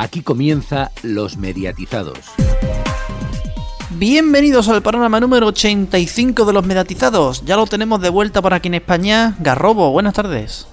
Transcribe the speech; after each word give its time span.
Aquí 0.00 0.22
comienza 0.22 0.92
Los 1.02 1.38
Mediatizados. 1.38 2.20
Bienvenidos 3.90 4.68
al 4.68 4.80
programa 4.80 5.18
número 5.18 5.48
85 5.48 6.44
de 6.44 6.52
Los 6.52 6.64
Mediatizados. 6.64 7.44
Ya 7.44 7.56
lo 7.56 7.66
tenemos 7.66 8.00
de 8.00 8.08
vuelta 8.08 8.40
por 8.40 8.54
aquí 8.54 8.68
en 8.68 8.74
España. 8.74 9.34
Garrobo, 9.40 9.90
buenas 9.90 10.14
tardes. 10.14 10.68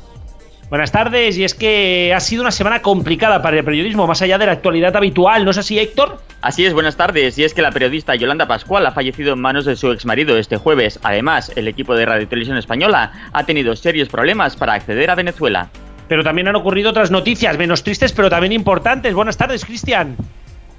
Buenas 0.69 0.91
tardes, 0.91 1.39
y 1.39 1.43
es 1.43 1.55
que 1.55 2.13
ha 2.15 2.19
sido 2.19 2.43
una 2.43 2.51
semana 2.51 2.83
complicada 2.83 3.41
para 3.41 3.57
el 3.57 3.65
periodismo, 3.65 4.05
más 4.05 4.21
allá 4.21 4.37
de 4.37 4.45
la 4.45 4.51
actualidad 4.51 4.95
habitual, 4.95 5.43
¿no 5.43 5.49
es 5.49 5.57
así, 5.57 5.79
Héctor? 5.79 6.19
Así 6.41 6.63
es, 6.63 6.73
buenas 6.73 6.95
tardes, 6.95 7.35
y 7.39 7.43
es 7.45 7.55
que 7.55 7.63
la 7.63 7.71
periodista 7.71 8.13
Yolanda 8.13 8.47
Pascual 8.47 8.85
ha 8.85 8.91
fallecido 8.91 9.33
en 9.33 9.41
manos 9.41 9.65
de 9.65 9.75
su 9.75 9.91
exmarido 9.91 10.37
este 10.37 10.57
jueves. 10.57 10.99
Además, 11.01 11.51
el 11.55 11.67
equipo 11.67 11.95
de 11.95 12.05
Radio 12.05 12.27
Televisión 12.27 12.57
Española 12.57 13.11
ha 13.33 13.43
tenido 13.43 13.75
serios 13.75 14.07
problemas 14.07 14.55
para 14.55 14.73
acceder 14.73 15.09
a 15.09 15.15
Venezuela. 15.15 15.71
Pero 16.07 16.23
también 16.23 16.47
han 16.47 16.55
ocurrido 16.55 16.91
otras 16.91 17.11
noticias, 17.11 17.57
menos 17.57 17.83
tristes, 17.83 18.13
pero 18.13 18.29
también 18.29 18.53
importantes. 18.53 19.13
Buenas 19.13 19.37
tardes, 19.37 19.65
Cristian. 19.65 20.15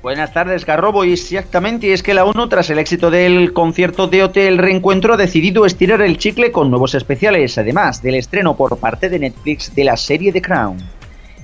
Buenas 0.03 0.33
tardes, 0.33 0.65
Garrobo. 0.65 1.05
Y 1.05 1.15
exactamente, 1.15 1.93
es 1.93 2.03
que 2.03 2.15
la 2.15 2.25
ONU, 2.25 2.49
tras 2.49 2.71
el 2.71 2.79
éxito 2.79 3.11
del 3.11 3.53
concierto 3.53 4.07
de 4.07 4.23
Hotel 4.23 4.59
Reencuentro, 4.59 5.15
ha 5.15 5.17
decidido 5.17 5.67
estirar 5.67 6.01
el 6.01 6.17
chicle 6.19 6.53
con 6.53 6.71
nuevos 6.71 6.95
especiales, 6.95 7.59
además 7.59 8.03
del 8.03 8.15
estreno 8.15 8.57
por 8.57 8.79
parte 8.79 9.09
de 9.09 9.19
Netflix 9.19 9.75
de 9.75 9.85
la 9.85 9.97
serie 9.97 10.33
The 10.33 10.43
Crown. 10.43 10.96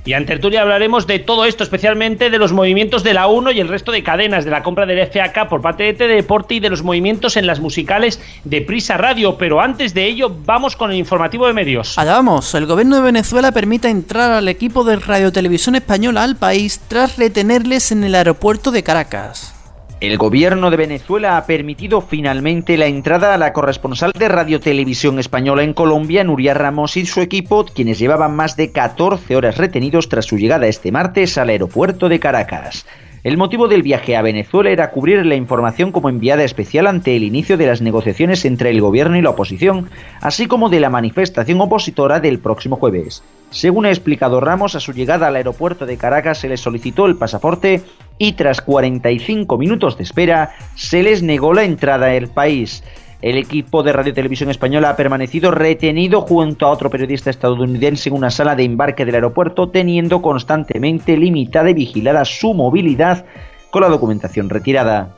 Y 0.04 0.14
en 0.14 0.26
tertulia 0.26 0.62
hablaremos 0.62 1.06
de 1.06 1.20
todo 1.20 1.44
esto, 1.44 1.62
especialmente 1.62 2.28
de 2.28 2.38
los 2.38 2.52
movimientos 2.52 3.04
de 3.04 3.14
la 3.14 3.28
1 3.28 3.52
y 3.52 3.60
el 3.60 3.68
resto 3.68 3.92
de 3.92 4.02
cadenas, 4.02 4.44
de 4.44 4.50
la 4.50 4.62
compra 4.62 4.84
del 4.84 5.06
FAK 5.06 5.48
por 5.48 5.62
parte 5.62 5.84
de 5.84 5.94
TD 5.94 6.16
Deporte 6.16 6.54
y 6.54 6.60
de 6.60 6.70
los 6.70 6.82
movimientos 6.82 7.36
en 7.36 7.46
las 7.46 7.60
musicales 7.60 8.20
de 8.42 8.62
Prisa 8.62 8.96
Radio. 8.96 9.38
Pero 9.38 9.60
antes 9.60 9.94
de 9.94 10.06
ello, 10.06 10.34
vamos 10.44 10.74
con 10.74 10.90
el 10.90 10.96
informativo 10.96 11.46
de 11.46 11.52
medios. 11.52 11.96
Allá 11.98 12.14
vamos, 12.14 12.52
el 12.54 12.66
gobierno 12.66 12.96
de 12.96 13.02
Venezuela 13.02 13.52
permite 13.52 13.88
entrar 13.88 14.32
al 14.32 14.48
equipo 14.48 14.82
de 14.82 14.96
Radio 14.96 15.30
Televisión 15.30 15.76
Española 15.76 16.24
al 16.24 16.36
país 16.36 16.80
tras 16.88 17.16
retenerles 17.16 17.92
en 17.92 18.02
el 18.02 18.16
aeropuerto 18.16 18.72
de 18.72 18.82
Caracas. 18.82 19.61
El 20.02 20.18
gobierno 20.18 20.72
de 20.72 20.76
Venezuela 20.76 21.36
ha 21.36 21.46
permitido 21.46 22.00
finalmente 22.00 22.76
la 22.76 22.86
entrada 22.86 23.34
a 23.34 23.38
la 23.38 23.52
corresponsal 23.52 24.10
de 24.10 24.26
Radio 24.26 24.58
Televisión 24.58 25.20
Española 25.20 25.62
en 25.62 25.74
Colombia, 25.74 26.24
Nuria 26.24 26.54
Ramos, 26.54 26.96
y 26.96 27.06
su 27.06 27.20
equipo, 27.20 27.64
quienes 27.66 28.00
llevaban 28.00 28.34
más 28.34 28.56
de 28.56 28.72
14 28.72 29.36
horas 29.36 29.58
retenidos 29.58 30.08
tras 30.08 30.24
su 30.24 30.38
llegada 30.38 30.66
este 30.66 30.90
martes 30.90 31.38
al 31.38 31.50
aeropuerto 31.50 32.08
de 32.08 32.18
Caracas. 32.18 32.84
El 33.24 33.36
motivo 33.36 33.68
del 33.68 33.84
viaje 33.84 34.16
a 34.16 34.22
Venezuela 34.22 34.70
era 34.70 34.90
cubrir 34.90 35.24
la 35.24 35.36
información 35.36 35.92
como 35.92 36.08
enviada 36.08 36.42
especial 36.42 36.88
ante 36.88 37.14
el 37.14 37.22
inicio 37.22 37.56
de 37.56 37.68
las 37.68 37.80
negociaciones 37.80 38.44
entre 38.44 38.70
el 38.70 38.80
gobierno 38.80 39.16
y 39.16 39.22
la 39.22 39.30
oposición, 39.30 39.90
así 40.20 40.46
como 40.46 40.70
de 40.70 40.80
la 40.80 40.90
manifestación 40.90 41.60
opositora 41.60 42.18
del 42.18 42.40
próximo 42.40 42.74
jueves. 42.74 43.22
Según 43.50 43.86
ha 43.86 43.90
explicado 43.90 44.40
Ramos, 44.40 44.74
a 44.74 44.80
su 44.80 44.92
llegada 44.92 45.28
al 45.28 45.36
aeropuerto 45.36 45.86
de 45.86 45.98
Caracas 45.98 46.38
se 46.38 46.48
les 46.48 46.60
solicitó 46.60 47.06
el 47.06 47.16
pasaporte 47.16 47.82
y 48.18 48.32
tras 48.32 48.60
45 48.60 49.56
minutos 49.56 49.96
de 49.96 50.02
espera 50.02 50.56
se 50.74 51.04
les 51.04 51.22
negó 51.22 51.54
la 51.54 51.62
entrada 51.62 52.10
al 52.10 52.26
país. 52.26 52.82
El 53.22 53.38
equipo 53.38 53.84
de 53.84 53.92
Radio 53.92 54.12
Televisión 54.12 54.50
Española 54.50 54.90
ha 54.90 54.96
permanecido 54.96 55.52
retenido 55.52 56.22
junto 56.22 56.66
a 56.66 56.70
otro 56.70 56.90
periodista 56.90 57.30
estadounidense 57.30 58.08
en 58.08 58.16
una 58.16 58.30
sala 58.30 58.56
de 58.56 58.64
embarque 58.64 59.04
del 59.04 59.14
aeropuerto, 59.14 59.68
teniendo 59.68 60.20
constantemente 60.20 61.16
limitada 61.16 61.70
y 61.70 61.74
vigilada 61.74 62.24
su 62.24 62.52
movilidad 62.52 63.24
con 63.70 63.82
la 63.82 63.88
documentación 63.88 64.50
retirada. 64.50 65.14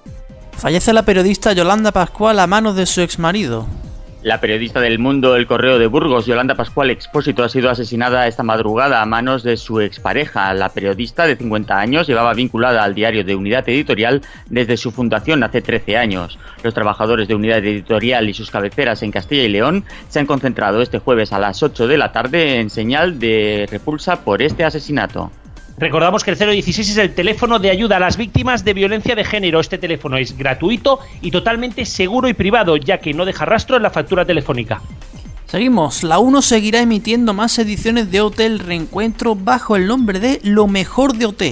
Fallece 0.53 0.93
la 0.93 1.03
periodista 1.03 1.55
Yolanda 1.55 1.93
Pascual 1.93 2.41
a 2.41 2.47
manos 2.47 2.77
de 2.77 2.85
su 2.85 3.01
exmarido. 3.01 3.67
La 4.25 4.41
periodista 4.41 4.81
del 4.81 4.99
mundo 4.99 5.37
El 5.37 5.47
Correo 5.47 5.79
de 5.79 5.87
Burgos, 5.87 6.25
Yolanda 6.25 6.55
Pascual 6.55 6.89
Expósito, 6.89 7.45
ha 7.45 7.51
sido 7.51 7.69
asesinada 7.69 8.27
esta 8.27 8.43
madrugada 8.43 9.03
a 9.03 9.05
manos 9.05 9.43
de 9.43 9.59
su 9.59 9.83
expareja. 9.83 10.55
La 10.55 10.71
periodista 10.71 11.27
de 11.27 11.37
50 11.37 11.79
años 11.79 12.07
llevaba 12.07 12.33
vinculada 12.33 12.85
al 12.85 12.95
diario 12.95 13.23
de 13.23 13.37
Unidad 13.37 13.69
Editorial 13.69 14.23
desde 14.49 14.79
su 14.79 14.93
fundación 14.93 15.43
hace 15.43 15.61
13 15.61 15.99
años. 15.99 16.39
Los 16.63 16.73
trabajadores 16.73 17.29
de 17.29 17.35
Unidad 17.35 17.59
Editorial 17.59 18.27
y 18.27 18.33
sus 18.33 18.51
cabeceras 18.51 19.03
en 19.03 19.13
Castilla 19.13 19.43
y 19.43 19.51
León 19.51 19.85
se 20.09 20.21
han 20.21 20.27
concentrado 20.27 20.81
este 20.81 21.01
jueves 21.01 21.35
a 21.35 21.39
las 21.39 21.63
8 21.63 21.87
de 21.87 21.99
la 21.99 22.11
tarde 22.11 22.61
en 22.61 22.71
señal 22.71 23.19
de 23.19 23.69
repulsa 23.71 24.25
por 24.25 24.41
este 24.41 24.65
asesinato. 24.65 25.31
Recordamos 25.77 26.23
que 26.23 26.31
el 26.31 26.39
016 26.39 26.91
es 26.91 26.97
el 26.99 27.15
teléfono 27.15 27.59
de 27.59 27.71
ayuda 27.71 27.97
a 27.97 28.01
las 28.01 28.17
víctimas 28.17 28.65
de 28.65 28.75
violencia 28.75 29.17
de 29.17 29.25
género. 29.25 29.59
Este 29.59 29.77
teléfono 29.77 30.17
es 30.17 30.37
gratuito 30.37 31.01
y 31.21 31.31
totalmente 31.33 31.85
seguro 31.85 32.29
y 32.29 32.35
privado, 32.35 32.77
ya 32.77 32.99
que 32.99 33.13
no 33.13 33.25
deja 33.25 33.45
rastro 33.45 33.77
en 33.77 33.83
la 33.83 33.91
factura 33.91 34.25
telefónica. 34.25 34.81
Seguimos, 35.47 36.03
la 36.03 36.19
1 36.19 36.43
seguirá 36.43 36.81
emitiendo 36.81 37.35
más 37.35 37.59
ediciones 37.59 38.11
de 38.11 38.21
Hotel 38.21 38.61
Reencuentro 38.61 39.35
bajo 39.35 39.77
el 39.77 39.87
nombre 39.87 40.21
de 40.21 40.41
Lo 40.43 40.67
mejor 40.67 41.15
de 41.15 41.27
OT. 41.27 41.43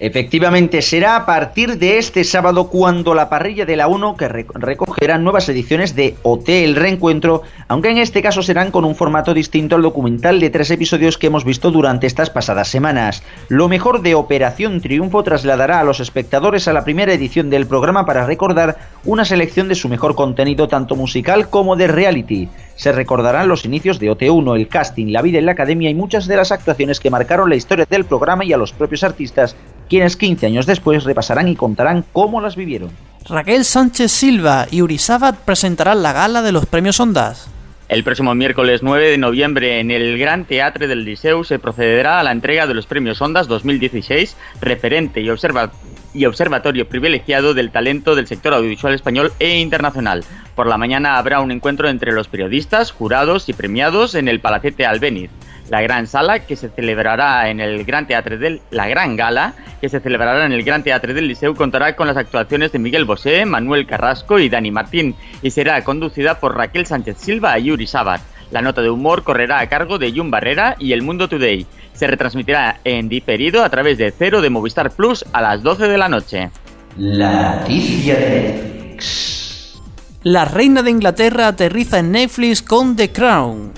Efectivamente, 0.00 0.80
será 0.80 1.16
a 1.16 1.26
partir 1.26 1.76
de 1.76 1.98
este 1.98 2.22
sábado 2.22 2.68
cuando 2.68 3.14
la 3.14 3.28
parrilla 3.28 3.66
de 3.66 3.74
la 3.74 3.88
1 3.88 4.16
que 4.16 4.28
recogerá 4.28 5.18
nuevas 5.18 5.48
ediciones 5.48 5.96
de 5.96 6.14
Hotel 6.22 6.76
Reencuentro, 6.76 7.42
aunque 7.66 7.90
en 7.90 7.98
este 7.98 8.22
caso 8.22 8.42
serán 8.42 8.70
con 8.70 8.84
un 8.84 8.94
formato 8.94 9.34
distinto 9.34 9.74
al 9.74 9.82
documental 9.82 10.38
de 10.38 10.50
tres 10.50 10.70
episodios 10.70 11.18
que 11.18 11.26
hemos 11.26 11.44
visto 11.44 11.72
durante 11.72 12.06
estas 12.06 12.30
pasadas 12.30 12.68
semanas. 12.68 13.24
Lo 13.48 13.68
mejor 13.68 14.02
de 14.02 14.14
Operación 14.14 14.80
Triunfo 14.80 15.24
trasladará 15.24 15.80
a 15.80 15.84
los 15.84 15.98
espectadores 15.98 16.68
a 16.68 16.72
la 16.72 16.84
primera 16.84 17.12
edición 17.12 17.50
del 17.50 17.66
programa 17.66 18.06
para 18.06 18.24
recordar 18.24 18.76
una 19.04 19.24
selección 19.24 19.66
de 19.66 19.74
su 19.74 19.88
mejor 19.88 20.14
contenido 20.14 20.68
tanto 20.68 20.94
musical 20.94 21.50
como 21.50 21.74
de 21.74 21.88
reality. 21.88 22.48
Se 22.76 22.92
recordarán 22.92 23.48
los 23.48 23.64
inicios 23.64 23.98
de 23.98 24.12
OT1, 24.12 24.54
el 24.54 24.68
casting, 24.68 25.08
la 25.08 25.22
vida 25.22 25.40
en 25.40 25.46
la 25.46 25.52
academia 25.52 25.90
y 25.90 25.96
muchas 25.96 26.28
de 26.28 26.36
las 26.36 26.52
actuaciones 26.52 27.00
que 27.00 27.10
marcaron 27.10 27.48
la 27.48 27.56
historia 27.56 27.86
del 27.90 28.04
programa 28.04 28.44
y 28.44 28.52
a 28.52 28.56
los 28.56 28.72
propios 28.72 29.02
artistas 29.02 29.56
quienes 29.88 30.16
15 30.16 30.46
años 30.46 30.66
después 30.66 31.04
repasarán 31.04 31.48
y 31.48 31.56
contarán 31.56 32.04
cómo 32.12 32.40
las 32.40 32.56
vivieron. 32.56 32.90
Raquel 33.28 33.64
Sánchez 33.64 34.10
Silva 34.10 34.66
y 34.70 34.82
Uri 34.82 34.98
Sabat 34.98 35.36
presentarán 35.36 36.02
la 36.02 36.12
gala 36.12 36.42
de 36.42 36.52
los 36.52 36.66
premios 36.66 36.98
Ondas. 37.00 37.50
El 37.88 38.04
próximo 38.04 38.34
miércoles 38.34 38.82
9 38.82 39.10
de 39.10 39.18
noviembre 39.18 39.80
en 39.80 39.90
el 39.90 40.18
Gran 40.18 40.44
Teatre 40.44 40.88
del 40.88 41.04
Liceu 41.04 41.42
se 41.42 41.58
procederá 41.58 42.20
a 42.20 42.22
la 42.22 42.32
entrega 42.32 42.66
de 42.66 42.74
los 42.74 42.86
premios 42.86 43.20
Ondas 43.22 43.48
2016, 43.48 44.36
referente 44.60 45.22
y, 45.22 45.30
y 46.14 46.24
observatorio 46.24 46.88
privilegiado 46.88 47.54
del 47.54 47.70
talento 47.70 48.14
del 48.14 48.26
sector 48.26 48.54
audiovisual 48.54 48.94
español 48.94 49.32
e 49.38 49.58
internacional. 49.58 50.24
Por 50.54 50.66
la 50.66 50.78
mañana 50.78 51.18
habrá 51.18 51.40
un 51.40 51.50
encuentro 51.50 51.88
entre 51.88 52.12
los 52.12 52.28
periodistas, 52.28 52.90
jurados 52.90 53.48
y 53.48 53.52
premiados 53.52 54.14
en 54.14 54.28
el 54.28 54.40
Palacete 54.40 54.86
Albéniz 54.86 55.30
la 55.70 55.82
gran 55.82 56.06
sala 56.06 56.40
que 56.40 56.56
se 56.56 56.70
celebrará 56.70 57.50
en 57.50 57.60
el 57.60 57.84
Gran 57.84 58.06
Teatro 58.06 58.38
del 58.38 58.60
la 58.70 58.88
Gran 58.88 59.16
Gala 59.16 59.54
que 59.80 59.88
se 59.88 60.00
celebrará 60.00 60.46
en 60.46 60.52
el 60.52 60.64
Gran 60.64 60.82
Teatro 60.82 61.14
del 61.14 61.28
Liceu 61.28 61.54
contará 61.54 61.94
con 61.94 62.06
las 62.06 62.16
actuaciones 62.16 62.72
de 62.72 62.78
Miguel 62.78 63.04
Bosé, 63.04 63.44
Manuel 63.44 63.86
Carrasco 63.86 64.38
y 64.38 64.48
Dani 64.48 64.70
Martín 64.70 65.14
y 65.42 65.50
será 65.50 65.82
conducida 65.84 66.40
por 66.40 66.56
Raquel 66.56 66.86
Sánchez 66.86 67.18
Silva 67.18 67.58
y 67.58 67.64
Yuri 67.64 67.86
Sabat. 67.86 68.20
La 68.50 68.62
nota 68.62 68.80
de 68.80 68.90
humor 68.90 69.24
correrá 69.24 69.60
a 69.60 69.68
cargo 69.68 69.98
de 69.98 70.12
Jun 70.12 70.30
Barrera 70.30 70.76
y 70.78 70.92
El 70.92 71.02
Mundo 71.02 71.28
Today. 71.28 71.66
Se 71.92 72.06
retransmitirá 72.06 72.80
en 72.84 73.08
diferido 73.08 73.62
a 73.62 73.68
través 73.68 73.98
de 73.98 74.10
Cero 74.10 74.40
de 74.40 74.50
Movistar 74.50 74.90
Plus 74.90 75.24
a 75.32 75.42
las 75.42 75.62
12 75.62 75.88
de 75.88 75.98
la 75.98 76.08
noche. 76.08 76.50
La 76.96 77.56
noticia 77.56 78.16
de 78.16 78.28
Netflix. 78.30 79.78
La 80.22 80.44
reina 80.44 80.82
de 80.82 80.90
Inglaterra 80.90 81.48
aterriza 81.48 81.98
en 81.98 82.12
Netflix 82.12 82.62
con 82.62 82.96
The 82.96 83.12
Crown. 83.12 83.72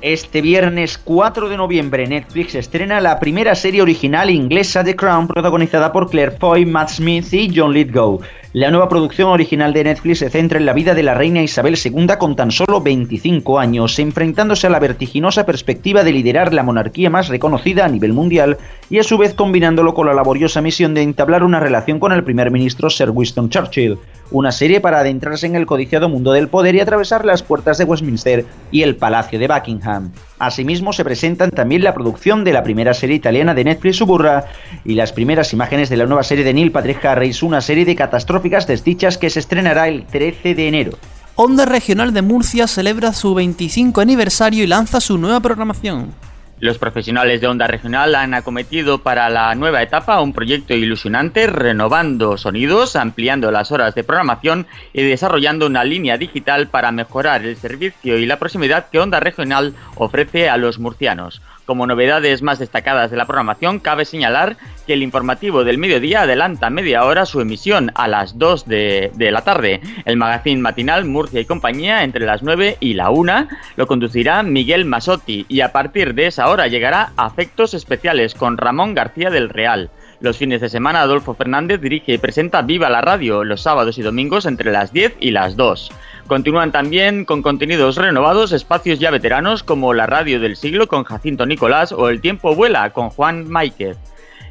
Este 0.00 0.42
viernes 0.42 0.96
4 0.96 1.48
de 1.48 1.56
noviembre 1.56 2.06
Netflix 2.06 2.54
estrena 2.54 3.00
la 3.00 3.18
primera 3.18 3.56
serie 3.56 3.82
original 3.82 4.30
inglesa 4.30 4.84
The 4.84 4.94
Crown 4.94 5.26
protagonizada 5.26 5.90
por 5.92 6.08
Claire 6.08 6.36
Foy, 6.38 6.66
Matt 6.66 6.90
Smith 6.90 7.32
y 7.32 7.52
John 7.52 7.72
Lithgow. 7.72 8.20
La 8.58 8.72
nueva 8.72 8.88
producción 8.88 9.28
original 9.28 9.72
de 9.72 9.84
Netflix 9.84 10.18
se 10.18 10.30
centra 10.30 10.58
en 10.58 10.66
la 10.66 10.72
vida 10.72 10.92
de 10.92 11.04
la 11.04 11.14
reina 11.14 11.40
Isabel 11.40 11.78
II 11.80 12.08
con 12.18 12.34
tan 12.34 12.50
solo 12.50 12.80
25 12.80 13.56
años, 13.60 13.96
enfrentándose 14.00 14.66
a 14.66 14.70
la 14.70 14.80
vertiginosa 14.80 15.46
perspectiva 15.46 16.02
de 16.02 16.10
liderar 16.10 16.52
la 16.52 16.64
monarquía 16.64 17.08
más 17.08 17.28
reconocida 17.28 17.84
a 17.84 17.88
nivel 17.88 18.12
mundial 18.12 18.58
y 18.90 18.98
a 18.98 19.04
su 19.04 19.16
vez 19.16 19.34
combinándolo 19.34 19.94
con 19.94 20.08
la 20.08 20.12
laboriosa 20.12 20.60
misión 20.60 20.92
de 20.92 21.02
entablar 21.02 21.44
una 21.44 21.60
relación 21.60 22.00
con 22.00 22.10
el 22.10 22.24
primer 22.24 22.50
ministro 22.50 22.90
Sir 22.90 23.10
Winston 23.10 23.48
Churchill. 23.48 23.96
Una 24.32 24.50
serie 24.50 24.80
para 24.80 24.98
adentrarse 24.98 25.46
en 25.46 25.54
el 25.54 25.64
codiciado 25.64 26.08
mundo 26.08 26.32
del 26.32 26.48
poder 26.48 26.74
y 26.74 26.80
atravesar 26.80 27.24
las 27.24 27.44
puertas 27.44 27.78
de 27.78 27.84
Westminster 27.84 28.44
y 28.72 28.82
el 28.82 28.96
Palacio 28.96 29.38
de 29.38 29.46
Buckingham. 29.46 30.10
Asimismo, 30.38 30.92
se 30.92 31.04
presentan 31.04 31.50
también 31.50 31.82
la 31.82 31.94
producción 31.94 32.44
de 32.44 32.52
la 32.52 32.62
primera 32.62 32.94
serie 32.94 33.16
italiana 33.16 33.54
de 33.54 33.64
Netflix 33.64 33.96
Suburra 33.96 34.46
y 34.84 34.94
las 34.94 35.12
primeras 35.12 35.52
imágenes 35.52 35.88
de 35.88 35.96
la 35.96 36.06
nueva 36.06 36.22
serie 36.22 36.44
de 36.44 36.54
Neil 36.54 36.72
Patrick 36.72 37.04
Harris, 37.04 37.42
una 37.42 37.60
serie 37.60 37.84
de 37.84 37.96
catastróficas 37.96 38.66
desdichas 38.66 39.18
que 39.18 39.30
se 39.30 39.40
estrenará 39.40 39.88
el 39.88 40.06
13 40.06 40.54
de 40.54 40.68
enero. 40.68 40.98
Onda 41.34 41.64
Regional 41.64 42.12
de 42.12 42.22
Murcia 42.22 42.66
celebra 42.66 43.12
su 43.12 43.34
25 43.34 44.00
aniversario 44.00 44.64
y 44.64 44.66
lanza 44.66 45.00
su 45.00 45.18
nueva 45.18 45.40
programación. 45.40 46.12
Los 46.60 46.76
profesionales 46.76 47.40
de 47.40 47.46
Onda 47.46 47.68
Regional 47.68 48.16
han 48.16 48.34
acometido 48.34 48.98
para 48.98 49.30
la 49.30 49.54
nueva 49.54 49.80
etapa 49.80 50.20
un 50.20 50.32
proyecto 50.32 50.74
ilusionante 50.74 51.46
renovando 51.46 52.36
sonidos, 52.36 52.96
ampliando 52.96 53.52
las 53.52 53.70
horas 53.70 53.94
de 53.94 54.02
programación 54.02 54.66
y 54.92 55.04
desarrollando 55.04 55.66
una 55.66 55.84
línea 55.84 56.18
digital 56.18 56.66
para 56.66 56.90
mejorar 56.90 57.44
el 57.44 57.56
servicio 57.56 58.18
y 58.18 58.26
la 58.26 58.40
proximidad 58.40 58.88
que 58.90 58.98
Onda 58.98 59.20
Regional 59.20 59.74
ofrece 59.94 60.48
a 60.48 60.56
los 60.56 60.80
murcianos. 60.80 61.40
Como 61.68 61.86
novedades 61.86 62.40
más 62.40 62.58
destacadas 62.58 63.10
de 63.10 63.18
la 63.18 63.26
programación, 63.26 63.78
cabe 63.78 64.06
señalar 64.06 64.56
que 64.86 64.94
el 64.94 65.02
informativo 65.02 65.64
del 65.64 65.76
mediodía 65.76 66.22
adelanta 66.22 66.70
media 66.70 67.04
hora 67.04 67.26
su 67.26 67.42
emisión 67.42 67.92
a 67.94 68.08
las 68.08 68.38
2 68.38 68.66
de, 68.66 69.12
la 69.18 69.42
tarde. 69.42 69.82
El 70.06 70.16
magazine 70.16 70.62
matinal 70.62 71.04
Murcia 71.04 71.42
y 71.42 71.44
compañía 71.44 72.04
entre 72.04 72.24
las 72.24 72.42
9 72.42 72.78
y 72.80 72.94
la 72.94 73.10
1 73.10 73.48
lo 73.76 73.86
conducirá 73.86 74.42
Miguel 74.42 74.86
Masotti 74.86 75.44
y 75.46 75.60
a 75.60 75.70
partir 75.70 76.14
de 76.14 76.28
esa 76.28 76.48
hora 76.48 76.68
llegará 76.68 77.12
Afectos 77.18 77.74
Especiales 77.74 78.34
con 78.34 78.56
Ramón 78.56 78.94
García 78.94 79.28
del 79.28 79.50
Real. 79.50 79.90
Los 80.20 80.38
fines 80.38 80.62
de 80.62 80.70
semana 80.70 81.02
Adolfo 81.02 81.34
Fernández 81.34 81.82
dirige 81.82 82.14
y 82.14 82.18
presenta 82.18 82.62
Viva 82.62 82.88
la 82.88 83.02
Radio 83.02 83.44
los 83.44 83.60
sábados 83.60 83.98
y 83.98 84.02
domingos 84.02 84.46
entre 84.46 84.72
las 84.72 84.90
10 84.92 85.16
y 85.20 85.32
las 85.32 85.54
2. 85.54 85.92
Continúan 86.28 86.72
también 86.72 87.24
con 87.24 87.40
contenidos 87.40 87.96
renovados 87.96 88.52
espacios 88.52 88.98
ya 88.98 89.10
veteranos 89.10 89.62
como 89.62 89.94
la 89.94 90.04
Radio 90.04 90.38
del 90.38 90.56
Siglo 90.56 90.86
con 90.86 91.04
Jacinto 91.04 91.46
Nicolás 91.46 91.90
o 91.90 92.10
El 92.10 92.20
Tiempo 92.20 92.54
Vuela 92.54 92.90
con 92.90 93.08
Juan 93.08 93.48
Máiquez. 93.48 93.96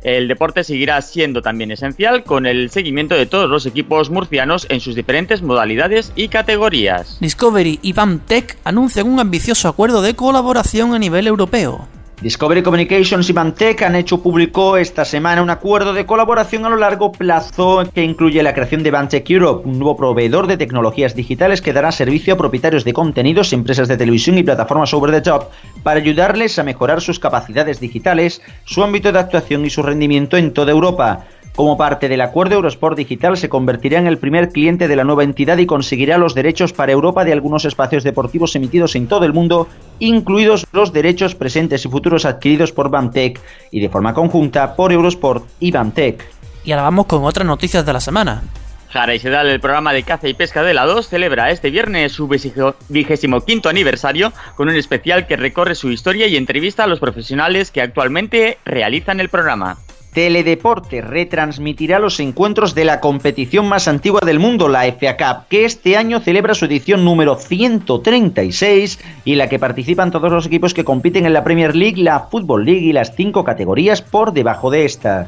El 0.03 0.27
deporte 0.27 0.63
seguirá 0.63 0.99
siendo 1.03 1.43
también 1.43 1.69
esencial 1.69 2.23
con 2.23 2.47
el 2.47 2.71
seguimiento 2.71 3.13
de 3.13 3.27
todos 3.27 3.47
los 3.47 3.67
equipos 3.67 4.09
murcianos 4.09 4.65
en 4.69 4.79
sus 4.79 4.95
diferentes 4.95 5.43
modalidades 5.43 6.11
y 6.15 6.29
categorías. 6.29 7.19
Discovery 7.19 7.79
y 7.83 7.93
BAMTech 7.93 8.57
anuncian 8.63 9.07
un 9.07 9.19
ambicioso 9.19 9.67
acuerdo 9.67 10.01
de 10.01 10.15
colaboración 10.15 10.95
a 10.95 10.99
nivel 10.99 11.27
europeo. 11.27 11.87
Discovery 12.19 12.63
Communications 12.63 13.29
y 13.29 13.33
Bantec 13.33 13.83
han 13.83 13.95
hecho 13.95 14.23
público 14.23 14.75
esta 14.75 15.05
semana 15.05 15.43
un 15.43 15.51
acuerdo 15.51 15.93
de 15.93 16.07
colaboración 16.07 16.65
a 16.65 16.69
lo 16.69 16.75
largo 16.75 17.11
plazo 17.11 17.83
que 17.93 18.03
incluye 18.03 18.41
la 18.41 18.55
creación 18.55 18.81
de 18.81 18.89
Bantec 18.89 19.29
Europe, 19.29 19.69
un 19.69 19.77
nuevo 19.77 19.95
proveedor 19.95 20.47
de 20.47 20.57
tecnologías 20.57 21.13
digitales 21.13 21.61
que 21.61 21.73
dará 21.73 21.91
servicio 21.91 22.33
a 22.33 22.37
propietarios 22.37 22.83
de 22.85 22.93
contenidos, 22.93 23.53
empresas 23.53 23.87
de 23.87 23.97
televisión 23.97 24.39
y 24.39 24.43
plataformas 24.43 24.95
over 24.95 25.11
the 25.11 25.21
top 25.21 25.51
para 25.83 25.99
ayudarles 25.99 26.57
a 26.57 26.63
mejorar 26.63 27.01
sus 27.01 27.19
capacidades 27.19 27.79
digitales, 27.79 28.41
su 28.65 28.83
ámbito 28.83 29.11
de 29.11 29.19
actuación 29.19 29.63
y 29.63 29.69
su 29.69 29.83
rendimiento 29.83 30.37
en 30.37 30.53
toda 30.53 30.71
Europa. 30.71 31.27
Como 31.57 31.75
parte 31.75 32.07
del 32.07 32.21
acuerdo, 32.21 32.53
Eurosport 32.53 32.95
Digital 32.95 33.35
se 33.35 33.49
convertirá 33.49 33.97
en 33.97 34.05
el 34.05 34.19
primer 34.19 34.49
cliente 34.49 34.87
de 34.87 34.95
la 34.95 35.03
nueva 35.03 35.23
entidad 35.23 35.57
y 35.57 35.65
conseguirá 35.65 36.19
los 36.19 36.35
derechos 36.35 36.71
para 36.71 36.91
Europa 36.91 37.25
de 37.25 37.33
algunos 37.33 37.65
espacios 37.65 38.03
deportivos 38.03 38.55
emitidos 38.55 38.95
en 38.95 39.07
todo 39.07 39.25
el 39.25 39.33
mundo, 39.33 39.67
incluidos 39.97 40.67
los 40.71 40.93
derechos 40.93 41.33
presentes 41.33 41.83
y 41.83 41.89
futuros 41.89 42.25
adquiridos 42.25 42.71
por 42.71 42.91
BAMTech 42.91 43.41
y 43.71 43.79
de 43.79 43.89
forma 43.89 44.13
conjunta 44.13 44.75
por 44.75 44.93
Eurosport 44.93 45.45
y 45.59 45.71
BAMTech. 45.71 46.23
Y 46.63 46.73
ahora 46.73 46.83
vamos 46.83 47.07
con 47.07 47.23
otras 47.23 47.47
noticias 47.47 47.83
de 47.83 47.93
la 47.93 48.01
semana. 48.01 48.43
Jara 48.91 49.15
y 49.15 49.19
Sedal, 49.19 49.47
el 49.47 49.59
programa 49.59 49.93
de 49.93 50.03
caza 50.03 50.27
y 50.27 50.35
pesca 50.35 50.61
de 50.61 50.75
la 50.75 50.85
2, 50.85 51.07
celebra 51.09 51.49
este 51.49 51.71
viernes 51.71 52.11
su 52.11 52.27
vigésimo 52.27 53.41
quinto 53.41 53.67
aniversario 53.67 54.31
con 54.55 54.69
un 54.69 54.75
especial 54.75 55.25
que 55.25 55.37
recorre 55.37 55.73
su 55.73 55.89
historia 55.89 56.27
y 56.27 56.37
entrevista 56.37 56.83
a 56.83 56.87
los 56.87 56.99
profesionales 56.99 57.71
que 57.71 57.81
actualmente 57.81 58.59
realizan 58.63 59.19
el 59.19 59.29
programa. 59.29 59.79
Teledeporte 60.17 61.01
retransmitirá 61.01 61.99
los 61.99 62.19
encuentros 62.19 62.73
de 62.73 62.85
la 62.85 62.99
competición 62.99 63.69
más 63.69 63.87
antigua 63.87 64.19
del 64.25 64.39
mundo, 64.39 64.67
la 64.67 64.91
FA 64.91 65.15
Cup, 65.15 65.47
que 65.47 65.63
este 65.63 65.95
año 65.95 66.19
celebra 66.21 66.55
su 66.55 66.65
edición 66.65 67.05
número 67.05 67.35
136 67.35 68.99
y 69.25 69.35
la 69.35 69.47
que 69.47 69.59
participan 69.59 70.09
todos 70.09 70.31
los 70.31 70.47
equipos 70.47 70.73
que 70.73 70.83
compiten 70.83 71.27
en 71.27 71.33
la 71.33 71.43
Premier 71.43 71.75
League, 71.75 72.01
la 72.01 72.21
Football 72.21 72.65
League 72.65 72.81
y 72.81 72.93
las 72.93 73.15
cinco 73.15 73.43
categorías 73.43 74.01
por 74.01 74.33
debajo 74.33 74.71
de 74.71 74.85
esta. 74.85 75.27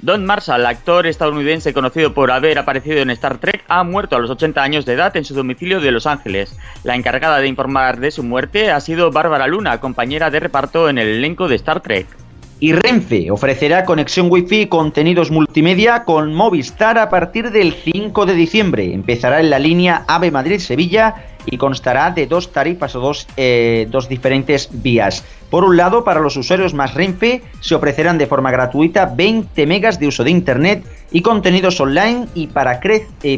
Don 0.00 0.26
Marshall, 0.26 0.66
actor 0.66 1.06
estadounidense 1.06 1.72
conocido 1.72 2.12
por 2.12 2.30
haber 2.30 2.58
aparecido 2.58 2.98
en 2.98 3.08
Star 3.08 3.38
Trek, 3.38 3.64
ha 3.68 3.84
muerto 3.84 4.16
a 4.16 4.18
los 4.18 4.28
80 4.28 4.62
años 4.62 4.84
de 4.84 4.92
edad 4.92 5.16
en 5.16 5.24
su 5.24 5.32
domicilio 5.32 5.80
de 5.80 5.92
Los 5.92 6.06
Ángeles. 6.06 6.54
La 6.84 6.94
encargada 6.94 7.38
de 7.38 7.48
informar 7.48 8.00
de 8.00 8.10
su 8.10 8.22
muerte 8.22 8.70
ha 8.70 8.80
sido 8.80 9.10
Bárbara 9.10 9.46
Luna, 9.46 9.80
compañera 9.80 10.30
de 10.30 10.40
reparto 10.40 10.90
en 10.90 10.98
el 10.98 11.08
elenco 11.08 11.48
de 11.48 11.54
Star 11.54 11.80
Trek. 11.80 12.25
Y 12.58 12.72
Renfe 12.72 13.30
ofrecerá 13.30 13.84
conexión 13.84 14.28
Wi-Fi 14.30 14.62
y 14.62 14.66
contenidos 14.66 15.30
multimedia 15.30 16.04
con 16.04 16.32
Movistar 16.32 16.98
a 16.98 17.10
partir 17.10 17.50
del 17.50 17.74
5 17.74 18.24
de 18.24 18.32
diciembre. 18.32 18.94
Empezará 18.94 19.40
en 19.40 19.50
la 19.50 19.58
línea 19.58 20.04
AVE 20.08 20.30
Madrid-Sevilla 20.30 21.16
y 21.44 21.58
constará 21.58 22.10
de 22.12 22.26
dos 22.26 22.52
tarifas 22.52 22.96
o 22.96 23.00
dos, 23.00 23.26
eh, 23.36 23.86
dos, 23.90 24.08
diferentes 24.08 24.70
vías. 24.72 25.22
Por 25.50 25.64
un 25.64 25.76
lado, 25.76 26.02
para 26.02 26.20
los 26.20 26.38
usuarios 26.38 26.72
más 26.72 26.94
Renfe 26.94 27.42
se 27.60 27.74
ofrecerán 27.74 28.16
de 28.16 28.26
forma 28.26 28.50
gratuita 28.50 29.04
20 29.04 29.66
megas 29.66 30.00
de 30.00 30.06
uso 30.06 30.24
de 30.24 30.30
Internet 30.30 30.82
y 31.12 31.20
contenidos 31.20 31.78
online 31.78 32.26
y 32.34 32.46
para, 32.46 32.80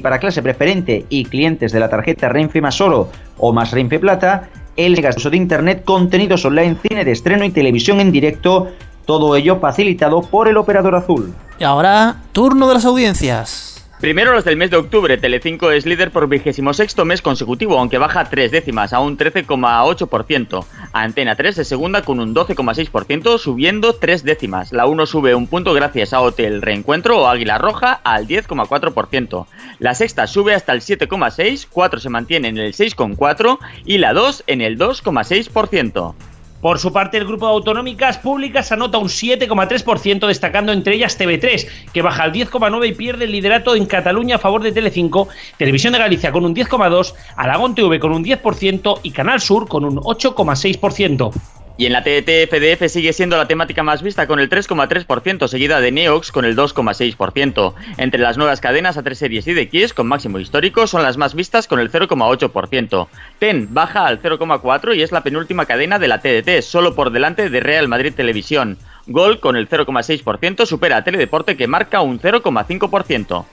para 0.00 0.18
clase 0.20 0.42
preferente 0.42 1.06
y 1.08 1.24
clientes 1.24 1.72
de 1.72 1.80
la 1.80 1.90
tarjeta 1.90 2.28
Renfe 2.28 2.60
más 2.60 2.80
oro 2.80 3.10
o 3.36 3.52
más 3.52 3.72
Renfe 3.72 3.98
Plata, 3.98 4.48
el 4.78 5.04
uso 5.16 5.28
de 5.28 5.36
Internet, 5.36 5.82
contenidos 5.84 6.44
online, 6.44 6.76
cine 6.80 7.04
de 7.04 7.10
estreno 7.10 7.44
y 7.44 7.50
televisión 7.50 7.98
en 8.00 8.12
directo 8.12 8.68
todo 9.08 9.36
ello 9.36 9.58
facilitado 9.58 10.20
por 10.20 10.48
el 10.48 10.58
operador 10.58 10.94
azul. 10.94 11.34
Y 11.58 11.64
ahora, 11.64 12.16
turno 12.32 12.68
de 12.68 12.74
las 12.74 12.84
audiencias. 12.84 13.82
Primero 14.02 14.34
los 14.34 14.44
del 14.44 14.58
mes 14.58 14.70
de 14.70 14.76
octubre. 14.76 15.16
Telecinco 15.16 15.70
es 15.70 15.86
líder 15.86 16.10
por 16.10 16.28
vigésimo 16.28 16.74
sexto 16.74 17.06
mes 17.06 17.22
consecutivo, 17.22 17.78
aunque 17.78 17.96
baja 17.96 18.26
tres 18.26 18.50
décimas 18.50 18.92
a 18.92 19.00
un 19.00 19.16
13,8%. 19.16 20.64
Antena 20.92 21.36
3 21.36 21.56
es 21.56 21.66
segunda 21.66 22.02
con 22.02 22.20
un 22.20 22.34
12,6%, 22.34 23.38
subiendo 23.38 23.94
tres 23.94 24.24
décimas. 24.24 24.74
La 24.74 24.84
1 24.84 25.06
sube 25.06 25.34
un 25.34 25.46
punto 25.46 25.72
gracias 25.72 26.12
a 26.12 26.20
Hotel 26.20 26.60
Reencuentro 26.60 27.22
o 27.22 27.28
Águila 27.28 27.56
Roja 27.56 28.00
al 28.04 28.28
10,4%. 28.28 29.46
La 29.78 29.94
sexta 29.94 30.26
sube 30.26 30.54
hasta 30.54 30.74
el 30.74 30.82
7,6%, 30.82 31.66
4 31.70 31.98
se 32.00 32.10
mantiene 32.10 32.48
en 32.48 32.58
el 32.58 32.74
6,4% 32.74 33.58
y 33.86 33.96
la 33.96 34.12
2 34.12 34.44
en 34.48 34.60
el 34.60 34.78
2,6%. 34.78 36.14
Por 36.60 36.78
su 36.80 36.92
parte, 36.92 37.18
el 37.18 37.26
grupo 37.26 37.46
de 37.46 37.52
autonómicas 37.52 38.18
públicas 38.18 38.72
anota 38.72 38.98
un 38.98 39.08
7,3%, 39.08 40.26
destacando 40.26 40.72
entre 40.72 40.96
ellas 40.96 41.18
TV3, 41.18 41.68
que 41.92 42.02
baja 42.02 42.24
al 42.24 42.32
10,9% 42.32 42.88
y 42.88 42.92
pierde 42.92 43.24
el 43.26 43.32
liderato 43.32 43.76
en 43.76 43.86
Cataluña 43.86 44.36
a 44.36 44.38
favor 44.38 44.62
de 44.62 44.72
Telecinco, 44.72 45.28
Televisión 45.56 45.92
de 45.92 46.00
Galicia 46.00 46.32
con 46.32 46.44
un 46.44 46.54
10,2%, 46.54 47.14
Aragón 47.36 47.74
TV 47.74 48.00
con 48.00 48.12
un 48.12 48.24
10% 48.24 49.00
y 49.02 49.10
Canal 49.12 49.40
Sur 49.40 49.68
con 49.68 49.84
un 49.84 49.96
8,6%. 49.96 51.57
Y 51.78 51.86
en 51.86 51.92
la 51.92 52.02
TDT, 52.02 52.50
FDF 52.50 52.90
sigue 52.90 53.12
siendo 53.12 53.36
la 53.36 53.46
temática 53.46 53.84
más 53.84 54.02
vista 54.02 54.26
con 54.26 54.40
el 54.40 54.50
3,3%, 54.50 55.46
seguida 55.46 55.80
de 55.80 55.92
Neox 55.92 56.32
con 56.32 56.44
el 56.44 56.56
2,6%. 56.56 57.72
Entre 57.98 58.20
las 58.20 58.36
nuevas 58.36 58.60
cadenas 58.60 58.96
A3 58.96 59.14
Series 59.14 59.46
y 59.46 59.54
de 59.54 59.68
Kiss 59.68 59.94
con 59.94 60.08
máximo 60.08 60.40
histórico 60.40 60.88
son 60.88 61.04
las 61.04 61.16
más 61.16 61.36
vistas 61.36 61.68
con 61.68 61.78
el 61.78 61.92
0,8%. 61.92 63.06
TEN 63.38 63.68
baja 63.70 64.06
al 64.06 64.20
0,4% 64.20 64.96
y 64.96 65.02
es 65.02 65.12
la 65.12 65.22
penúltima 65.22 65.66
cadena 65.66 66.00
de 66.00 66.08
la 66.08 66.20
TDT, 66.20 66.62
solo 66.62 66.96
por 66.96 67.12
delante 67.12 67.48
de 67.48 67.60
Real 67.60 67.86
Madrid 67.86 68.12
Televisión. 68.12 68.76
Gol 69.06 69.38
con 69.38 69.54
el 69.54 69.68
0,6% 69.68 70.66
supera 70.66 70.96
a 70.96 71.04
Teledeporte 71.04 71.56
que 71.56 71.68
marca 71.68 72.00
un 72.00 72.18
0,5%. 72.18 73.44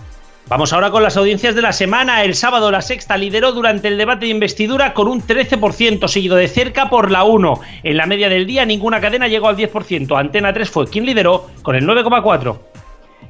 Vamos 0.47 0.73
ahora 0.73 0.91
con 0.91 1.01
las 1.01 1.17
audiencias 1.17 1.55
de 1.55 1.63
la 1.63 1.73
semana. 1.73 2.23
El 2.23 2.35
sábado 2.35 2.69
la 2.69 2.83
sexta 2.83 3.17
lideró 3.17 3.51
durante 3.51 3.87
el 3.87 3.97
debate 3.97 4.25
de 4.25 4.31
investidura 4.31 4.93
con 4.93 5.07
un 5.07 5.23
13%, 5.23 6.07
seguido 6.07 6.35
de 6.35 6.47
cerca 6.47 6.87
por 6.87 7.09
la 7.09 7.23
1. 7.23 7.61
En 7.81 7.97
la 7.97 8.05
media 8.05 8.29
del 8.29 8.45
día 8.45 8.63
ninguna 8.63 9.01
cadena 9.01 9.27
llegó 9.27 9.47
al 9.47 9.57
10%. 9.57 10.15
Antena 10.15 10.53
3 10.53 10.69
fue 10.69 10.87
quien 10.87 11.07
lideró 11.07 11.47
con 11.63 11.75
el 11.75 11.87
9,4%. 11.87 12.59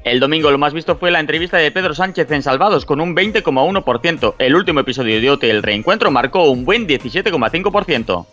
El 0.04 0.20
domingo 0.20 0.52
lo 0.52 0.58
más 0.58 0.74
visto 0.74 0.98
fue 0.98 1.10
la 1.10 1.22
entrevista 1.22 1.56
de 1.56 1.72
Pedro 1.72 1.96
Sánchez 1.96 2.30
en 2.32 2.44
Salvados 2.44 2.86
con 2.86 3.00
un 3.00 3.16
20,1%. 3.16 4.36
El 4.38 4.56
último 4.56 4.82
episodio 4.82 5.22
de 5.22 5.30
OT 5.32 5.46
El 5.46 5.64
Reencuentro 5.64 6.12
marcó 6.12 6.50
un 6.50 6.66
buen 6.66 6.86
17,5%. 6.86 8.26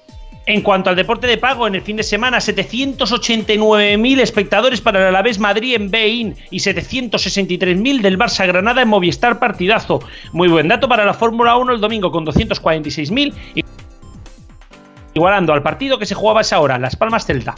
En 0.44 0.62
cuanto 0.62 0.90
al 0.90 0.96
deporte 0.96 1.28
de 1.28 1.38
pago, 1.38 1.68
en 1.68 1.76
el 1.76 1.82
fin 1.82 1.96
de 1.96 2.02
semana 2.02 2.38
789.000 2.38 4.20
espectadores 4.20 4.80
para 4.80 5.00
el 5.00 5.06
Alavés 5.06 5.38
Madrid 5.38 5.76
en 5.76 5.90
Bein 5.90 6.36
y 6.50 6.58
763.000 6.58 8.00
del 8.00 8.18
Barça 8.18 8.46
Granada 8.46 8.82
en 8.82 8.88
Movistar 8.88 9.38
Partidazo. 9.38 10.00
Muy 10.32 10.48
buen 10.48 10.66
dato 10.66 10.88
para 10.88 11.04
la 11.04 11.14
Fórmula 11.14 11.56
1 11.56 11.74
el 11.74 11.80
domingo 11.80 12.10
con 12.10 12.26
246.000 12.26 13.34
igualando 15.14 15.52
al 15.52 15.62
partido 15.62 15.98
que 15.98 16.06
se 16.06 16.14
jugaba 16.14 16.40
esa 16.40 16.60
hora, 16.60 16.78
Las 16.78 16.96
Palmas 16.96 17.26
Celta. 17.26 17.54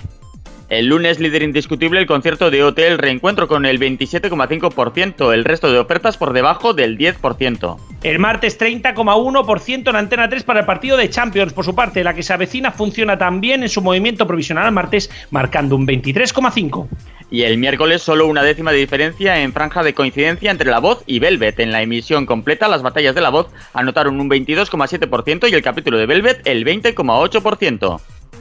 El 0.70 0.86
lunes 0.86 1.20
líder 1.20 1.42
indiscutible 1.42 2.00
el 2.00 2.06
concierto 2.06 2.50
de 2.50 2.64
Hotel 2.64 2.96
Reencuentro 2.96 3.48
con 3.48 3.66
el 3.66 3.78
27,5%, 3.78 5.34
el 5.34 5.44
resto 5.44 5.70
de 5.70 5.78
ofertas 5.78 6.16
por 6.16 6.32
debajo 6.32 6.72
del 6.72 6.96
10%. 6.96 7.76
El 8.02 8.18
martes 8.18 8.58
30,1% 8.58 9.90
en 9.90 9.96
Antena 9.96 10.28
3 10.28 10.42
para 10.44 10.60
el 10.60 10.66
partido 10.66 10.96
de 10.96 11.10
Champions. 11.10 11.52
Por 11.52 11.66
su 11.66 11.74
parte, 11.74 12.02
la 12.02 12.14
que 12.14 12.22
se 12.22 12.32
avecina 12.32 12.70
funciona 12.70 13.18
también 13.18 13.62
en 13.62 13.68
su 13.68 13.82
movimiento 13.82 14.26
provisional 14.26 14.66
al 14.66 14.72
martes, 14.72 15.10
marcando 15.30 15.76
un 15.76 15.86
23,5%. 15.86 16.88
Y 17.30 17.42
el 17.42 17.58
miércoles 17.58 18.02
solo 18.02 18.26
una 18.26 18.42
décima 18.42 18.72
de 18.72 18.78
diferencia 18.78 19.40
en 19.40 19.52
franja 19.52 19.82
de 19.82 19.94
coincidencia 19.94 20.50
entre 20.50 20.70
La 20.70 20.78
Voz 20.78 21.02
y 21.06 21.18
Velvet. 21.18 21.60
En 21.60 21.72
la 21.72 21.82
emisión 21.82 22.26
completa, 22.26 22.68
las 22.68 22.82
batallas 22.82 23.14
de 23.14 23.20
La 23.20 23.30
Voz 23.30 23.48
anotaron 23.72 24.20
un 24.20 24.30
22,7% 24.30 25.50
y 25.50 25.54
el 25.54 25.62
capítulo 25.62 25.98
de 25.98 26.06
Velvet 26.06 26.46
el 26.46 26.64
20,8%. 26.64 28.00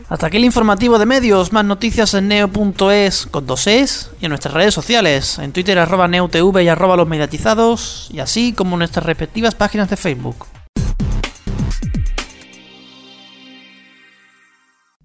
Hasta 0.09 0.27
aquí 0.27 0.37
el 0.37 0.45
informativo 0.45 0.99
de 0.99 1.05
medios, 1.05 1.53
más 1.53 1.65
noticias 1.65 2.13
en 2.13 2.27
neo.es 2.27 3.25
con 3.31 3.47
dos 3.47 3.67
es 3.67 4.11
y 4.19 4.25
en 4.25 4.29
nuestras 4.29 4.53
redes 4.53 4.73
sociales, 4.73 5.39
en 5.39 5.53
Twitter 5.53 5.79
arroba 5.79 6.07
neotv 6.07 6.59
y 6.61 6.67
arroba 6.67 6.97
los 6.97 7.07
mediatizados, 7.07 8.09
y 8.11 8.19
así 8.19 8.53
como 8.53 8.75
en 8.75 8.79
nuestras 8.79 9.05
respectivas 9.05 9.55
páginas 9.55 9.89
de 9.89 9.97
Facebook. 9.97 10.45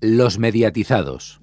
Los 0.00 0.38
mediatizados. 0.38 1.38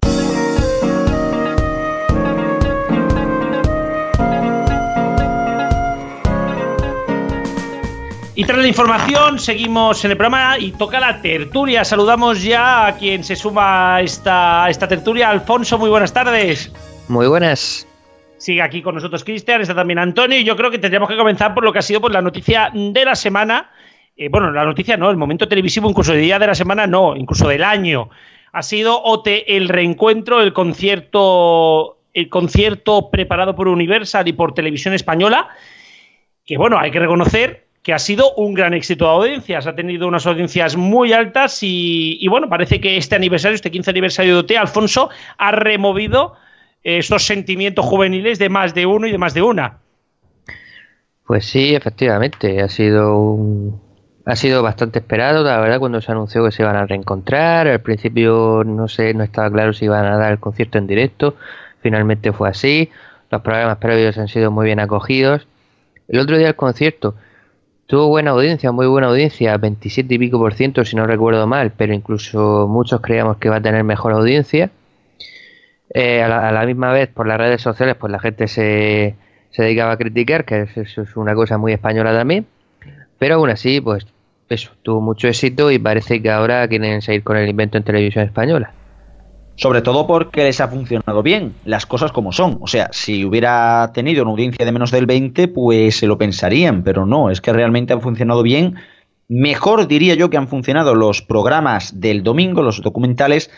Y 8.38 8.44
tras 8.44 8.58
la 8.58 8.68
información, 8.68 9.40
seguimos 9.40 10.04
en 10.04 10.12
el 10.12 10.18
programa 10.18 10.60
y 10.60 10.74
toca 10.74 11.00
la 11.00 11.22
tertulia. 11.22 11.86
Saludamos 11.86 12.44
ya 12.44 12.86
a 12.86 12.98
quien 12.98 13.24
se 13.24 13.38
suma 13.38 13.96
a 13.96 14.02
esta, 14.02 14.70
esta 14.70 14.90
tertulia. 14.90 15.30
Alfonso, 15.30 15.78
muy 15.78 15.90
buenas 15.90 16.12
tardes. 16.12 16.70
Muy 17.08 17.28
buenas. 17.28 17.88
Sigue 18.38 18.62
aquí 18.62 18.82
con 18.82 18.96
nosotros 18.96 19.24
Cristian, 19.24 19.62
está 19.62 19.74
también 19.74 20.00
Antonio 20.00 20.38
y 20.38 20.44
yo 20.44 20.58
creo 20.58 20.70
que 20.70 20.80
tendríamos 20.80 21.08
que 21.08 21.16
comenzar 21.16 21.54
por 21.54 21.64
lo 21.64 21.72
que 21.72 21.80
ha 21.80 21.82
sido 21.82 22.02
pues, 22.02 22.12
la 22.12 22.22
noticia 22.22 22.72
de 22.74 23.06
la 23.06 23.16
semana. 23.16 23.72
Eh, 24.18 24.28
bueno, 24.28 24.52
la 24.52 24.66
noticia 24.66 24.98
no, 24.98 25.10
el 25.10 25.16
momento 25.16 25.48
televisivo, 25.48 25.90
incluso 25.90 26.12
el 26.12 26.22
día 26.22 26.38
de 26.38 26.48
la 26.48 26.56
semana 26.56 26.86
no, 26.88 27.16
incluso 27.16 27.48
del 27.48 27.64
año. 27.64 28.10
Ha 28.52 28.64
sido 28.64 29.02
OT 29.02 29.28
el 29.48 29.70
reencuentro, 29.70 30.42
el 30.42 30.52
concierto, 30.52 32.00
el 32.14 32.28
concierto 32.28 33.10
preparado 33.10 33.56
por 33.56 33.70
Universal 33.70 34.28
y 34.28 34.34
por 34.34 34.54
Televisión 34.54 34.94
Española. 34.94 35.48
Que 36.46 36.58
bueno, 36.58 36.78
hay 36.78 36.92
que 36.92 37.00
reconocer 37.00 37.65
que 37.86 37.94
ha 37.94 38.00
sido 38.00 38.34
un 38.34 38.56
gran 38.56 38.74
éxito 38.74 39.06
de 39.06 39.12
audiencias. 39.12 39.68
Ha 39.68 39.76
tenido 39.76 40.08
unas 40.08 40.26
audiencias 40.26 40.76
muy 40.76 41.14
altas 41.14 41.60
y, 41.62 42.28
bueno, 42.30 42.50
parece 42.50 42.82
que 42.82 42.98
este 42.98 43.16
aniversario, 43.16 43.54
este 43.54 43.70
15 43.70 43.92
aniversario 43.92 44.34
de 44.34 44.40
OT, 44.40 44.52
Alfonso 44.58 45.12
ha 45.38 45.52
removido 45.52 46.34
estos 46.82 47.28
sentimientos 47.28 47.86
juveniles 47.86 48.40
de 48.40 48.50
más 48.50 48.74
de 48.74 48.88
uno 48.88 49.06
y 49.06 49.12
de 49.12 49.20
más 49.20 49.36
de 49.36 49.44
una. 49.44 49.78
Pues 51.28 51.46
sí, 51.46 51.76
efectivamente, 51.76 52.60
ha 52.60 52.70
sido 52.70 53.38
ha 54.26 54.36
sido 54.36 54.64
bastante 54.64 54.98
esperado, 54.98 55.44
la 55.44 55.60
verdad, 55.60 55.78
cuando 55.78 56.02
se 56.02 56.12
anunció 56.12 56.44
que 56.44 56.52
se 56.52 56.64
iban 56.64 56.76
a 56.76 56.88
reencontrar. 56.88 57.68
Al 57.68 57.82
principio 57.82 58.64
no 58.66 58.88
sé, 58.88 59.14
no 59.14 59.24
estaba 59.24 59.52
claro 59.52 59.74
si 59.74 59.86
iban 59.86 60.06
a 60.06 60.18
dar 60.18 60.32
el 60.32 60.40
concierto 60.40 60.80
en 60.80 60.88
directo. 60.88 61.36
Finalmente 61.84 62.34
fue 62.34 62.50
así. 62.50 62.90
Los 63.30 63.44
programas 63.44 63.78
previos 63.78 64.18
han 64.18 64.28
sido 64.28 64.50
muy 64.50 64.66
bien 64.66 64.80
acogidos. 64.80 65.48
El 66.08 66.18
otro 66.18 66.36
día 66.40 66.48
el 66.48 66.56
concierto 66.56 67.14
Tuvo 67.88 68.08
buena 68.08 68.32
audiencia, 68.32 68.72
muy 68.72 68.88
buena 68.88 69.08
audiencia, 69.08 69.58
27 69.58 70.16
y 70.16 70.18
pico 70.18 70.40
por 70.40 70.56
ciento 70.56 70.84
si 70.84 70.96
no 70.96 71.06
recuerdo 71.06 71.46
mal, 71.46 71.72
pero 71.78 71.94
incluso 71.94 72.68
muchos 72.68 73.00
creíamos 73.00 73.38
que 73.38 73.50
va 73.50 73.58
a 73.58 73.62
tener 73.62 73.84
mejor 73.84 74.14
audiencia. 74.14 74.72
Eh, 75.94 76.24
a, 76.24 76.52
la, 76.52 76.66
misma 76.66 76.92
vez, 76.92 77.10
por 77.10 77.28
las 77.28 77.38
redes 77.38 77.62
sociales, 77.62 77.96
pues 78.00 78.12
la 78.12 78.20
gente 78.20 78.48
se, 78.48 79.16
se 79.52 79.64
dedicaba 79.64 79.92
a 79.92 79.98
criticar, 79.98 80.46
que 80.46 80.68
eso 80.76 81.02
es 81.04 81.16
una 81.16 81.36
cosa 81.36 81.60
muy 81.60 81.74
española 81.74 82.12
también. 82.12 82.48
Pero 83.20 83.36
aún 83.36 83.52
así, 83.52 83.80
pues 83.82 84.08
eso, 84.50 84.72
tuvo 84.82 85.00
mucho 85.02 85.28
éxito 85.28 85.72
y 85.72 85.78
parece 85.78 86.22
que 86.24 86.32
ahora 86.32 86.68
quieren 86.68 87.04
seguir 87.04 87.24
con 87.24 87.38
el 87.38 87.48
invento 87.48 87.78
en 87.78 87.84
televisión 87.84 88.26
española. 88.26 88.74
Sobre 89.58 89.82
todo 89.82 90.06
porque 90.06 90.44
les 90.44 90.60
ha 90.60 90.68
funcionado 90.68 91.24
bien, 91.24 91.54
las 91.64 91.86
cosas 91.86 92.12
como 92.12 92.34
son. 92.34 92.58
O 92.62 92.68
sea, 92.68 92.90
si 92.92 93.24
hubiera 93.24 93.92
tenido 93.94 94.24
una 94.24 94.32
audiencia 94.32 94.66
de 94.66 94.72
menos 94.72 94.92
del 94.92 95.06
20, 95.06 95.48
pues 95.48 95.98
se 95.98 96.08
lo 96.08 96.18
pensarían, 96.18 96.84
pero 96.84 97.06
no, 97.06 97.30
es 97.30 97.40
que 97.40 97.54
realmente 97.54 97.94
han 97.94 98.02
funcionado 98.02 98.44
bien. 98.44 98.76
Mejor 99.30 99.88
diría 99.88 100.16
yo 100.16 100.30
que 100.30 100.38
han 100.38 100.50
funcionado 100.50 100.94
los 100.94 101.22
programas 101.22 102.02
del 102.02 102.22
domingo, 102.22 102.62
los 102.62 102.82
documentales, 102.82 103.50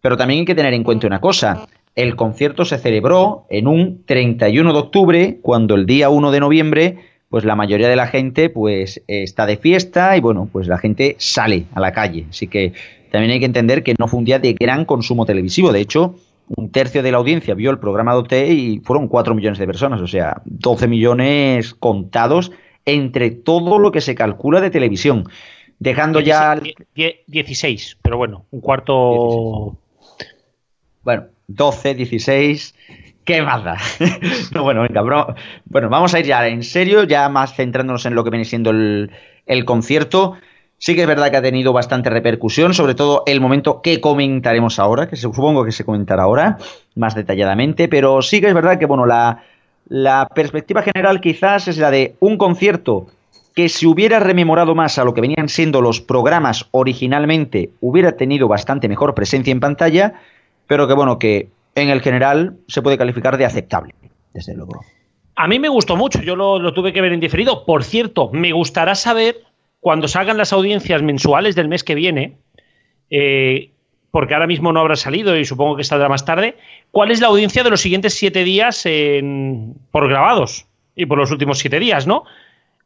pero 0.00 0.16
también 0.16 0.40
hay 0.40 0.46
que 0.46 0.54
tener 0.54 0.72
en 0.72 0.82
cuenta 0.82 1.06
una 1.06 1.20
cosa. 1.20 1.66
El 1.94 2.16
concierto 2.16 2.64
se 2.64 2.78
celebró 2.78 3.46
en 3.50 3.68
un 3.68 4.04
31 4.04 4.72
de 4.72 4.78
octubre, 4.78 5.38
cuando 5.42 5.74
el 5.74 5.86
día 5.86 6.08
1 6.08 6.32
de 6.32 6.40
noviembre, 6.40 6.98
pues 7.28 7.44
la 7.44 7.54
mayoría 7.54 7.88
de 7.88 7.96
la 7.96 8.06
gente 8.06 8.48
pues 8.48 9.02
está 9.06 9.44
de 9.44 9.56
fiesta 9.56 10.16
y 10.16 10.20
bueno, 10.20 10.48
pues 10.50 10.68
la 10.68 10.78
gente 10.78 11.16
sale 11.18 11.66
a 11.74 11.80
la 11.80 11.92
calle. 11.92 12.26
Así 12.30 12.48
que 12.48 12.72
también 13.14 13.30
hay 13.30 13.38
que 13.38 13.46
entender 13.46 13.84
que 13.84 13.94
no 13.96 14.08
fue 14.08 14.18
un 14.18 14.24
día 14.24 14.40
de 14.40 14.54
gran 14.54 14.84
consumo 14.84 15.24
televisivo. 15.24 15.70
De 15.70 15.78
hecho, 15.78 16.16
un 16.48 16.72
tercio 16.72 17.00
de 17.00 17.12
la 17.12 17.18
audiencia 17.18 17.54
vio 17.54 17.70
el 17.70 17.78
programa 17.78 18.20
de 18.28 18.52
y 18.52 18.80
fueron 18.80 19.06
4 19.06 19.36
millones 19.36 19.60
de 19.60 19.68
personas, 19.68 20.00
o 20.00 20.08
sea, 20.08 20.42
12 20.46 20.88
millones 20.88 21.74
contados 21.74 22.50
entre 22.84 23.30
todo 23.30 23.78
lo 23.78 23.92
que 23.92 24.00
se 24.00 24.16
calcula 24.16 24.60
de 24.60 24.70
televisión. 24.70 25.28
Dejando 25.78 26.18
ya. 26.18 26.60
16, 27.28 27.98
pero 28.02 28.16
bueno, 28.16 28.46
un 28.50 28.60
cuarto. 28.60 29.78
Bueno, 31.04 31.26
12, 31.46 31.94
16. 31.94 32.74
¿Qué 33.24 33.42
más 33.42 33.62
da? 33.62 33.76
no, 34.52 34.64
bueno, 34.64 34.82
venga, 34.82 35.02
bro. 35.02 35.36
Bueno, 35.66 35.88
vamos 35.88 36.14
a 36.14 36.18
ir 36.18 36.26
ya 36.26 36.48
en 36.48 36.64
serio, 36.64 37.04
ya 37.04 37.28
más 37.28 37.54
centrándonos 37.54 38.06
en 38.06 38.16
lo 38.16 38.24
que 38.24 38.30
viene 38.30 38.44
siendo 38.44 38.70
el, 38.70 39.12
el 39.46 39.64
concierto. 39.64 40.34
Sí 40.78 40.94
que 40.94 41.02
es 41.02 41.06
verdad 41.06 41.30
que 41.30 41.36
ha 41.36 41.42
tenido 41.42 41.72
bastante 41.72 42.10
repercusión, 42.10 42.74
sobre 42.74 42.94
todo 42.94 43.22
el 43.26 43.40
momento 43.40 43.80
que 43.80 44.00
comentaremos 44.00 44.78
ahora, 44.78 45.08
que 45.08 45.16
supongo 45.16 45.64
que 45.64 45.72
se 45.72 45.84
comentará 45.84 46.24
ahora 46.24 46.58
más 46.94 47.14
detalladamente, 47.14 47.88
pero 47.88 48.22
sí 48.22 48.40
que 48.40 48.48
es 48.48 48.54
verdad 48.54 48.78
que, 48.78 48.86
bueno, 48.86 49.06
la, 49.06 49.40
perspectiva 50.34 50.82
general 50.82 51.20
quizás 51.20 51.68
es 51.68 51.78
la 51.78 51.90
de 51.90 52.16
un 52.20 52.36
concierto 52.36 53.06
que 53.54 53.68
si 53.68 53.86
hubiera 53.86 54.18
rememorado 54.18 54.74
más 54.74 54.98
a 54.98 55.04
lo 55.04 55.14
que 55.14 55.20
venían 55.20 55.48
siendo 55.48 55.80
los 55.80 56.00
programas 56.00 56.66
originalmente, 56.72 57.70
hubiera 57.80 58.12
tenido 58.12 58.48
bastante 58.48 58.88
mejor 58.88 59.14
presencia 59.14 59.52
en 59.52 59.60
pantalla, 59.60 60.14
pero 60.66 60.88
que 60.88 60.94
bueno, 60.94 61.18
que 61.18 61.48
en 61.76 61.90
el 61.90 62.00
general 62.00 62.56
se 62.66 62.82
puede 62.82 62.98
calificar 62.98 63.38
de 63.38 63.44
aceptable, 63.44 63.94
desde 64.32 64.54
luego. 64.54 64.80
A 65.36 65.48
mí 65.48 65.58
me 65.58 65.68
gustó 65.68 65.96
mucho, 65.96 66.20
yo 66.20 66.36
lo, 66.36 66.58
lo 66.58 66.72
tuve 66.74 66.92
que 66.92 67.00
ver 67.00 67.12
en 67.12 67.20
diferido. 67.20 67.64
Por 67.64 67.84
cierto, 67.84 68.30
me 68.32 68.52
gustará 68.52 68.94
saber 68.94 69.44
cuando 69.84 70.08
salgan 70.08 70.38
las 70.38 70.54
audiencias 70.54 71.02
mensuales 71.02 71.54
del 71.54 71.68
mes 71.68 71.84
que 71.84 71.94
viene, 71.94 72.38
eh, 73.10 73.68
porque 74.10 74.32
ahora 74.32 74.46
mismo 74.46 74.72
no 74.72 74.80
habrá 74.80 74.96
salido 74.96 75.36
y 75.36 75.44
supongo 75.44 75.76
que 75.76 75.84
saldrá 75.84 76.08
más 76.08 76.24
tarde, 76.24 76.56
¿cuál 76.90 77.10
es 77.10 77.20
la 77.20 77.26
audiencia 77.26 77.62
de 77.62 77.68
los 77.68 77.82
siguientes 77.82 78.14
siete 78.14 78.44
días 78.44 78.88
por 79.90 80.08
grabados? 80.08 80.64
Y 80.96 81.04
por 81.04 81.18
los 81.18 81.30
últimos 81.30 81.58
siete 81.58 81.80
días, 81.80 82.06
¿no? 82.06 82.24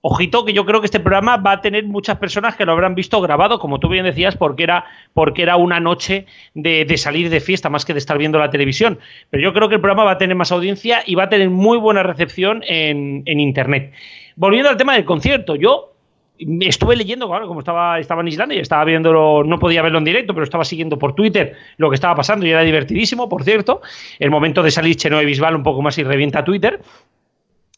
Ojito 0.01 0.45
que 0.45 0.53
yo 0.53 0.67
creo 0.67 0.81
que 0.81 0.87
este 0.87 0.99
programa 0.99 1.37
va 1.37 1.53
a 1.53 1.61
tener 1.61 1.85
muchas 1.85 2.19
personas 2.19 2.57
que 2.57 2.65
lo 2.65 2.73
habrán 2.73 2.97
visto 2.97 3.21
grabado, 3.21 3.61
como 3.61 3.79
tú 3.79 3.89
bien 3.89 4.05
decías, 4.05 4.35
porque 4.37 4.65
era, 4.65 4.85
porque 5.15 5.43
era 5.43 5.55
una 5.55 5.79
noche 5.79 6.27
de, 6.55 6.85
salir 6.97 7.31
de 7.31 7.39
fiesta 7.39 7.71
más 7.71 7.85
que 7.85 7.93
de 7.93 8.01
estar 8.01 8.19
viendo 8.19 8.41
la 8.41 8.51
televisión. 8.51 8.99
Pero 9.31 9.41
yo 9.41 9.53
creo 9.53 9.69
que 9.69 9.77
el 9.77 9.81
programa 9.81 10.03
va 10.03 10.13
a 10.13 10.19
tener 10.19 10.35
más 10.35 10.51
audiencia 10.51 11.05
y 11.07 11.15
va 11.15 11.25
a 11.25 11.29
tener 11.29 11.49
muy 11.49 11.79
buena 11.79 12.03
recepción 12.03 12.65
en, 12.67 13.23
en 13.25 13.39
Internet. 13.39 13.93
Volviendo 14.35 14.69
al 14.69 14.77
tema 14.77 14.95
del 14.95 15.05
concierto, 15.05 15.55
yo 15.55 15.95
estuve 16.39 16.97
leyendo, 16.97 17.29
claro, 17.29 17.49
como 17.49 17.61
estaba, 17.61 17.99
estaba 17.99 18.21
en 18.23 18.29
Islandia 18.29 18.59
y 18.59 18.61
estaba 18.61 18.85
viéndolo, 18.85 19.45
no 19.45 19.59
podía 19.59 19.83
verlo 19.83 19.99
en 19.99 20.05
directo, 20.05 20.35
pero 20.35 20.45
estaba 20.45 20.65
siguiendo 20.65 20.99
por 20.99 21.15
Twitter 21.15 21.57
lo 21.77 21.91
que 21.91 21.95
estaba 21.95 22.15
pasando 22.15 22.47
y 22.47 22.51
era 22.51 22.63
divertidísimo, 22.63 23.29
por 23.29 23.45
cierto. 23.45 23.83
El 24.19 24.31
momento 24.31 24.63
de 24.63 24.71
salir 24.71 24.97
Chenoe 24.97 25.25
Bisbal 25.25 25.57
un 25.57 25.63
poco 25.63 25.83
más 25.83 25.99
y 25.99 26.05
revienta 26.05 26.45
Twitter. 26.45 26.81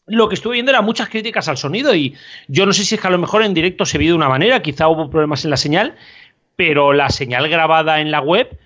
Lo 0.07 0.27
que 0.27 0.35
estuve 0.35 0.53
viendo 0.53 0.71
era 0.71 0.81
muchas 0.81 1.09
críticas 1.09 1.47
al 1.47 1.57
sonido 1.57 1.95
y 1.95 2.15
yo 2.47 2.65
no 2.65 2.73
sé 2.73 2.83
si 2.83 2.95
es 2.95 3.01
que 3.01 3.07
a 3.07 3.11
lo 3.11 3.17
mejor 3.17 3.43
en 3.43 3.53
directo 3.53 3.85
se 3.85 3.97
vio 3.97 4.11
de 4.11 4.17
una 4.17 4.29
manera, 4.29 4.61
quizá 4.61 4.87
hubo 4.87 5.09
problemas 5.09 5.43
en 5.45 5.51
la 5.51 5.57
señal, 5.57 5.95
pero 6.55 6.93
la 6.93 7.09
señal 7.09 7.47
grabada 7.49 8.01
en 8.01 8.11
la 8.11 8.21
web 8.21 8.57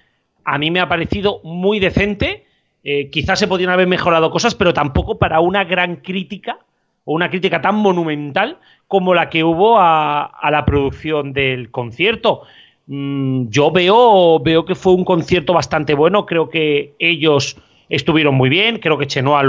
a 0.44 0.58
mí 0.58 0.72
me 0.72 0.80
ha 0.80 0.88
parecido 0.88 1.42
muy 1.44 1.80
decente. 1.80 2.46
Eh, 2.84 3.10
quizás 3.10 3.40
se 3.40 3.48
podrían 3.48 3.72
haber 3.72 3.88
mejorado 3.88 4.30
cosas, 4.30 4.54
pero 4.54 4.74
tampoco 4.74 5.18
para 5.18 5.40
una 5.40 5.64
gran 5.64 5.98
crítica 5.98 6.60
o 7.06 7.14
una 7.14 7.30
crítica 7.30 7.62
tan 7.62 7.76
monumental 7.76 8.58
como 8.88 9.14
la 9.14 9.30
que 9.30 9.44
hubo 9.44 9.78
a, 9.80 10.50
la 10.52 10.66
producción 10.66 11.34
del 11.34 11.72
concierto. 11.72 12.42
Mm, 12.88 13.48
yo 13.50 13.72
veo, 13.72 14.40
veo 14.40 14.66
que 14.66 14.76
fue 14.76 14.94
un 14.94 15.06
concierto 15.06 15.54
bastante 15.54 15.94
bueno, 15.94 16.26
creo 16.26 16.50
que 16.50 16.94
ellos 17.00 17.58
estuvieron 17.90 18.36
muy 18.36 18.50
bien, 18.50 18.80
creo 18.80 18.98
que 18.98 19.08
Chenoa, 19.08 19.40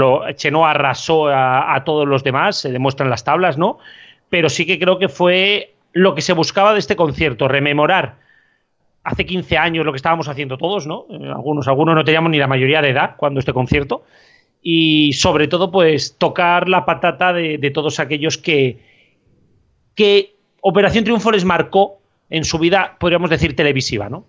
arrasó 0.69 1.27
a, 1.27 1.81
todos 1.85 2.07
los 2.07 2.23
demás, 2.23 2.57
se 2.57 2.71
demuestran 2.71 3.09
las 3.09 3.23
tablas, 3.23 3.57
¿no? 3.57 3.79
Pero 4.29 4.49
sí 4.49 4.65
que 4.65 4.79
creo 4.79 4.99
que 4.99 5.09
fue 5.09 5.73
lo 5.93 6.13
que 6.15 6.21
se 6.21 6.33
buscaba 6.33 6.73
de 6.73 6.79
este 6.79 6.95
concierto, 6.95 7.47
rememorar 7.47 8.15
hace 9.03 9.25
15 9.25 9.57
años 9.57 9.85
lo 9.85 9.93
que 9.93 9.97
estábamos 9.97 10.27
haciendo 10.27 10.57
todos, 10.57 10.85
¿no? 10.85 11.05
Eh, 11.09 11.29
algunos, 11.29 11.67
algunos 11.67 11.95
no 11.95 12.03
teníamos 12.03 12.29
ni 12.29 12.37
la 12.37 12.47
mayoría 12.47 12.81
de 12.81 12.89
edad 12.89 13.15
cuando 13.17 13.39
este 13.39 13.53
concierto, 13.53 14.03
y 14.69 15.13
sobre 15.13 15.47
todo 15.47 15.71
pues 15.71 16.17
tocar 16.17 16.67
la 16.67 16.83
patata 16.83 17.31
de, 17.31 17.71
todos 17.73 18.01
aquellos 18.01 18.37
que, 18.37 18.77
que 19.95 20.35
Operación 20.59 21.05
Triunfo 21.05 21.31
les 21.31 21.45
marcó 21.45 21.99
en 22.29 22.43
su 22.43 22.59
vida, 22.59 22.97
podríamos 22.99 23.29
decir, 23.29 23.55
televisiva, 23.55 24.09
¿no? 24.09 24.25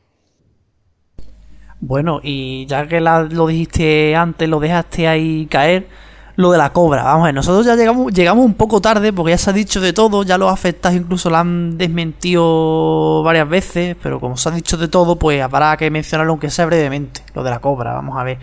Bueno, 1.80 2.20
y 2.22 2.66
ya 2.66 2.86
que 2.86 3.00
lo 3.00 3.48
dijiste 3.48 4.14
antes, 4.14 4.48
lo 4.48 4.60
dejaste 4.60 5.08
ahí 5.08 5.48
caer, 5.50 5.88
lo 6.36 6.52
de 6.52 6.58
la 6.58 6.72
cobra. 6.72 7.02
Vamos 7.02 7.22
a 7.22 7.26
ver, 7.26 7.34
nosotros 7.34 7.66
ya 7.66 7.74
llegamos, 7.74 8.14
llegamos 8.14 8.46
un 8.46 8.54
poco 8.54 8.80
tarde 8.80 9.12
porque 9.12 9.32
ya 9.32 9.38
se 9.38 9.50
ha 9.50 9.52
dicho 9.52 9.80
de 9.80 9.92
todo, 9.92 10.22
ya 10.22 10.38
los 10.38 10.52
afectados 10.52 10.96
incluso 10.96 11.30
la 11.30 11.40
han 11.40 11.76
desmentido 11.76 13.24
varias 13.24 13.48
veces, 13.48 13.96
pero 14.00 14.20
como 14.20 14.36
se 14.36 14.48
ha 14.50 14.52
dicho 14.52 14.76
de 14.76 14.86
todo, 14.86 15.16
pues 15.16 15.42
habrá 15.42 15.76
que 15.76 15.90
mencionarlo 15.90 16.34
aunque 16.34 16.48
sea 16.48 16.66
brevemente, 16.66 17.22
lo 17.34 17.42
de 17.42 17.50
la 17.50 17.58
cobra. 17.58 17.92
Vamos 17.94 18.16
a 18.16 18.22
ver. 18.22 18.38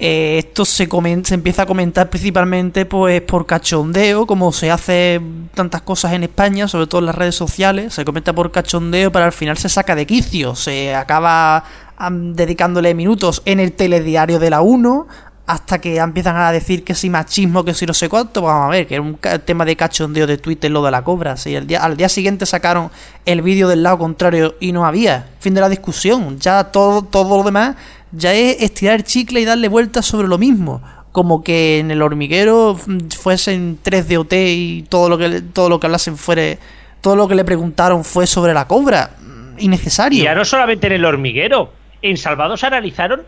Eh, 0.00 0.38
esto 0.38 0.64
se, 0.64 0.88
se 1.24 1.34
empieza 1.34 1.62
a 1.62 1.66
comentar 1.66 2.08
principalmente 2.08 2.86
pues 2.86 3.20
por 3.22 3.46
cachondeo, 3.46 4.28
como 4.28 4.52
se 4.52 4.70
hace 4.70 5.20
tantas 5.54 5.82
cosas 5.82 6.12
en 6.12 6.22
España, 6.22 6.68
sobre 6.68 6.86
todo 6.86 7.00
en 7.00 7.06
las 7.06 7.16
redes 7.16 7.34
sociales, 7.34 7.94
se 7.94 8.04
comenta 8.04 8.32
por 8.32 8.52
cachondeo, 8.52 9.10
pero 9.10 9.24
al 9.24 9.32
final 9.32 9.58
se 9.58 9.68
saca 9.68 9.96
de 9.96 10.06
quicio, 10.06 10.54
se 10.54 10.94
acaba 10.94 11.64
dedicándole 12.10 12.94
minutos 12.94 13.42
en 13.44 13.58
el 13.58 13.72
telediario 13.72 14.38
de 14.38 14.50
la 14.50 14.60
1, 14.60 15.08
hasta 15.48 15.80
que 15.80 15.96
empiezan 15.96 16.36
a 16.36 16.52
decir 16.52 16.84
que 16.84 16.94
si 16.94 17.08
machismo, 17.08 17.64
que 17.64 17.72
si 17.72 17.86
no 17.86 17.94
sé 17.94 18.10
cuánto, 18.10 18.42
pues 18.42 18.52
vamos 18.52 18.68
a 18.68 18.70
ver, 18.70 18.86
que 18.86 18.96
es 18.96 19.00
un 19.00 19.18
tema 19.46 19.64
de 19.64 19.76
cachondeo 19.76 20.26
de 20.26 20.36
Twitter 20.36 20.70
lo 20.70 20.84
de 20.84 20.90
la 20.90 21.02
cobra. 21.02 21.38
Si 21.38 21.54
el 21.54 21.66
día, 21.66 21.82
al 21.82 21.96
día 21.96 22.10
siguiente 22.10 22.44
sacaron 22.44 22.90
el 23.24 23.40
vídeo 23.40 23.66
del 23.66 23.82
lado 23.82 23.96
contrario 23.96 24.56
y 24.60 24.72
no 24.72 24.84
había. 24.84 25.30
Fin 25.40 25.54
de 25.54 25.62
la 25.62 25.70
discusión. 25.70 26.38
Ya 26.38 26.64
todo, 26.64 27.00
todo 27.00 27.38
lo 27.38 27.42
demás 27.44 27.76
ya 28.12 28.34
es 28.34 28.60
estirar 28.60 28.96
el 28.96 29.04
chicle 29.04 29.40
y 29.40 29.46
darle 29.46 29.68
vueltas 29.68 30.04
sobre 30.04 30.28
lo 30.28 30.36
mismo. 30.36 30.82
Como 31.12 31.42
que 31.42 31.78
en 31.78 31.90
el 31.90 32.02
hormiguero 32.02 32.78
fuesen 33.18 33.78
3DOT 33.82 34.32
y 34.32 34.82
todo 34.90 35.08
lo 35.08 35.16
que 35.16 35.40
todo 35.40 35.70
lo 35.70 35.80
que 35.80 35.86
hablasen 35.86 36.18
fuera. 36.18 36.58
Todo 37.00 37.16
lo 37.16 37.26
que 37.26 37.34
le 37.34 37.44
preguntaron 37.44 38.04
fue 38.04 38.26
sobre 38.26 38.52
la 38.52 38.66
cobra. 38.66 39.12
Innecesario. 39.56 40.20
Y 40.20 40.24
ya 40.24 40.34
no 40.34 40.44
solamente 40.44 40.88
en 40.88 40.92
el 40.92 41.06
hormiguero. 41.06 41.72
En 42.02 42.18
Salvados 42.18 42.64
analizaron 42.64 43.22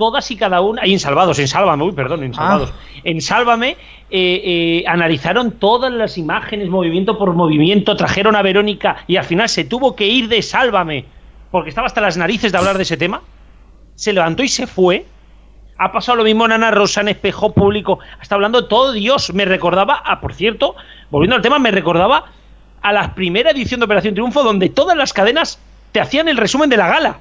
todas 0.00 0.30
y 0.30 0.36
cada 0.36 0.62
una, 0.62 0.86
y 0.86 0.94
en 0.94 0.98
Salvados, 0.98 1.38
en 1.38 1.46
Sálvame, 1.46 1.84
uy, 1.84 1.92
perdón, 1.92 2.24
en 2.24 2.32
Salvados, 2.32 2.72
ah. 2.72 3.00
en 3.04 3.20
Sálvame, 3.20 3.76
eh, 4.10 4.40
eh, 4.80 4.84
analizaron 4.86 5.52
todas 5.52 5.92
las 5.92 6.16
imágenes, 6.16 6.70
movimiento 6.70 7.18
por 7.18 7.34
movimiento, 7.34 7.94
trajeron 7.96 8.34
a 8.34 8.40
Verónica 8.40 9.04
y 9.06 9.16
al 9.16 9.24
final 9.24 9.50
se 9.50 9.64
tuvo 9.64 9.94
que 9.94 10.06
ir 10.06 10.28
de 10.28 10.40
Sálvame, 10.40 11.04
porque 11.50 11.68
estaba 11.68 11.86
hasta 11.86 12.00
las 12.00 12.16
narices 12.16 12.50
de 12.50 12.56
hablar 12.56 12.78
de 12.78 12.84
ese 12.84 12.96
tema, 12.96 13.20
se 13.94 14.14
levantó 14.14 14.42
y 14.42 14.48
se 14.48 14.66
fue. 14.66 15.04
Ha 15.76 15.92
pasado 15.92 16.16
lo 16.16 16.24
mismo 16.24 16.46
en 16.46 16.52
Ana 16.52 16.70
Rosa, 16.70 17.02
en 17.02 17.08
Espejo 17.08 17.52
Público, 17.52 17.98
está 18.22 18.36
hablando 18.36 18.68
todo 18.68 18.92
Dios. 18.92 19.34
Me 19.34 19.44
recordaba, 19.44 20.02
ah, 20.02 20.18
por 20.18 20.32
cierto, 20.32 20.76
volviendo 21.10 21.36
al 21.36 21.42
tema, 21.42 21.58
me 21.58 21.70
recordaba 21.70 22.24
a 22.80 22.92
la 22.94 23.14
primera 23.14 23.50
edición 23.50 23.80
de 23.80 23.84
Operación 23.84 24.14
Triunfo, 24.14 24.42
donde 24.42 24.70
todas 24.70 24.96
las 24.96 25.12
cadenas 25.12 25.60
te 25.92 26.00
hacían 26.00 26.28
el 26.28 26.38
resumen 26.38 26.70
de 26.70 26.78
la 26.78 26.88
gala. 26.88 27.18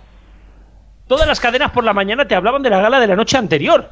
Todas 1.10 1.28
las 1.28 1.40
cadenas 1.40 1.72
por 1.72 1.84
la 1.84 1.92
mañana 1.92 2.28
te 2.28 2.36
hablaban 2.36 2.62
de 2.62 2.70
la 2.70 2.80
gala 2.82 3.00
de 3.00 3.08
la 3.08 3.16
noche 3.16 3.36
anterior. 3.36 3.90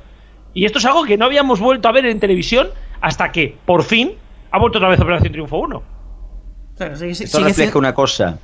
Y 0.54 0.66
esto 0.66 0.78
es 0.78 0.86
algo 0.86 1.04
que 1.04 1.18
no 1.18 1.26
habíamos 1.26 1.60
vuelto 1.60 1.90
a 1.90 1.92
ver 1.92 2.06
en 2.06 2.20
televisión 2.20 2.68
hasta 3.02 3.32
que, 3.32 3.58
por 3.66 3.82
fin, 3.82 4.12
ha 4.52 4.60
vuelto 4.60 4.78
otra 4.78 4.90
vez 4.90 5.00
Operación 5.00 5.32
Triunfo 5.32 5.58
1. 5.58 5.84
esto 6.78 7.40
refleja 7.40 7.80
una 7.80 7.96
cosa. 7.96 8.38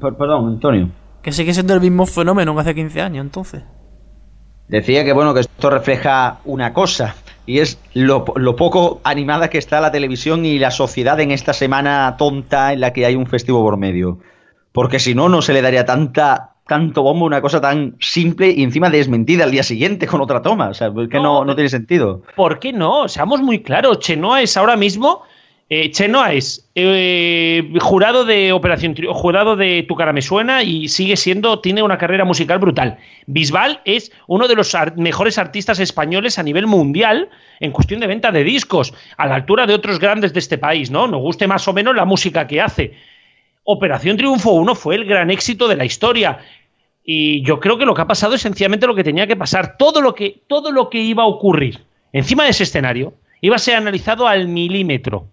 perdón, 0.00 0.48
Antonio. 0.54 0.88
Que 1.22 1.30
sigue 1.30 1.54
siendo 1.54 1.74
el 1.74 1.80
mismo 1.80 2.04
fenómeno 2.04 2.52
que 2.56 2.62
hace 2.62 2.74
15 2.74 3.00
años, 3.00 3.24
entonces. 3.24 3.62
Decía 4.66 5.04
que 5.04 5.12
bueno, 5.12 5.32
que 5.32 5.40
esto 5.40 5.70
refleja 5.70 6.38
una 6.44 6.72
cosa, 6.72 7.14
y 7.46 7.60
es 7.60 7.78
lo, 7.94 8.24
lo, 8.34 8.56
poco 8.56 9.00
animada 9.04 9.50
que 9.50 9.58
está 9.58 9.80
la 9.80 9.92
televisión 9.92 10.44
y 10.44 10.58
la 10.58 10.72
sociedad 10.72 11.20
en 11.20 11.30
esta 11.30 11.52
semana 11.52 12.16
tonta 12.18 12.72
en 12.72 12.80
la 12.80 12.92
que 12.92 13.06
hay 13.06 13.14
un 13.14 13.26
festivo 13.26 13.62
por 13.62 13.76
medio. 13.76 14.18
Porque 14.72 14.98
si 14.98 15.14
no, 15.14 15.28
no 15.28 15.42
se 15.42 15.52
le 15.52 15.62
daría 15.62 15.84
tanta 15.84 16.55
tanto 16.66 17.02
bombo 17.02 17.26
una 17.26 17.40
cosa 17.40 17.60
tan 17.60 17.94
simple 18.00 18.50
y 18.50 18.62
encima 18.62 18.90
desmentida 18.90 19.44
al 19.44 19.52
día 19.52 19.62
siguiente 19.62 20.06
con 20.06 20.20
otra 20.20 20.42
toma. 20.42 20.68
O 20.68 20.74
sea, 20.74 20.90
que 21.10 21.20
no, 21.20 21.44
no, 21.44 21.54
tiene 21.54 21.68
sentido. 21.68 22.22
¿Por 22.34 22.58
qué 22.58 22.72
no? 22.72 23.08
Seamos 23.08 23.40
muy 23.40 23.62
claros. 23.62 24.00
Chenoa 24.00 24.42
es 24.42 24.56
ahora 24.56 24.76
mismo. 24.76 25.22
Eh, 25.68 25.90
Chenoa 25.90 26.32
es 26.32 26.68
eh, 26.76 27.72
jurado 27.80 28.24
de 28.24 28.52
Operación 28.52 28.94
jurado 29.12 29.56
de 29.56 29.84
Tu 29.88 29.96
cara 29.96 30.12
me 30.12 30.22
suena 30.22 30.62
y 30.62 30.86
sigue 30.86 31.16
siendo, 31.16 31.58
tiene 31.58 31.82
una 31.82 31.98
carrera 31.98 32.24
musical 32.24 32.58
brutal. 32.58 32.98
Bisbal 33.26 33.80
es 33.84 34.12
uno 34.28 34.46
de 34.46 34.54
los 34.54 34.76
mejores 34.96 35.38
artistas 35.38 35.80
españoles 35.80 36.38
a 36.38 36.44
nivel 36.44 36.68
mundial 36.68 37.30
en 37.58 37.72
cuestión 37.72 37.98
de 37.98 38.06
venta 38.06 38.30
de 38.30 38.44
discos, 38.44 38.94
a 39.16 39.26
la 39.26 39.34
altura 39.34 39.66
de 39.66 39.74
otros 39.74 39.98
grandes 39.98 40.32
de 40.32 40.38
este 40.38 40.58
país, 40.58 40.90
¿no? 40.90 41.08
Nos 41.08 41.20
guste 41.20 41.48
más 41.48 41.66
o 41.66 41.72
menos 41.72 41.96
la 41.96 42.04
música 42.04 42.46
que 42.46 42.60
hace. 42.60 42.92
Operación 43.68 44.16
Triunfo 44.16 44.52
1 44.52 44.76
fue 44.76 44.94
el 44.94 45.04
gran 45.04 45.28
éxito 45.28 45.66
de 45.66 45.74
la 45.74 45.84
historia. 45.84 46.38
Y 47.08 47.42
yo 47.42 47.60
creo 47.60 47.78
que 47.78 47.86
lo 47.86 47.94
que 47.94 48.02
ha 48.02 48.06
pasado 48.06 48.34
es 48.34 48.42
sencillamente 48.42 48.88
lo 48.88 48.96
que 48.96 49.04
tenía 49.04 49.28
que 49.28 49.36
pasar. 49.36 49.76
Todo 49.78 50.02
lo 50.02 50.14
que, 50.14 50.42
todo 50.48 50.72
lo 50.72 50.90
que 50.90 51.00
iba 51.00 51.22
a 51.22 51.26
ocurrir 51.26 51.84
encima 52.12 52.44
de 52.44 52.50
ese 52.50 52.64
escenario 52.64 53.14
iba 53.40 53.54
a 53.54 53.60
ser 53.60 53.76
analizado 53.76 54.26
al 54.26 54.48
milímetro. 54.48 55.28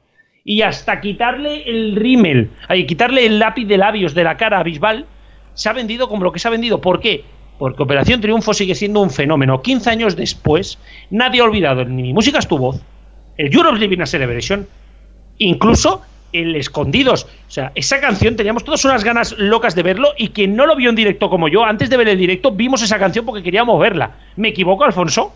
Y 0.45 0.61
hasta 0.61 1.01
quitarle 1.01 1.63
el 1.67 1.95
rímel, 1.95 2.51
quitarle 2.87 3.25
el 3.25 3.39
lápiz 3.39 3.65
de 3.65 3.77
labios 3.77 4.13
de 4.13 4.23
la 4.23 4.37
cara 4.37 4.59
a 4.59 4.63
Bisbal, 4.63 5.07
se 5.55 5.69
ha 5.69 5.73
vendido 5.73 6.07
como 6.07 6.23
lo 6.23 6.31
que 6.31 6.39
se 6.39 6.47
ha 6.47 6.51
vendido. 6.51 6.79
¿Por 6.79 6.99
qué? 6.99 7.23
Porque 7.57 7.81
Operación 7.81 8.21
Triunfo 8.21 8.53
sigue 8.53 8.75
siendo 8.75 9.01
un 9.01 9.09
fenómeno. 9.09 9.61
15 9.61 9.89
años 9.89 10.15
después, 10.15 10.77
nadie 11.09 11.41
ha 11.41 11.45
olvidado 11.45 11.85
ni 11.85 12.03
mi 12.03 12.13
música 12.13 12.37
es 12.39 12.47
tu 12.47 12.57
voz, 12.57 12.81
el 13.37 13.51
Europe 13.51 13.79
Living 13.79 14.01
a 14.01 14.05
Celebration, 14.05 14.67
incluso 15.37 16.01
el 16.33 16.55
Escondidos. 16.55 17.25
O 17.47 17.51
sea, 17.51 17.71
esa 17.75 18.01
canción 18.01 18.35
teníamos 18.35 18.63
todas 18.63 18.83
unas 18.85 19.03
ganas 19.03 19.37
locas 19.37 19.75
de 19.75 19.83
verlo 19.83 20.09
y 20.17 20.29
quien 20.29 20.55
no 20.55 20.65
lo 20.65 20.75
vio 20.75 20.89
en 20.89 20.95
directo 20.95 21.29
como 21.29 21.47
yo, 21.47 21.63
antes 21.63 21.89
de 21.89 21.97
ver 21.97 22.09
el 22.09 22.17
directo, 22.17 22.51
vimos 22.51 22.81
esa 22.81 22.99
canción 22.99 23.25
porque 23.25 23.43
queríamos 23.43 23.79
verla. 23.79 24.11
¿Me 24.35 24.49
equivoco, 24.49 24.83
Alfonso? 24.83 25.33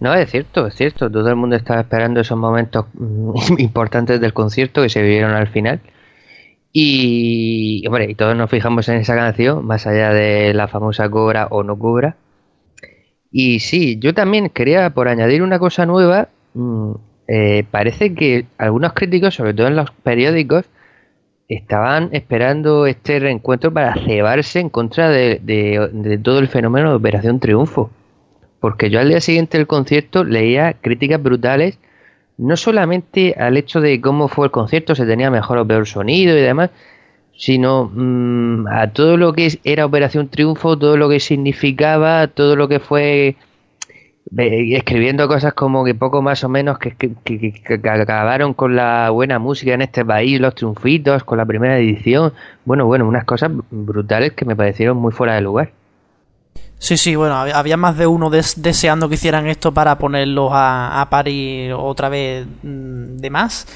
No, 0.00 0.12
es 0.14 0.30
cierto, 0.30 0.66
es 0.66 0.74
cierto. 0.74 1.10
Todo 1.10 1.28
el 1.28 1.36
mundo 1.36 1.56
estaba 1.56 1.80
esperando 1.80 2.20
esos 2.20 2.36
momentos 2.36 2.86
mm, 2.94 3.58
importantes 3.58 4.20
del 4.20 4.32
concierto 4.32 4.82
que 4.82 4.88
se 4.88 5.02
vivieron 5.02 5.32
al 5.32 5.46
final. 5.48 5.80
Y, 6.72 7.86
hombre, 7.86 8.10
y 8.10 8.14
todos 8.16 8.36
nos 8.36 8.50
fijamos 8.50 8.88
en 8.88 8.96
esa 8.96 9.14
canción, 9.14 9.64
más 9.64 9.86
allá 9.86 10.12
de 10.12 10.52
la 10.54 10.66
famosa 10.66 11.08
cobra 11.08 11.46
o 11.46 11.62
no 11.62 11.78
cobra. 11.78 12.16
Y 13.30 13.60
sí, 13.60 13.98
yo 14.00 14.12
también 14.12 14.48
quería, 14.48 14.90
por 14.90 15.08
añadir 15.08 15.42
una 15.42 15.58
cosa 15.60 15.86
nueva, 15.86 16.28
mm, 16.54 16.92
eh, 17.26 17.64
parece 17.70 18.14
que 18.14 18.46
algunos 18.58 18.92
críticos, 18.92 19.34
sobre 19.34 19.54
todo 19.54 19.66
en 19.68 19.76
los 19.76 19.90
periódicos, 19.90 20.66
estaban 21.48 22.10
esperando 22.12 22.86
este 22.86 23.18
reencuentro 23.18 23.72
para 23.72 23.94
cebarse 23.94 24.60
en 24.60 24.70
contra 24.70 25.08
de, 25.08 26.20
todo 26.22 26.38
el 26.38 26.48
fenómeno 26.48 26.90
de 26.90 26.96
Operación 26.96 27.40
Triunfo. 27.40 27.90
Porque 28.60 28.88
yo 28.90 29.00
al 29.00 29.08
día 29.08 29.20
siguiente 29.20 29.58
del 29.58 29.66
concierto 29.66 30.24
leía 30.24 30.74
críticas 30.80 31.22
brutales, 31.22 31.78
no 32.38 32.56
solamente 32.56 33.34
al 33.38 33.56
hecho 33.56 33.80
de 33.80 34.00
cómo 34.00 34.28
fue 34.28 34.46
el 34.46 34.50
concierto, 34.50 34.94
se 34.94 35.06
tenía 35.06 35.30
mejor 35.30 35.58
o 35.58 35.66
peor 35.66 35.86
sonido 35.86 36.36
y 36.36 36.40
demás, 36.40 36.70
sino 37.36 37.90
mm, 37.92 38.66
a 38.68 38.90
todo 38.90 39.16
lo 39.16 39.32
que 39.32 39.58
era 39.64 39.86
Operación 39.86 40.28
Triunfo, 40.28 40.78
todo 40.78 40.96
lo 40.96 41.08
que 41.08 41.20
significaba, 41.20 42.26
todo 42.28 42.56
lo 42.56 42.68
que 42.68 42.80
fue 42.80 43.36
escribiendo 44.36 45.28
cosas 45.28 45.52
como 45.54 45.84
que 45.84 45.94
poco 45.94 46.22
más 46.22 46.42
o 46.44 46.48
menos 46.48 46.78
que, 46.78 46.96
acabaron 47.88 48.54
con 48.54 48.74
la 48.74 49.10
buena 49.10 49.38
música 49.38 49.74
en 49.74 49.82
este 49.82 50.04
país, 50.04 50.40
los 50.40 50.54
triunfitos, 50.54 51.24
con 51.24 51.38
la 51.38 51.46
primera 51.46 51.78
edición. 51.78 52.32
Bueno, 52.64 52.86
bueno, 52.86 53.06
unas 53.06 53.24
cosas 53.24 53.50
brutales 53.70 54.32
que 54.32 54.44
me 54.44 54.56
parecieron 54.56 54.96
muy 54.96 55.12
fuera 55.12 55.34
de 55.34 55.40
lugar. 55.42 55.70
Sí, 56.78 56.96
sí, 56.96 57.14
bueno, 57.14 57.36
había 57.36 57.76
más 57.76 57.96
de 57.96 58.06
uno 58.06 58.30
deseando 58.30 59.08
que 59.08 59.14
hicieran 59.14 59.46
esto 59.46 59.72
para 59.72 59.96
ponerlos 59.96 60.50
a, 60.52 61.00
a 61.00 61.08
parir 61.08 61.72
otra 61.72 62.08
vez 62.08 62.46
mm, 62.62 63.16
de 63.16 63.30
más. 63.30 63.66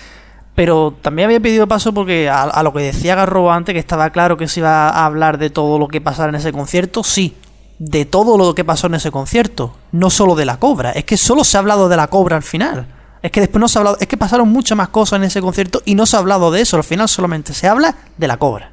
Pero 0.54 0.92
también 1.00 1.26
había 1.26 1.40
pedido 1.40 1.68
paso 1.68 1.94
porque 1.94 2.28
a, 2.28 2.42
a, 2.42 2.62
lo 2.64 2.72
que 2.72 2.80
decía 2.80 3.14
Garrobo 3.14 3.52
antes, 3.52 3.72
que 3.72 3.78
estaba 3.78 4.11
claro 4.11 4.37
que 4.37 4.48
se 4.48 4.61
iba 4.61 4.88
a 4.88 5.06
hablar 5.06 5.38
de 5.38 5.50
todo 5.50 5.78
lo 5.78 5.87
que 5.87 6.00
pasara 6.00 6.30
en 6.30 6.34
ese 6.34 6.52
concierto, 6.52 7.04
sí, 7.04 7.37
de 7.78 8.04
todo 8.04 8.36
lo 8.36 8.54
que 8.54 8.64
pasó 8.64 8.88
en 8.88 8.94
ese 8.94 9.10
concierto, 9.10 9.76
no 9.92 10.10
solo 10.10 10.34
de 10.34 10.44
la 10.44 10.58
cobra, 10.58 10.90
es 10.92 11.04
que 11.04 11.16
solo 11.16 11.44
se 11.44 11.56
ha 11.56 11.60
hablado 11.60 11.88
de 11.88 11.96
la 11.96 12.08
cobra 12.08 12.36
al 12.36 12.42
final. 12.42 12.86
Es 13.22 13.32
que 13.32 13.40
después 13.40 13.60
no 13.60 13.68
se 13.68 13.78
ha 13.78 13.80
hablado, 13.80 13.96
es 14.00 14.06
que 14.06 14.16
pasaron 14.16 14.48
muchas 14.48 14.76
más 14.76 14.88
cosas 14.88 15.18
en 15.18 15.24
ese 15.24 15.40
concierto 15.40 15.80
y 15.84 15.94
no 15.94 16.06
se 16.06 16.16
ha 16.16 16.20
hablado 16.20 16.50
de 16.50 16.60
eso, 16.60 16.76
al 16.76 16.84
final 16.84 17.08
solamente 17.08 17.52
se 17.52 17.68
habla 17.68 17.94
de 18.16 18.28
la 18.28 18.36
cobra. 18.36 18.72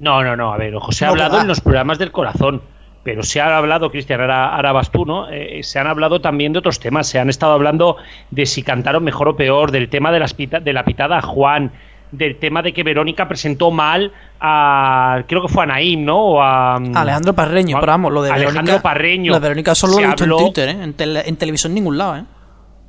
No, 0.00 0.22
no, 0.22 0.36
no, 0.36 0.52
a 0.52 0.56
ver, 0.56 0.74
ojo, 0.74 0.92
se 0.92 1.04
ha 1.04 1.08
hablado 1.08 1.40
en 1.40 1.46
los 1.46 1.60
programas 1.60 1.98
del 1.98 2.12
corazón, 2.12 2.62
pero 3.04 3.22
se 3.22 3.40
ha 3.40 3.56
hablado, 3.56 3.90
Cristian, 3.90 4.20
ahora, 4.20 4.72
vas 4.72 4.90
tú, 4.90 5.04
¿no? 5.04 5.28
Eh, 5.30 5.62
se 5.62 5.78
han 5.78 5.86
hablado 5.86 6.20
también 6.20 6.52
de 6.52 6.58
otros 6.58 6.80
temas, 6.80 7.06
se 7.06 7.18
han 7.18 7.30
estado 7.30 7.52
hablando 7.52 7.96
de 8.30 8.46
si 8.46 8.62
cantaron 8.62 9.04
mejor 9.04 9.28
o 9.28 9.36
peor, 9.36 9.70
del 9.70 9.88
tema 9.88 10.10
de, 10.10 10.20
las 10.20 10.36
de 10.36 10.72
la 10.72 10.84
pitada 10.84 11.18
a 11.18 11.22
Juan, 11.22 11.72
del 12.10 12.36
tema 12.36 12.62
de 12.62 12.72
que 12.72 12.82
Verónica 12.82 13.28
presentó 13.28 13.70
mal 13.70 14.12
a. 14.40 15.22
Creo 15.26 15.42
que 15.42 15.48
fue 15.48 15.64
a 15.64 15.66
Naim, 15.66 16.04
¿no? 16.04 16.18
O 16.18 16.42
a. 16.42 16.78
Mm, 16.78 16.96
Alejandro 16.96 17.32
Parreño, 17.34 17.76
pero 17.80 17.92
vamos, 17.92 18.12
lo 18.12 18.22
de 18.22 18.30
Alejandro. 18.30 18.80
Parreño. 18.80 19.32
Lo 19.32 19.40
de 19.40 19.40
Verónica 19.40 19.74
solo 19.74 19.94
lo 19.94 20.00
he 20.00 20.06
visto 20.06 20.24
en 20.24 20.30
Twitter, 20.30 20.68
¿eh? 20.68 20.92
En, 21.26 21.36
televisión 21.36 21.72
en 21.72 21.74
ningún 21.74 21.98
lado, 21.98 22.16
¿eh? 22.16 22.24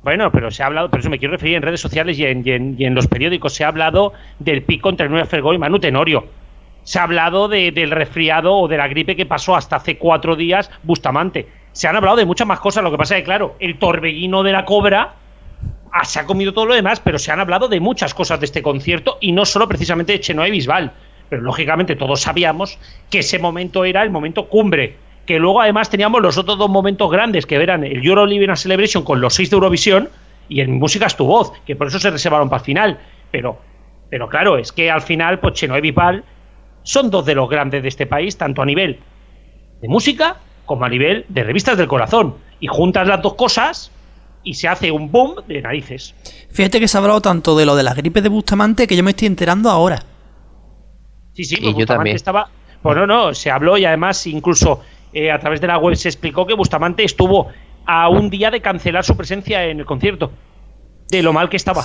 Bueno, 0.02 0.30
pero 0.30 0.52
se 0.52 0.62
ha 0.62 0.66
hablado, 0.66 0.88
pero 0.88 1.00
eso 1.00 1.10
me 1.10 1.18
quiero 1.18 1.32
referir 1.32 1.56
en 1.56 1.62
redes 1.62 1.80
sociales 1.80 2.16
y 2.18 2.24
en, 2.24 2.44
y 2.78 2.84
en, 2.84 2.94
los 2.94 3.08
periódicos, 3.08 3.54
se 3.54 3.64
ha 3.64 3.68
hablado 3.68 4.12
del 4.38 4.62
pico 4.62 4.88
entre 4.88 5.08
Nueva 5.08 5.26
Fergó 5.26 5.52
y 5.52 5.58
Manu 5.58 5.80
Tenorio. 5.80 6.26
Se 6.84 7.00
ha 7.00 7.02
hablado 7.02 7.48
del 7.48 7.90
resfriado 7.90 8.54
o 8.54 8.68
de 8.68 8.76
la 8.76 8.86
gripe 8.86 9.16
que 9.16 9.26
pasó 9.26 9.56
hasta 9.56 9.74
hace 9.74 9.98
cuatro 9.98 10.36
días 10.36 10.70
Bustamante. 10.84 11.48
Se 11.72 11.88
han 11.88 11.96
hablado 11.96 12.16
de 12.16 12.24
muchas 12.24 12.46
más 12.46 12.60
cosas, 12.60 12.84
lo 12.84 12.92
que 12.92 12.96
pasa 12.96 13.16
es 13.16 13.22
que, 13.22 13.24
claro, 13.24 13.56
el 13.58 13.80
torbellino 13.80 14.44
de 14.44 14.52
la 14.52 14.64
cobra 14.64 15.14
se 16.04 16.20
ha 16.20 16.26
comido 16.26 16.52
todo 16.52 16.66
lo 16.66 16.74
demás, 16.74 17.00
pero 17.00 17.18
se 17.18 17.32
han 17.32 17.40
hablado 17.40 17.68
de 17.68 17.80
muchas 17.80 18.14
cosas 18.14 18.40
de 18.40 18.46
este 18.46 18.62
concierto 18.62 19.18
y 19.20 19.32
no 19.32 19.44
solo 19.44 19.68
precisamente 19.68 20.12
de 20.12 20.20
Chenoa 20.20 20.48
y 20.48 20.52
Bisbal. 20.52 20.92
Pero 21.28 21.42
lógicamente 21.42 21.96
todos 21.96 22.20
sabíamos 22.20 22.78
que 23.10 23.20
ese 23.20 23.38
momento 23.38 23.84
era 23.84 24.02
el 24.02 24.10
momento 24.10 24.48
cumbre. 24.48 24.96
Que 25.26 25.38
luego 25.38 25.60
además 25.60 25.90
teníamos 25.90 26.22
los 26.22 26.38
otros 26.38 26.56
dos 26.56 26.70
momentos 26.70 27.10
grandes, 27.10 27.46
que 27.46 27.56
eran 27.56 27.82
el 27.82 28.06
Euro 28.06 28.26
Living 28.26 28.54
Celebration 28.54 29.02
con 29.02 29.20
los 29.20 29.34
seis 29.34 29.50
de 29.50 29.56
Eurovisión 29.56 30.08
y 30.48 30.60
en 30.60 30.78
Música 30.78 31.06
es 31.06 31.16
tu 31.16 31.26
voz, 31.26 31.52
que 31.66 31.74
por 31.74 31.88
eso 31.88 31.98
se 31.98 32.10
reservaron 32.10 32.48
para 32.48 32.60
el 32.60 32.64
final. 32.64 32.98
Pero, 33.32 33.58
pero 34.08 34.28
claro, 34.28 34.56
es 34.56 34.70
que 34.70 34.90
al 34.90 35.02
final, 35.02 35.40
pues 35.40 35.54
Chenoa 35.54 35.78
y 35.78 35.82
Bisbal 35.82 36.24
son 36.84 37.10
dos 37.10 37.26
de 37.26 37.34
los 37.34 37.50
grandes 37.50 37.82
de 37.82 37.88
este 37.88 38.06
país, 38.06 38.38
tanto 38.38 38.62
a 38.62 38.66
nivel 38.66 39.00
de 39.80 39.88
música 39.88 40.36
como 40.64 40.84
a 40.84 40.88
nivel 40.88 41.24
de 41.28 41.42
revistas 41.42 41.76
del 41.76 41.88
corazón. 41.88 42.34
Y 42.60 42.68
juntas 42.68 43.08
las 43.08 43.20
dos 43.22 43.34
cosas 43.34 43.90
y 44.46 44.54
se 44.54 44.68
hace 44.68 44.92
un 44.92 45.10
boom 45.10 45.34
de 45.48 45.60
narices. 45.60 46.14
Fíjate 46.50 46.78
que 46.78 46.86
se 46.86 46.96
ha 46.96 47.00
hablado 47.00 47.20
tanto 47.20 47.56
de 47.56 47.66
lo 47.66 47.74
de 47.74 47.82
las 47.82 47.96
gripes 47.96 48.22
de 48.22 48.28
Bustamante 48.28 48.86
que 48.86 48.96
yo 48.96 49.02
me 49.02 49.10
estoy 49.10 49.26
enterando 49.26 49.68
ahora. 49.68 50.04
Sí, 51.32 51.44
sí, 51.44 51.56
Y 51.56 51.58
pues 51.58 51.70
yo 51.72 51.74
Bustamante 51.78 51.86
también. 51.86 52.16
estaba. 52.16 52.48
Pues 52.80 52.96
no, 52.96 53.06
no, 53.08 53.34
se 53.34 53.50
habló 53.50 53.76
y 53.76 53.84
además 53.84 54.24
incluso 54.28 54.80
eh, 55.12 55.32
a 55.32 55.40
través 55.40 55.60
de 55.60 55.66
la 55.66 55.78
web 55.78 55.96
se 55.96 56.08
explicó 56.08 56.46
que 56.46 56.54
Bustamante 56.54 57.02
estuvo 57.02 57.48
a 57.84 58.08
un 58.08 58.30
día 58.30 58.52
de 58.52 58.60
cancelar 58.60 59.04
su 59.04 59.16
presencia 59.16 59.64
en 59.64 59.80
el 59.80 59.84
concierto. 59.84 60.30
De 61.08 61.22
lo 61.24 61.32
mal 61.32 61.48
que 61.48 61.56
estaba. 61.56 61.82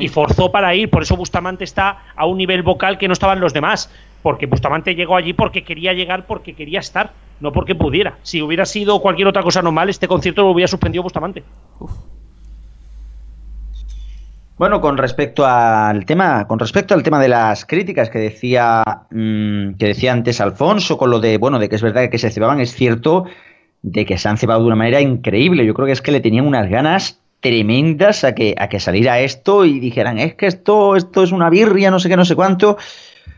Y 0.00 0.08
forzó 0.08 0.50
para 0.50 0.74
ir, 0.74 0.90
por 0.90 1.04
eso 1.04 1.16
Bustamante 1.16 1.62
está 1.62 2.06
a 2.16 2.26
un 2.26 2.38
nivel 2.38 2.64
vocal 2.64 2.98
que 2.98 3.06
no 3.06 3.12
estaban 3.12 3.38
los 3.38 3.52
demás. 3.52 3.88
Porque 4.20 4.46
Bustamante 4.46 4.96
llegó 4.96 5.14
allí 5.16 5.32
porque 5.32 5.62
quería 5.62 5.92
llegar, 5.92 6.26
porque 6.26 6.54
quería 6.54 6.80
estar, 6.80 7.12
no 7.40 7.52
porque 7.52 7.74
pudiera. 7.74 8.18
Si 8.22 8.42
hubiera 8.42 8.64
sido 8.64 9.00
cualquier 9.00 9.28
otra 9.28 9.42
cosa 9.42 9.62
normal, 9.62 9.88
este 9.88 10.08
concierto 10.08 10.42
lo 10.42 10.50
hubiera 10.50 10.68
suspendido 10.68 11.02
Bustamante. 11.02 11.42
Bueno, 14.58 14.80
con 14.80 14.96
respecto 14.96 15.44
al 15.44 16.06
tema, 16.06 16.46
con 16.46 16.58
respecto 16.58 16.94
al 16.94 17.02
tema 17.02 17.20
de 17.20 17.28
las 17.28 17.66
críticas 17.66 18.08
que 18.08 18.18
decía 18.18 18.82
mm, 19.10 19.74
que 19.74 19.86
decía 19.88 20.12
antes 20.12 20.40
Alfonso, 20.40 20.96
con 20.96 21.10
lo 21.10 21.20
de 21.20 21.36
bueno, 21.36 21.58
de 21.58 21.68
que 21.68 21.76
es 21.76 21.82
verdad 21.82 22.08
que 22.08 22.18
se 22.18 22.30
cebaban, 22.30 22.60
es 22.60 22.74
cierto 22.74 23.26
de 23.82 24.06
que 24.06 24.16
se 24.16 24.28
han 24.28 24.38
cebado 24.38 24.60
de 24.60 24.66
una 24.66 24.76
manera 24.76 25.00
increíble. 25.02 25.66
Yo 25.66 25.74
creo 25.74 25.86
que 25.86 25.92
es 25.92 26.00
que 26.00 26.10
le 26.10 26.20
tenían 26.20 26.46
unas 26.46 26.70
ganas 26.70 27.20
tremendas 27.40 28.24
a 28.24 28.34
que, 28.34 28.54
a 28.58 28.68
que 28.68 28.80
saliera 28.80 29.20
esto 29.20 29.64
y 29.64 29.78
dijeran, 29.78 30.18
es 30.18 30.34
que 30.34 30.46
esto, 30.46 30.96
esto 30.96 31.22
es 31.22 31.32
una 31.32 31.50
birria, 31.50 31.90
no 31.90 32.00
sé 32.00 32.08
qué, 32.08 32.16
no 32.16 32.24
sé 32.24 32.34
cuánto. 32.34 32.78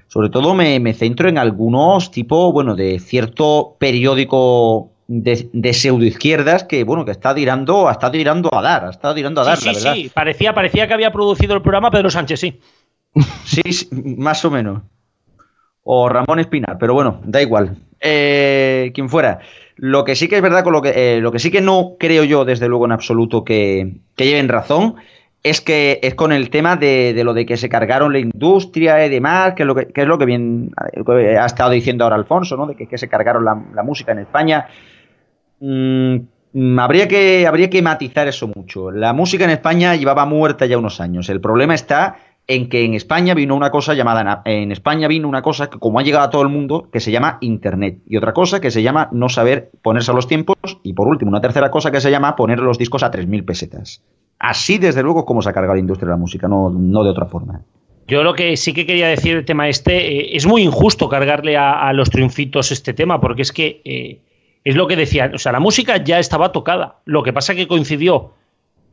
Sobre 0.09 0.31
todo 0.31 0.55
me, 0.55 0.81
me 0.81 0.95
centro 0.95 1.29
en 1.29 1.39
algunos 1.39 2.11
tipo, 2.11 2.51
bueno, 2.53 2.75
de 2.75 2.99
cierto 2.99 3.77
periódico 3.79 4.91
de, 5.07 5.49
de 5.53 5.73
pseudoizquierdas 5.73 6.65
que, 6.65 6.85
bueno, 6.85 7.05
que 7.05 7.11
está 7.13 7.35
tirando, 7.35 7.89
ha 7.89 7.93
estado 7.93 8.13
tirando 8.13 8.51
a 8.55 8.63
dar, 8.63 8.85
ha 8.87 8.91
estado 8.91 9.15
tirando 9.15 9.41
a 9.41 9.45
dar, 9.45 9.59
sí, 9.59 9.67
la 9.67 9.75
sí, 9.75 9.85
verdad. 9.85 9.95
sí. 9.95 10.11
Parecía, 10.15 10.55
parecía 10.55 10.87
que 10.87 10.95
había 10.95 11.13
producido 11.13 11.55
el 11.55 11.63
programa 11.63 11.91
Pedro 11.91 12.11
Sánchez, 12.11 12.41
sí. 12.41 12.61
Sí, 13.45 13.63
sí, 13.73 13.89
más 13.93 14.45
o 14.45 14.51
menos. 14.51 14.83
O 15.83 16.09
Ramón 16.09 16.39
Espinar, 16.39 16.77
pero 16.79 16.93
bueno, 16.95 17.21
da 17.25 17.41
igual. 17.41 17.77
Eh, 18.01 18.91
quien 18.95 19.09
fuera. 19.09 19.41
Lo 19.77 20.05
que 20.05 20.15
sí 20.17 20.29
que 20.29 20.37
es 20.37 20.43
verdad, 20.43 20.65
con 20.65 20.73
lo 20.73 20.83
que, 20.83 21.17
eh, 21.17 21.21
lo 21.21 21.33
que 21.33 21.39
sí 21.39 21.51
que 21.51 21.61
no 21.61 21.97
creo 21.99 22.25
yo, 22.25 22.45
desde 22.45 22.69
luego, 22.69 22.85
en 22.85 22.93
absoluto, 22.93 23.45
que, 23.45 23.97
que 24.17 24.27
lleven 24.27 24.49
razón, 24.49 24.97
es 25.49 25.61
que 25.61 26.01
es 26.03 26.15
con 26.15 26.33
el 26.33 26.51
tema 26.51 26.77
de, 26.77 27.21
lo 27.25 27.35
de 27.35 27.47
que 27.47 27.57
se 27.57 27.69
cargaron 27.69 28.13
la 28.13 28.19
industria 28.19 29.05
y 29.05 29.09
demás, 29.09 29.55
que 29.55 29.63
es 29.63 30.07
lo 30.07 30.19
que, 30.19 30.25
bien 30.27 30.71
ha 30.77 31.47
estado 31.47 31.71
diciendo 31.71 32.05
ahora 32.05 32.17
Alfonso, 32.17 32.57
¿no? 32.57 32.67
De 32.67 32.75
que, 32.75 32.99
se 32.99 33.09
cargaron 33.09 33.45
la, 33.45 33.83
música 33.83 34.13
en 34.13 34.21
España. 34.21 34.67
Mm, 35.61 36.17
mm, 36.53 36.79
habría, 36.79 37.09
que, 37.09 37.47
habría 37.47 37.71
que 37.71 37.83
matizar 37.83 38.29
eso 38.29 38.49
mucho. 38.49 38.91
La 38.91 39.13
música 39.13 39.45
en 39.45 39.51
España 39.51 39.97
llevaba 39.97 40.27
muerta 40.27 40.67
ya 40.67 40.79
unos 40.79 41.01
años. 41.01 41.29
El 41.29 41.41
problema 41.41 41.75
está 41.75 42.17
en 42.49 42.71
que 42.71 42.85
en 42.85 42.95
España 42.95 43.35
vino 43.35 43.55
una 43.55 43.71
cosa 43.71 43.93
llamada 43.93 44.43
en 44.47 44.73
España 44.73 45.07
vino 45.07 45.29
una 45.29 45.43
cosa 45.43 45.69
que 45.69 45.79
como 45.79 46.01
ha 46.01 46.03
llegado 46.03 46.25
a 46.25 46.31
todo 46.31 46.43
el 46.43 46.49
mundo 46.49 46.89
que 46.91 46.99
se 46.99 47.13
llama 47.13 47.37
internet 47.43 47.99
y 48.07 48.17
otra 48.17 48.33
cosa 48.33 48.59
que 48.59 48.71
se 48.71 48.83
llama 48.83 49.11
no 49.13 49.29
saber 49.29 49.71
ponerse 49.83 50.11
a 50.11 50.15
los 50.15 50.27
tiempos 50.27 50.57
y 50.83 50.95
por 50.95 51.09
último 51.09 51.31
una 51.31 51.43
tercera 51.43 51.71
cosa 51.71 51.91
que 51.91 52.01
se 52.01 52.11
llama 52.11 52.37
poner 52.37 52.61
los 52.61 52.79
discos 52.79 53.03
a 53.03 53.11
3.000 53.11 53.45
pesetas. 53.45 54.03
Así 54.39 54.79
desde 54.79 55.03
luego 55.03 55.25
como 55.25 55.43
se 55.43 55.51
ha 55.51 55.53
cargado 55.53 55.75
la 55.75 55.81
industria 55.81 56.07
de 56.07 56.13
la 56.13 56.17
música, 56.19 56.47
no, 56.49 56.71
no 56.71 57.03
de 57.03 57.11
otra 57.11 57.27
forma. 57.27 57.63
Yo 58.07 58.23
lo 58.23 58.35
que 58.35 58.57
sí 58.57 58.73
que 58.73 58.87
quería 58.87 59.09
decir 59.09 59.37
el 59.37 59.45
tema 59.45 59.69
este, 59.69 59.97
eh, 59.97 60.37
es 60.37 60.47
muy 60.47 60.63
injusto 60.63 61.09
cargarle 61.09 61.57
a, 61.57 61.93
los 61.93 62.09
triunfitos 62.09 62.73
este 62.73 62.95
tema, 62.95 63.21
porque 63.21 63.43
es 63.43 63.53
que 63.53 63.83
eh, 63.85 64.23
es 64.65 64.77
lo 64.77 64.87
que 64.87 64.97
decían, 64.97 65.35
o 65.35 65.39
sea, 65.39 65.53
la 65.53 65.61
música 65.61 66.03
ya 66.03 66.19
estaba 66.19 66.53
tocada. 66.53 67.01
Lo 67.05 67.23
que 67.23 67.33
pasa 67.33 67.55
que 67.55 67.69
coincidió 67.69 68.33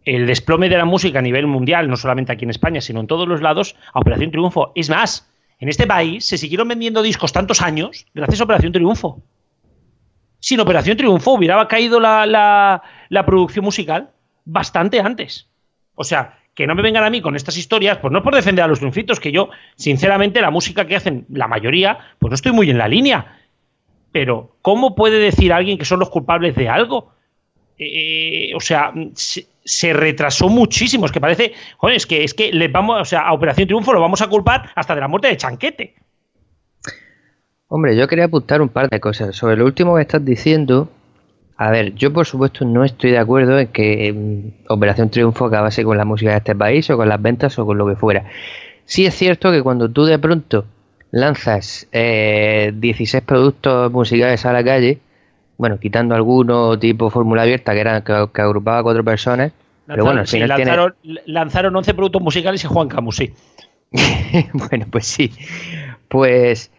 el 0.03 0.27
desplome 0.27 0.67
de 0.67 0.77
la 0.77 0.85
música 0.85 1.19
a 1.19 1.21
nivel 1.21 1.47
mundial, 1.47 1.87
no 1.87 1.95
solamente 1.95 2.31
aquí 2.33 2.43
en 2.43 2.49
España, 2.49 2.81
sino 2.81 2.99
en 2.99 3.07
todos 3.07 3.27
los 3.27 3.41
lados, 3.41 3.75
a 3.93 3.99
Operación 3.99 4.31
Triunfo. 4.31 4.71
Es 4.75 4.89
más, 4.89 5.31
en 5.59 5.69
este 5.69 5.87
país 5.87 6.25
se 6.25 6.37
siguieron 6.37 6.67
vendiendo 6.67 7.01
discos 7.01 7.31
tantos 7.31 7.61
años 7.61 8.05
gracias 8.13 8.41
a 8.41 8.43
Operación 8.43 8.73
Triunfo. 8.73 9.21
Sin 10.39 10.59
Operación 10.59 10.97
Triunfo 10.97 11.31
hubiera 11.31 11.65
caído 11.67 11.99
la- 11.99 12.81
la 13.09 13.25
producción 13.25 13.63
musical 13.63 14.09
bastante 14.45 14.99
antes. 14.99 15.49
O 15.95 16.03
sea, 16.03 16.39
que 16.53 16.67
no 16.67 16.75
me 16.75 16.81
vengan 16.81 17.03
a 17.03 17.09
mí 17.09 17.21
con 17.21 17.35
estas 17.35 17.57
historias, 17.57 17.97
pues 17.97 18.13
no 18.13 18.23
por 18.23 18.33
defender 18.33 18.63
a 18.63 18.67
los 18.67 18.79
triunfitos, 18.79 19.19
que 19.19 19.31
yo, 19.31 19.49
sinceramente, 19.75 20.41
la 20.41 20.51
música 20.51 20.87
que 20.87 20.95
hacen 20.95 21.25
la 21.29 21.47
mayoría, 21.47 21.99
pues 22.17 22.29
no 22.29 22.35
estoy 22.35 22.53
muy 22.53 22.69
en 22.69 22.77
la 22.77 22.87
línea. 22.87 23.39
Pero, 24.11 24.55
¿cómo 24.61 24.95
puede 24.95 25.19
decir 25.19 25.51
alguien 25.51 25.77
que 25.77 25.83
son 25.83 25.99
los 25.99 26.09
culpables 26.09 26.55
de 26.55 26.69
algo? 26.69 27.11
Eh, 27.77 28.53
o 28.55 28.61
sea, 28.61 28.93
se, 29.13 29.93
retrasó 29.93 30.47
muchísimo. 30.47 31.05
Es 31.05 31.11
que 31.11 31.19
parece, 31.19 31.53
joder, 31.77 31.97
es 31.97 32.05
que, 32.05 32.23
es 32.23 32.33
que 32.33 32.53
le 32.53 32.69
vamos, 32.69 33.01
o 33.01 33.05
sea, 33.05 33.21
a 33.21 33.33
Operación 33.33 33.67
Triunfo 33.67 33.91
lo 33.91 33.99
vamos 33.99 34.21
a 34.21 34.27
culpar 34.27 34.69
hasta 34.75 34.95
de 34.95 35.01
la 35.01 35.09
muerte 35.09 35.27
de 35.27 35.37
Chanquete. 35.37 35.95
Hombre, 37.67 37.97
yo 37.97 38.07
quería 38.07 38.25
apuntar 38.25 38.61
un 38.61 38.69
par 38.69 38.89
de 38.89 39.01
cosas. 39.01 39.35
Sobre 39.35 39.57
lo 39.57 39.65
último 39.65 39.95
que 39.95 40.03
estás 40.03 40.23
diciendo, 40.23 40.89
a 41.57 41.71
ver, 41.71 41.95
yo 41.95 42.11
por 42.11 42.25
supuesto 42.25 42.65
no 42.65 42.83
estoy 42.83 43.11
de 43.11 43.17
acuerdo 43.17 43.59
en 43.59 43.67
que 43.67 44.11
mm, 44.13 44.71
Operación 44.71 45.09
Triunfo 45.09 45.45
acabase 45.45 45.83
con 45.83 45.97
la 45.97 46.05
música 46.05 46.31
de 46.31 46.37
este 46.37 46.55
país 46.55 46.89
o 46.89 46.97
con 46.97 47.07
las 47.07 47.21
ventas 47.21 47.57
o 47.57 47.65
con 47.65 47.77
lo 47.77 47.87
que 47.87 47.95
fuera. 47.95 48.25
Sí 48.85 49.05
es 49.05 49.15
cierto 49.15 49.51
que 49.51 49.63
cuando 49.63 49.89
tú 49.89 50.05
de 50.05 50.19
pronto 50.19 50.65
lanzas 51.11 51.87
eh, 51.91 52.73
16 52.75 53.23
productos 53.23 53.91
musicales 53.91 54.45
a 54.45 54.51
la 54.51 54.63
calle, 54.63 54.99
bueno, 55.57 55.79
quitando 55.79 56.13
alguno 56.13 56.77
tipo 56.77 57.09
fórmula 57.09 57.43
abierta 57.43 57.73
que, 57.73 57.79
era, 57.79 58.03
que, 58.03 58.27
que 58.33 58.41
agrupaba 58.41 58.83
cuatro 58.83 59.03
personas, 59.03 59.53
pero 59.87 60.03
bueno, 60.03 60.21
al 60.21 60.27
sí, 60.27 60.37
final 60.37 60.55
tiene... 60.55 60.71
lanzaron, 60.71 60.95
lanzaron 61.25 61.75
11 61.75 61.93
productos 61.93 62.21
musicales 62.21 62.63
y 62.63 62.67
Juan 62.67 62.87
Camus, 62.87 63.15
sí. 63.17 63.33
bueno, 64.53 64.87
pues 64.89 65.05
sí. 65.05 65.31
Pues, 66.07 66.71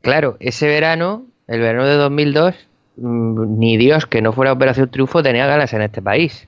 claro, 0.00 0.36
ese 0.40 0.68
verano, 0.68 1.26
el 1.48 1.60
verano 1.60 1.86
de 1.86 1.94
2002, 1.94 2.54
mm, 2.54 2.69
ni 3.00 3.76
Dios 3.76 4.06
que 4.06 4.20
no 4.20 4.32
fuera 4.32 4.52
Operación 4.52 4.90
Triunfo 4.90 5.22
tenía 5.22 5.46
ganas 5.46 5.72
en 5.72 5.82
este 5.82 6.02
país. 6.02 6.46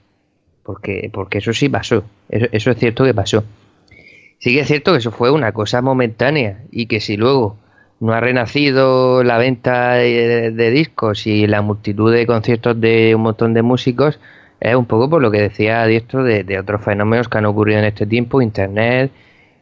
Porque, 0.62 1.11
porque 1.12 1.38
eso 1.38 1.53
sí 1.53 1.69
pasó. 1.69 2.05
Eso, 2.29 2.71
es 2.71 2.79
cierto 2.79 3.05
que 3.05 3.15
pasó. 3.15 3.43
Sí 4.38 4.55
que 4.55 4.61
es 4.61 4.69
cierto 4.69 4.93
que 4.93 4.99
eso 4.99 5.11
fue 5.11 5.31
una 5.31 5.53
cosa 5.53 5.83
momentánea 5.83 6.62
y 6.71 6.87
que 6.87 7.01
si 7.01 7.17
luego 7.17 7.57
no 8.01 8.12
ha 8.12 8.21
renacido 8.21 9.23
la 9.23 9.38
venta 9.38 9.95
de, 9.95 10.71
discos 10.71 11.27
y 11.27 11.47
la 11.47 11.62
multitud 11.62 12.12
de 12.12 12.27
conciertos 12.27 12.81
de 12.81 13.15
un 13.15 13.23
montón 13.23 13.55
de 13.55 13.62
músicos, 13.62 14.19
es 14.61 14.75
un 14.75 14.87
poco 14.87 15.09
por 15.09 15.23
lo 15.23 15.31
que 15.31 15.41
decía 15.41 15.85
Diestro 15.87 16.25
de, 16.25 16.59
otros 16.59 16.83
fenómenos 16.85 17.29
que 17.29 17.38
han 17.38 17.47
ocurrido 17.47 17.79
en 17.79 17.85
este 17.85 18.07
tiempo, 18.07 18.43
Internet 18.43 19.12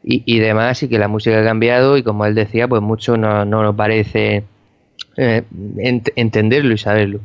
y, 0.03 0.23
y 0.25 0.39
demás, 0.39 0.83
y 0.83 0.89
que 0.89 0.99
la 0.99 1.09
música 1.09 1.41
ha 1.41 1.45
cambiado 1.45 1.99
y 1.99 2.03
como 2.03 2.25
él 2.25 2.35
decía, 2.35 2.67
pues 2.67 2.81
mucho 2.81 3.19
no, 3.19 3.45
no 3.45 3.63
nos 3.63 3.75
parece 3.75 4.45
eh, 5.17 5.43
ent- 5.77 6.13
entenderlo 6.17 6.73
y 6.75 6.79
saberlo. 6.79 7.21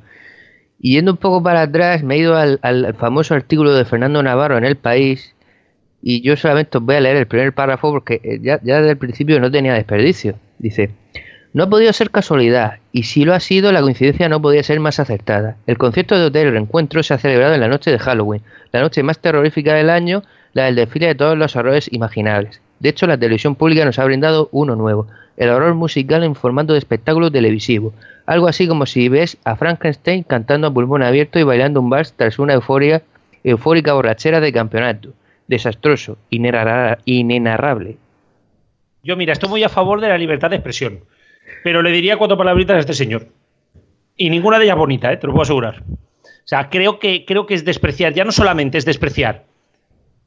Y 0.79 0.95
yendo 0.95 1.11
un 1.11 1.17
poco 1.17 1.41
para 1.41 1.61
atrás, 1.61 2.03
me 2.03 2.15
he 2.15 2.17
ido 2.19 2.35
al, 2.35 2.59
al 2.61 2.93
famoso 2.95 3.33
artículo 3.33 3.73
de 3.73 3.85
Fernando 3.85 4.21
Navarro 4.21 4.57
en 4.57 4.65
El 4.65 4.75
País, 4.75 5.33
y 6.01 6.21
yo 6.21 6.35
solamente 6.37 6.77
os 6.77 6.83
voy 6.83 6.95
a 6.95 6.99
leer 7.01 7.15
el 7.15 7.25
primer 7.25 7.53
párrafo 7.53 7.91
porque 7.91 8.21
eh, 8.23 8.39
ya, 8.41 8.59
ya 8.61 8.77
desde 8.77 8.91
el 8.91 8.97
principio 8.97 9.39
no 9.39 9.49
tenía 9.49 9.73
desperdicio. 9.73 10.35
Dice, 10.59 10.91
no 11.53 11.63
ha 11.63 11.69
podido 11.69 11.91
ser 11.93 12.11
casualidad, 12.11 12.79
y 12.91 13.03
si 13.03 13.23
lo 13.23 13.33
ha 13.33 13.39
sido, 13.39 13.71
la 13.71 13.81
coincidencia 13.81 14.27
no 14.29 14.41
podía 14.41 14.61
ser 14.61 14.79
más 14.79 14.99
acertada. 14.99 15.55
El 15.65 15.77
concierto 15.77 16.19
de 16.19 16.25
Hotel 16.25 16.51
Reencuentro 16.51 17.01
se 17.01 17.13
ha 17.13 17.17
celebrado 17.17 17.55
en 17.55 17.61
la 17.61 17.69
noche 17.69 17.91
de 17.91 17.97
Halloween, 17.99 18.41
la 18.71 18.81
noche 18.81 19.01
más 19.03 19.19
terrorífica 19.19 19.73
del 19.73 19.89
año, 19.89 20.23
la 20.53 20.65
del 20.65 20.75
desfile 20.75 21.07
de 21.07 21.15
todos 21.15 21.37
los 21.37 21.55
horrores 21.55 21.91
imaginables. 21.91 22.61
De 22.79 22.89
hecho, 22.89 23.07
la 23.07 23.17
televisión 23.17 23.55
pública 23.55 23.85
nos 23.85 23.97
ha 23.99 24.05
brindado 24.05 24.49
uno 24.51 24.75
nuevo, 24.75 25.07
el 25.37 25.49
horror 25.49 25.73
musical 25.75 26.23
en 26.23 26.35
formato 26.35 26.73
de 26.73 26.79
espectáculo 26.79 27.29
televisivo. 27.31 27.93
Algo 28.25 28.47
así 28.47 28.67
como 28.67 28.85
si 28.85 29.09
ves 29.09 29.37
a 29.43 29.55
Frankenstein 29.55 30.23
cantando 30.23 30.67
a 30.67 30.73
pulmón 30.73 31.03
abierto 31.03 31.37
y 31.39 31.43
bailando 31.43 31.79
un 31.81 31.89
vals 31.89 32.13
tras 32.13 32.39
una 32.39 32.53
euforia, 32.53 33.03
eufórica 33.43 33.93
borrachera 33.93 34.39
de 34.39 34.51
campeonato. 34.53 35.09
Desastroso, 35.47 36.17
inenarra- 36.31 36.97
inenarrable. 37.05 37.97
Yo, 39.03 39.15
mira, 39.15 39.33
estoy 39.33 39.49
muy 39.49 39.63
a 39.63 39.69
favor 39.69 40.01
de 40.01 40.07
la 40.09 40.17
libertad 40.17 40.49
de 40.49 40.55
expresión. 40.55 41.01
Pero 41.63 41.83
le 41.83 41.91
diría 41.91 42.17
cuatro 42.17 42.37
palabritas 42.37 42.77
a 42.77 42.79
este 42.79 42.93
señor. 42.93 43.27
Y 44.17 44.29
ninguna 44.29 44.57
de 44.57 44.65
ellas 44.65 44.77
bonita, 44.77 45.11
¿eh? 45.13 45.17
te 45.17 45.27
lo 45.27 45.33
puedo 45.33 45.43
asegurar. 45.43 45.83
O 46.23 46.47
sea, 46.47 46.69
creo 46.69 46.97
que, 46.99 47.25
creo 47.25 47.45
que 47.45 47.53
es 47.53 47.65
despreciar, 47.65 48.13
ya 48.13 48.23
no 48.23 48.31
solamente 48.31 48.77
es 48.77 48.85
despreciar 48.85 49.43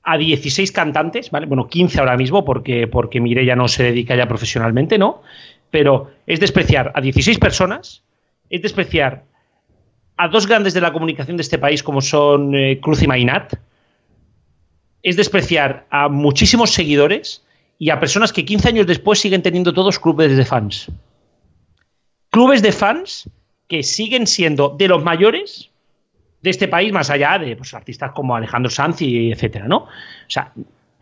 a 0.02 0.16
16 0.16 0.72
cantantes, 0.72 1.30
¿vale? 1.30 1.46
Bueno, 1.46 1.68
15 1.68 2.00
ahora 2.00 2.16
mismo, 2.16 2.44
porque, 2.44 2.86
porque 2.86 3.20
Mireia 3.20 3.56
no 3.56 3.68
se 3.68 3.82
dedica 3.84 4.16
ya 4.16 4.26
profesionalmente, 4.26 4.98
¿no? 4.98 5.22
Pero 5.70 6.10
es 6.26 6.40
despreciar 6.40 6.92
a 6.94 7.00
16 7.00 7.38
personas, 7.38 8.02
es 8.48 8.62
despreciar 8.62 9.24
a 10.16 10.28
dos 10.28 10.46
grandes 10.46 10.74
de 10.74 10.80
la 10.80 10.92
comunicación 10.92 11.36
de 11.36 11.42
este 11.42 11.58
país, 11.58 11.82
como 11.82 12.00
son 12.00 12.54
eh, 12.54 12.80
Cruz 12.80 13.02
y 13.02 13.06
Mainat, 13.06 13.54
es 15.02 15.16
despreciar 15.16 15.86
a 15.90 16.08
muchísimos 16.08 16.72
seguidores 16.72 17.44
y 17.78 17.90
a 17.90 18.00
personas 18.00 18.32
que 18.32 18.44
15 18.44 18.68
años 18.68 18.86
después 18.86 19.20
siguen 19.20 19.42
teniendo 19.42 19.72
todos 19.72 19.98
clubes 19.98 20.36
de 20.36 20.44
fans. 20.44 20.90
Clubes 22.30 22.62
de 22.62 22.72
fans 22.72 23.30
que 23.68 23.82
siguen 23.82 24.26
siendo 24.26 24.70
de 24.70 24.88
los 24.88 25.04
mayores 25.04 25.70
de 26.42 26.50
este 26.50 26.68
país, 26.68 26.92
más 26.92 27.10
allá 27.10 27.38
de 27.38 27.56
pues, 27.56 27.74
artistas 27.74 28.12
como 28.12 28.36
Alejandro 28.36 28.70
Sanz 28.70 29.02
y 29.02 29.32
etcétera, 29.32 29.66
¿no? 29.66 29.78
O 29.78 29.88
sea, 30.28 30.52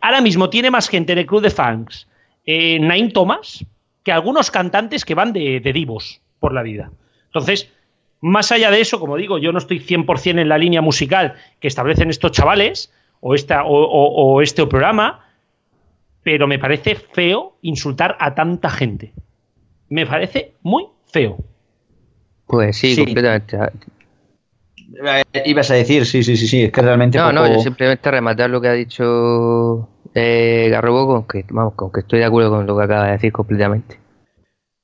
ahora 0.01 0.21
mismo 0.21 0.49
tiene 0.49 0.71
más 0.71 0.89
gente 0.89 1.13
en 1.13 1.19
el 1.19 1.25
club 1.25 1.41
de 1.41 1.49
fans 1.49 2.07
eh, 2.45 2.79
Naim 2.79 3.11
Thomas 3.11 3.65
que 4.03 4.11
algunos 4.11 4.51
cantantes 4.51 5.03
que 5.03 5.15
van 5.15 5.33
de, 5.33 5.59
divos 5.59 6.21
por 6.39 6.53
la 6.53 6.63
vida. 6.63 6.91
Entonces, 7.25 7.69
más 8.21 8.51
allá 8.51 8.71
de 8.71 8.79
eso, 8.79 8.99
como 8.99 9.17
digo, 9.17 9.37
yo 9.37 9.51
no 9.51 9.57
estoy 9.57 9.79
100% 9.79 10.39
en 10.39 10.47
la 10.47 10.57
línea 10.57 10.81
musical 10.81 11.35
que 11.59 11.67
establecen 11.67 12.09
estos 12.09 12.31
chavales 12.31 12.93
o, 13.19 13.35
esta, 13.35 13.63
o 13.65 14.41
este 14.41 14.65
programa, 14.65 15.25
pero 16.23 16.47
me 16.47 16.57
parece 16.57 16.95
feo 16.95 17.57
insultar 17.61 18.15
a 18.19 18.33
tanta 18.33 18.69
gente. 18.69 19.13
Me 19.89 20.05
parece 20.05 20.53
muy 20.61 20.85
feo. 21.05 21.37
Pues 22.47 22.77
sí, 22.77 22.95
completamente. 22.95 23.57
Eh, 25.03 25.43
ibas 25.45 25.69
a 25.71 25.73
decir, 25.73 26.05
sí, 26.05 26.23
sí, 26.23 26.37
sí, 26.37 26.47
sí, 26.47 26.63
es 26.63 26.71
que 26.71 26.81
realmente. 26.81 27.17
No, 27.17 27.31
no, 27.31 27.47
yo 27.47 27.59
simplemente 27.59 28.09
rematar 28.09 28.49
lo 28.49 28.61
que 28.61 28.67
ha 28.69 28.73
dicho 28.73 29.89
eh, 30.13 30.69
Garrobo, 30.71 31.07
con 31.07 31.27
que, 31.27 31.45
vamos, 31.49 31.73
con 31.75 31.91
que 31.91 32.01
estoy 32.01 32.19
de 32.19 32.25
acuerdo 32.25 32.51
con 32.51 32.65
lo 32.65 32.77
que 32.77 32.83
acaba 32.83 33.05
de 33.05 33.11
decir 33.13 33.31
completamente. 33.31 33.99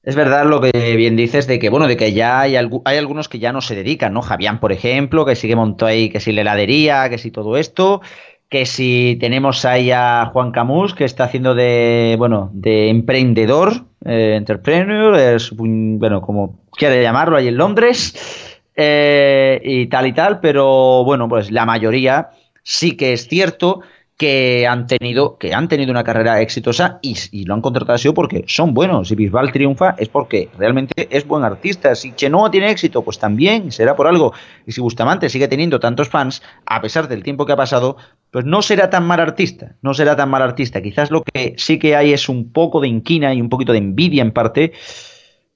Es 0.04 0.18
verdad 0.18 0.46
lo 0.46 0.60
que 0.60 0.96
bien 0.98 1.16
dices 1.16 1.48
de 1.48 1.60
que, 1.60 1.70
bueno, 1.70 1.88
de 1.88 1.96
que 1.96 2.12
ya 2.12 2.42
hay, 2.42 2.58
hay 2.58 2.98
algunos 2.98 3.30
que 3.30 3.40
ya 3.40 3.54
no 3.54 3.62
se 3.62 3.74
dedican, 3.74 4.14
¿no? 4.14 4.22
Javián, 4.22 4.60
por 4.60 4.74
ejemplo, 4.74 5.26
que 5.26 5.36
sigue 5.36 5.56
montó 5.56 5.86
ahí, 5.86 6.10
que 6.10 6.20
si 6.20 6.34
la 6.34 6.42
heladería, 6.42 7.10
que 7.10 7.18
si 7.18 7.32
todo 7.32 7.56
esto, 7.56 8.02
que 8.50 8.66
si 8.66 9.18
tenemos 9.22 9.64
ahí 9.64 9.92
a 9.92 10.30
Juan 10.34 10.52
Camus, 10.52 10.94
que 10.94 11.06
está 11.06 11.24
haciendo 11.24 11.56
de, 11.56 12.16
bueno, 12.20 12.52
de 12.54 12.90
emprendedor, 12.90 13.86
eh, 14.04 14.36
entrepreneur, 14.36 15.16
es, 15.16 15.52
bueno, 15.56 16.22
como 16.22 16.60
quiere 16.74 17.02
llamarlo, 17.02 17.38
ahí 17.38 17.48
en 17.48 17.58
Londres, 17.58 18.53
eh, 18.76 19.62
y 19.64 19.88
tal 19.88 20.08
y 20.08 20.14
tal, 20.14 20.40
pero 20.40 21.04
bueno, 21.04 21.28
pues 21.30 21.52
la 21.52 21.66
mayoría 21.66 22.32
sí 22.64 22.96
que 22.98 23.14
es 23.14 23.28
cierto 23.28 23.82
que 24.18 24.68
han 24.68 24.86
tenido, 24.88 25.38
que 25.38 25.54
han 25.54 25.68
tenido 25.68 25.92
una 25.92 26.04
carrera 26.04 26.40
exitosa 26.40 27.00
y, 27.02 27.46
lo 27.46 27.56
han 27.56 27.62
contratado 27.62 27.96
así 27.96 28.10
porque 28.12 28.46
son 28.48 28.74
buenos. 28.74 29.08
Si 29.08 29.16
Bisbal 29.16 29.52
triunfa 29.52 29.96
es 29.98 30.08
porque 30.08 30.50
realmente 30.58 31.08
es 31.10 31.28
buen 31.28 31.44
artista. 31.44 31.96
Si 31.96 32.14
Chenoa 32.14 32.52
tiene 32.52 32.70
éxito, 32.70 33.02
pues 33.02 33.18
también 33.18 33.72
será 33.72 33.96
por 33.96 34.08
algo. 34.08 34.34
Y 34.66 34.72
si 34.72 34.82
Bustamante 34.82 35.30
sigue 35.30 35.48
teniendo 35.48 35.80
tantos 35.80 36.10
fans, 36.10 36.42
a 36.66 36.80
pesar 36.80 37.08
del 37.08 37.24
tiempo 37.24 37.46
que 37.46 37.54
ha 37.54 37.58
pasado, 37.58 37.98
pues 38.32 38.46
no 38.46 38.62
será 38.62 38.90
tan 38.90 39.06
mal 39.06 39.20
artista. 39.20 39.76
No 39.82 39.94
será 39.94 40.16
tan 40.16 40.30
mal 40.30 40.42
artista. 40.42 40.82
Quizás 40.82 41.10
lo 41.10 41.24
que 41.24 41.56
sí 41.58 41.80
que 41.80 41.96
hay 41.96 42.14
es 42.14 42.30
un 42.30 42.52
poco 42.52 42.82
de 42.82 42.88
inquina 42.88 43.34
y 43.34 43.42
un 43.42 43.50
poquito 43.50 43.72
de 43.72 43.80
envidia 43.80 44.22
en 44.22 44.32
parte 44.32 44.74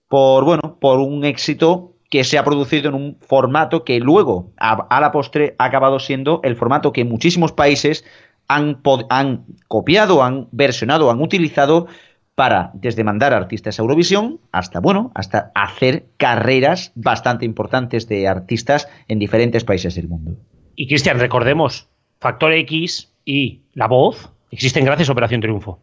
por, 0.07 0.43
bueno, 0.45 0.77
por 0.79 0.99
un 0.99 1.25
éxito 1.25 1.96
que 2.09 2.23
se 2.23 2.37
ha 2.37 2.43
producido 2.43 2.89
en 2.89 2.95
un 2.95 3.17
formato 3.19 3.83
que 3.83 3.99
luego, 3.99 4.51
a, 4.57 4.99
la 4.99 5.11
postre, 5.11 5.55
ha 5.57 5.65
acabado 5.65 5.99
siendo 5.99 6.39
el 6.43 6.55
formato 6.55 6.93
que 6.93 7.03
muchísimos 7.03 7.51
países 7.51 8.05
han, 8.47 8.81
han 9.09 9.45
copiado, 9.67 10.23
han 10.23 10.47
versionado, 10.51 11.11
han 11.11 11.21
utilizado 11.21 11.87
para 12.35 12.69
desde 12.75 13.03
mandar 13.03 13.33
artistas 13.33 13.79
a 13.79 13.81
Eurovisión 13.81 14.39
hasta, 14.51 14.79
bueno, 14.79 15.11
hasta 15.15 15.51
hacer 15.55 16.05
carreras 16.17 16.91
bastante 16.95 17.45
importantes 17.45 18.07
de 18.07 18.27
artistas 18.27 18.87
en 19.07 19.19
diferentes 19.19 19.63
países 19.63 19.95
del 19.95 20.07
mundo. 20.07 20.37
Y 20.75 20.87
Cristian, 20.87 21.19
recordemos, 21.19 21.89
Factor 22.19 22.53
X 22.53 23.11
y 23.25 23.61
La 23.73 23.87
Voz 23.87 24.31
existen 24.51 24.85
gracias 24.85 25.09
a 25.09 25.13
Operación 25.13 25.41
Triunfo. 25.41 25.79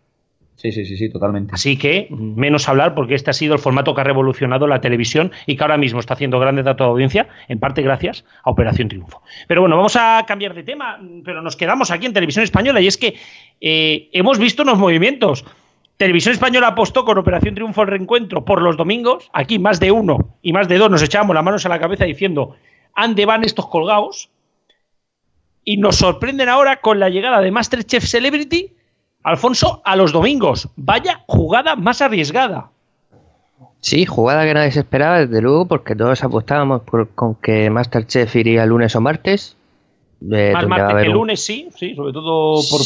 Sí, 0.57 0.71
sí, 0.71 0.85
sí, 0.85 0.97
sí, 0.97 1.11
totalmente. 1.11 1.53
Así 1.55 1.77
que 1.77 2.07
menos 2.11 2.69
hablar 2.69 2.95
porque 2.95 3.15
este 3.15 3.31
ha 3.31 3.33
sido 3.33 3.55
el 3.55 3.61
formato 3.61 3.95
que 3.95 4.01
ha 4.01 4.05
revolucionado 4.05 4.67
la 4.67 4.81
televisión 4.81 5.33
y 5.47 5.57
que 5.57 5.65
ahora 5.65 5.77
mismo 5.77 6.01
está 6.01 6.15
haciendo 6.15 6.39
grandes 6.39 6.65
datos 6.65 6.87
de 6.87 6.91
audiencia, 6.91 7.29
en 7.49 7.59
parte 7.59 7.83
gracias 7.83 8.25
a 8.45 8.51
Operación 8.51 8.89
Triunfo. 8.89 9.23
Pero 9.49 9.63
bueno, 9.63 9.77
vamos 9.77 9.97
a 9.97 10.25
cambiar 10.27 10.55
de 10.55 10.63
tema, 10.63 11.01
pero 11.25 11.43
nos 11.43 11.57
quedamos 11.57 11.91
aquí 11.91 12.07
en 12.07 12.13
Televisión 12.13 12.45
Española 12.45 12.81
y 12.81 12.87
es 12.87 12.97
que 12.97 13.17
eh, 13.61 14.09
hemos 14.13 14.39
visto 14.39 14.63
unos 14.63 14.79
movimientos. 14.79 15.45
Televisión 15.97 16.33
Española 16.33 16.69
apostó 16.69 17.05
con 17.05 17.19
Operación 17.19 17.55
Triunfo 17.55 17.83
el 17.83 17.89
reencuentro 17.89 18.45
por 18.45 18.63
los 18.63 18.77
domingos. 18.77 19.29
Aquí 19.33 19.59
más 19.59 19.81
de 19.81 19.91
uno 19.91 20.37
y 20.41 20.53
más 20.53 20.69
de 20.69 20.79
dos 20.79 20.91
nos 20.91 21.03
echábamos 21.03 21.35
las 21.35 21.45
manos 21.45 21.67
a 21.67 21.69
la 21.69 21.81
cabeza 21.81 22.05
diciendo, 22.05 22.57
¿ande 22.95 23.27
van 23.27 23.45
estos 23.45 23.69
colgados? 23.69 24.31
Y 25.65 25.79
nos 25.79 25.97
sorprenden 25.97 26.49
ahora 26.49 26.81
con 26.81 27.01
la 27.01 27.09
llegada 27.09 27.41
de 27.41 27.51
Masterchef 27.51 28.05
Celebrity 28.05 28.73
Alfonso, 29.25 29.83
a 29.85 29.97
los 29.97 30.13
domingos. 30.13 30.69
Vaya 30.77 31.23
jugada 31.27 31.77
más 31.77 32.01
arriesgada. 32.03 32.71
Sí, 33.81 34.07
jugada 34.07 34.45
que 34.45 34.55
nadie 34.55 34.71
se 34.71 34.81
esperaba, 34.81 35.21
desde 35.21 35.43
luego, 35.43 35.67
porque 35.67 35.97
todos 35.97 36.23
apostábamos 36.23 36.83
por, 36.83 37.09
con 37.11 37.35
que 37.35 37.69
Masterchef 37.71 38.37
iría 38.37 38.65
lunes 38.65 38.95
o 38.97 39.01
martes. 39.01 39.57
Eh, 40.31 40.53
más 40.55 40.67
martes 40.67 41.03
que 41.03 41.09
lunes, 41.09 41.45
sí, 41.45 41.69
sí, 41.77 41.95
sobre 41.95 42.13
todo 42.13 42.61
por, 42.71 42.81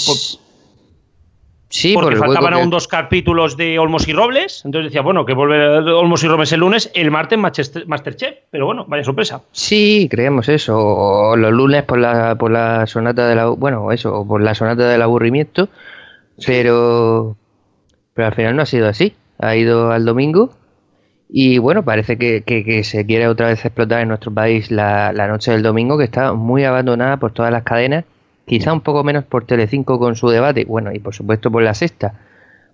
Sí, 1.71 1.93
porque 1.93 2.17
faltaban 2.17 2.55
aún 2.55 2.71
dos 2.71 2.89
capítulos 2.89 3.57
de 3.57 3.79
Olmos 3.79 4.09
y 4.09 4.13
Robles. 4.13 4.63
Entonces 4.65 4.91
decía, 4.91 5.03
bueno, 5.03 5.27
que 5.27 5.35
vuelve 5.35 5.79
Olmos 5.93 6.25
y 6.25 6.29
Robles 6.29 6.51
el 6.53 6.61
lunes, 6.61 6.91
el 6.95 7.11
martes 7.11 7.39
Masterchef. 7.39 8.37
Pero 8.51 8.67
bueno, 8.67 8.87
vaya 8.89 9.05
sorpresa. 9.05 9.43
Sí, 9.53 10.09
creemos 10.11 10.49
eso. 10.49 10.79
O 10.79 11.37
los 11.37 11.53
lunes 11.53 11.83
por 11.83 11.99
la, 11.99 12.37
por 12.37 12.51
la 12.51 12.87
sonata 12.87 13.29
de 13.29 13.35
la. 13.35 13.49
Bueno, 13.49 13.93
eso, 13.93 14.25
por 14.27 14.43
la 14.43 14.55
sonata 14.55 14.89
del 14.89 15.03
aburrimiento. 15.03 15.69
Pero, 16.47 17.37
pero 18.15 18.29
al 18.29 18.35
final 18.35 18.57
no 18.57 18.63
ha 18.63 18.67
sido 18.67 18.89
así. 18.89 19.15
Ha 19.39 19.57
ido 19.57 19.91
al 19.93 20.05
domingo 20.05 20.51
y 21.29 21.59
bueno, 21.59 21.85
parece 21.85 22.17
que, 22.17 22.83
se 22.85 23.05
quiere 23.05 23.29
otra 23.29 23.49
vez 23.49 23.65
explotar 23.65 24.01
en 24.01 24.09
nuestro 24.09 24.33
país 24.33 24.71
la, 24.71 25.13
noche 25.29 25.53
del 25.53 25.63
domingo, 25.63 25.99
que 25.99 26.05
está 26.05 26.33
muy 26.33 26.65
abandonada 26.65 27.19
por 27.19 27.33
todas 27.33 27.53
las 27.53 27.65
cadenas, 27.65 28.05
quizá 28.47 28.73
un 28.73 28.81
poco 28.81 29.05
menos 29.05 29.25
por 29.25 29.45
Telecinco 29.45 29.99
con 29.99 30.17
su 30.17 30.29
debate, 30.31 30.65
bueno, 30.65 30.91
y 30.93 30.99
por 30.99 31.15
supuesto 31.15 31.51
por 31.51 31.63
la 31.63 31.75
sexta, 31.75 32.15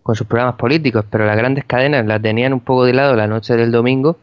con 0.05 0.14
sus 0.14 0.27
programas 0.29 0.55
políticos, 0.55 1.05
pero 1.11 1.27
las 1.27 1.37
grandes 1.37 1.64
cadenas 1.64 2.07
la 2.07 2.20
tenían 2.20 2.53
un 2.53 2.61
poco 2.61 2.85
de 2.85 2.92
lado 2.92 3.16
la 3.16 3.27
noche 3.27 3.57
del 3.57 3.72
domingo. 3.72 4.18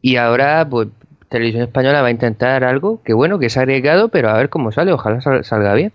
Y 0.00 0.16
ahora, 0.16 0.66
pues, 0.68 0.88
Televisión 1.28 1.64
Española 1.64 2.00
va 2.00 2.08
a 2.08 2.12
intentar 2.12 2.64
algo 2.64 3.02
que 3.02 3.12
bueno, 3.12 3.38
que 3.38 3.48
ha 3.54 3.60
arriesgado, 3.60 4.08
pero 4.08 4.30
a 4.30 4.34
ver 4.34 4.48
cómo 4.48 4.72
sale, 4.72 4.92
ojalá 4.92 5.20
salga 5.42 5.74
bien. 5.74 5.92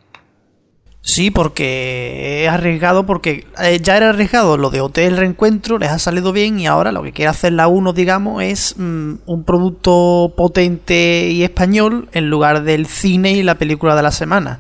Sí, 1.04 1.32
porque 1.32 2.46
es 2.46 2.50
arriesgado, 2.50 3.08
porque 3.08 3.48
eh, 3.60 3.80
ya 3.82 3.98
era 3.98 4.10
arriesgado 4.10 4.56
lo 4.58 4.70
de 4.70 4.82
Hotel 4.82 5.18
Reencuentro, 5.18 5.80
les 5.80 5.90
ha 5.90 5.98
salido 5.98 6.32
bien 6.32 6.60
y 6.60 6.68
ahora 6.68 6.92
lo 6.92 7.02
que 7.02 7.12
quiere 7.12 7.30
hacer 7.30 7.54
la 7.54 7.68
1, 7.68 7.94
digamos, 7.94 8.44
es 8.44 8.76
mm, 8.78 9.14
un 9.26 9.44
producto 9.44 10.32
potente 10.38 11.30
y 11.32 11.44
español 11.44 12.08
en 12.12 12.30
lugar 12.30 12.64
del 12.64 12.86
cine 12.86 13.32
y 13.32 13.42
la 13.42 13.56
película 13.56 13.96
de 13.96 14.04
la 14.04 14.12
semana. 14.12 14.60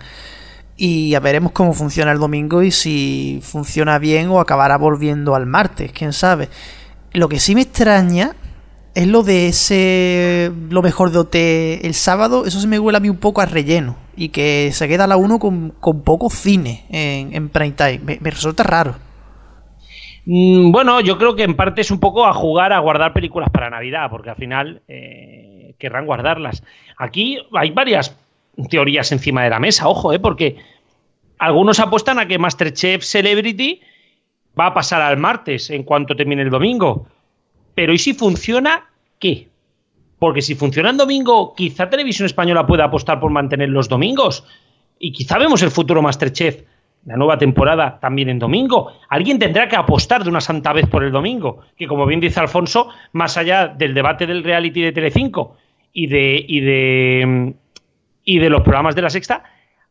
Y 0.78 1.12
ya 1.12 1.20
veremos 1.20 1.52
cómo 1.52 1.74
funciona 1.74 2.12
el 2.12 2.18
domingo 2.18 2.64
y 2.64 2.72
si 2.72 3.40
funciona 3.44 4.00
bien 4.00 4.30
o 4.30 4.40
acabará 4.40 4.78
volviendo 4.78 5.36
al 5.36 5.46
martes, 5.46 5.92
quién 5.92 6.12
sabe. 6.12 6.50
Lo 7.14 7.30
que 7.30 7.40
sí 7.40 7.54
me 7.54 7.62
extraña 7.62 8.36
es 8.94 9.08
lo 9.08 9.24
de 9.24 9.48
ese 9.48 10.52
lo 10.70 10.82
mejor 10.82 11.12
de 11.12 11.20
OT 11.20 11.36
el 11.86 11.94
sábado, 11.94 12.46
eso 12.46 12.60
se 12.60 12.68
me 12.68 12.80
huele 12.80 12.98
a 12.98 13.02
mí 13.02 13.10
un 13.10 13.18
poco 13.18 13.42
a 13.42 13.46
relleno 13.46 13.96
y 14.16 14.30
que 14.30 14.72
se 14.74 14.88
queda 14.88 15.08
la 15.08 15.18
1 15.18 15.40
con, 15.40 15.72
poco 16.04 16.30
cine 16.30 16.86
en, 16.90 17.34
en 17.34 17.50
prime 17.50 17.72
time. 17.72 18.00
Me, 18.22 18.32
resulta 18.32 18.64
raro. 18.64 18.96
Mm, 20.26 20.72
bueno, 20.72 21.00
yo 21.02 21.18
creo 21.18 21.36
que 21.36 21.44
en 21.44 21.56
parte 21.56 21.82
es 21.82 21.92
un 21.92 22.00
poco 22.00 22.26
a 22.26 22.34
jugar 22.34 22.74
a 22.74 22.80
guardar 22.80 23.14
películas 23.14 23.50
para 23.52 23.70
Navidad, 23.70 24.08
porque 24.10 24.30
al 24.30 24.36
final 24.36 24.82
eh, 24.88 25.74
querrán 25.80 26.06
guardarlas. 26.06 26.64
Aquí 26.98 27.38
hay 27.54 27.72
varias 27.72 28.18
teorías 28.70 29.12
encima 29.12 29.44
de 29.44 29.50
la 29.50 29.60
mesa, 29.60 29.88
ojo, 29.88 30.14
eh, 30.14 30.20
porque 30.20 30.58
algunos 31.40 31.80
apuestan 31.80 32.20
a 32.20 32.28
que 32.28 32.38
Masterchef 32.38 33.04
Celebrity 33.04 33.82
va 34.60 34.68
a 34.68 34.74
pasar 34.74 35.02
al 35.02 35.18
martes 35.18 35.70
en 35.70 35.84
cuanto 35.84 36.16
termine 36.16 36.44
el 36.44 36.50
domingo. 36.50 37.08
Pero 37.76 37.94
¿y 37.94 37.98
si 37.98 38.14
funciona 38.14 38.90
qué? 39.20 39.50
Porque 40.20 40.42
si 40.42 40.56
funciona 40.56 40.92
en 40.92 40.98
domingo, 40.98 41.56
quizá 41.56 41.90
Televisión 41.90 42.26
Española 42.26 42.68
pueda 42.68 42.86
apostar 42.86 43.20
por 43.20 43.32
mantener 43.32 43.70
los 43.70 43.90
domingos. 43.90 44.46
Y 45.00 45.12
quizá 45.12 45.40
vemos 45.40 45.64
el 45.64 45.72
futuro 45.72 46.02
Masterchef, 46.02 46.64
la 47.06 47.18
nueva 47.18 47.38
temporada, 47.38 48.00
también 48.00 48.30
en 48.30 48.38
domingo. 48.38 48.92
Alguien 49.10 49.40
tendrá 49.40 49.68
que 49.68 49.76
apostar 49.76 50.24
de 50.24 50.30
una 50.30 50.42
santa 50.42 50.74
vez 50.74 50.88
por 50.88 51.04
el 51.04 51.12
domingo. 51.12 51.62
Que 51.76 51.88
como 51.88 52.06
bien 52.06 52.20
dice 52.20 52.40
Alfonso, 52.40 52.90
más 53.14 53.38
allá 53.38 53.68
del 53.68 53.96
debate 53.96 54.28
del 54.28 54.44
reality 54.44 54.82
de 54.82 54.92
Telecinco 54.92 55.58
y 55.92 56.06
de, 56.08 56.46
y 56.48 56.60
de, 56.60 57.56
y 58.24 58.40
de 58.40 58.50
los 58.50 58.62
programas 58.62 58.96
de 58.96 59.02
la 59.02 59.10
sexta, 59.10 59.44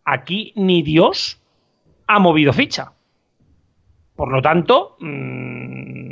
aquí 0.05 0.53
ni 0.55 0.83
Dios 0.83 1.41
ha 2.07 2.19
movido 2.21 2.53
ficha. 2.53 2.93
Por 4.15 4.31
lo 4.31 4.43
tanto, 4.43 4.97
mmm, 5.01 6.10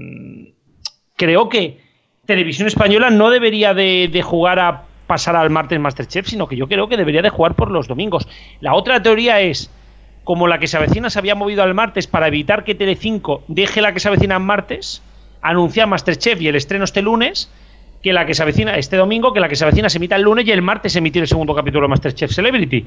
creo 1.19 1.51
que 1.51 1.79
Televisión 2.25 2.69
Española 2.69 3.11
no 3.11 3.29
debería 3.29 3.75
de, 3.75 4.23
jugar 4.25 4.59
a 4.59 4.85
pasar 5.07 5.37
al 5.37 5.51
martes 5.51 5.79
Masterchef, 5.79 6.27
sino 6.27 6.49
que 6.49 6.57
yo 6.57 6.69
creo 6.69 6.89
que 6.89 6.97
debería 6.97 7.21
de 7.21 7.29
jugar 7.29 7.55
por 7.55 7.71
los 7.71 7.89
domingos. 7.89 8.27
La 8.61 8.75
otra 8.75 9.03
teoría 9.03 9.41
es, 9.41 9.71
como 10.25 10.47
la 10.47 10.59
que 10.59 10.67
se 10.67 10.77
avecina 10.77 11.11
se 11.11 11.19
había 11.19 11.35
movido 11.35 11.63
al 11.63 11.75
martes 11.75 12.07
para 12.07 12.29
evitar 12.29 12.65
que 12.65 12.75
Telecinco 12.75 13.43
deje 13.49 13.83
la 13.83 13.93
que 13.93 14.01
se 14.01 14.09
avecina 14.09 14.37
en 14.37 14.43
martes, 14.43 15.03
anuncia 15.43 15.87
Masterchef 15.87 16.41
y 16.41 16.49
el 16.49 16.57
estreno 16.57 16.85
este 16.85 17.03
lunes, 17.03 17.51
que 18.03 18.13
la 18.13 18.27
que 18.27 18.35
se 18.35 18.43
avecina 18.43 18.77
este 18.77 18.97
domingo, 18.97 19.33
que 19.33 19.41
la 19.41 19.49
que 19.49 19.57
se 19.57 19.65
avecina 19.65 19.89
se 19.89 19.99
emita 19.99 20.17
el 20.17 20.23
lunes 20.23 20.47
y 20.47 20.53
el 20.53 20.63
martes 20.63 20.95
emitir 20.97 21.23
el 21.23 21.29
segundo 21.29 21.55
capítulo 21.55 21.87
de 21.87 21.89
Masterchef 21.89 22.31
Celebrity. 22.31 22.87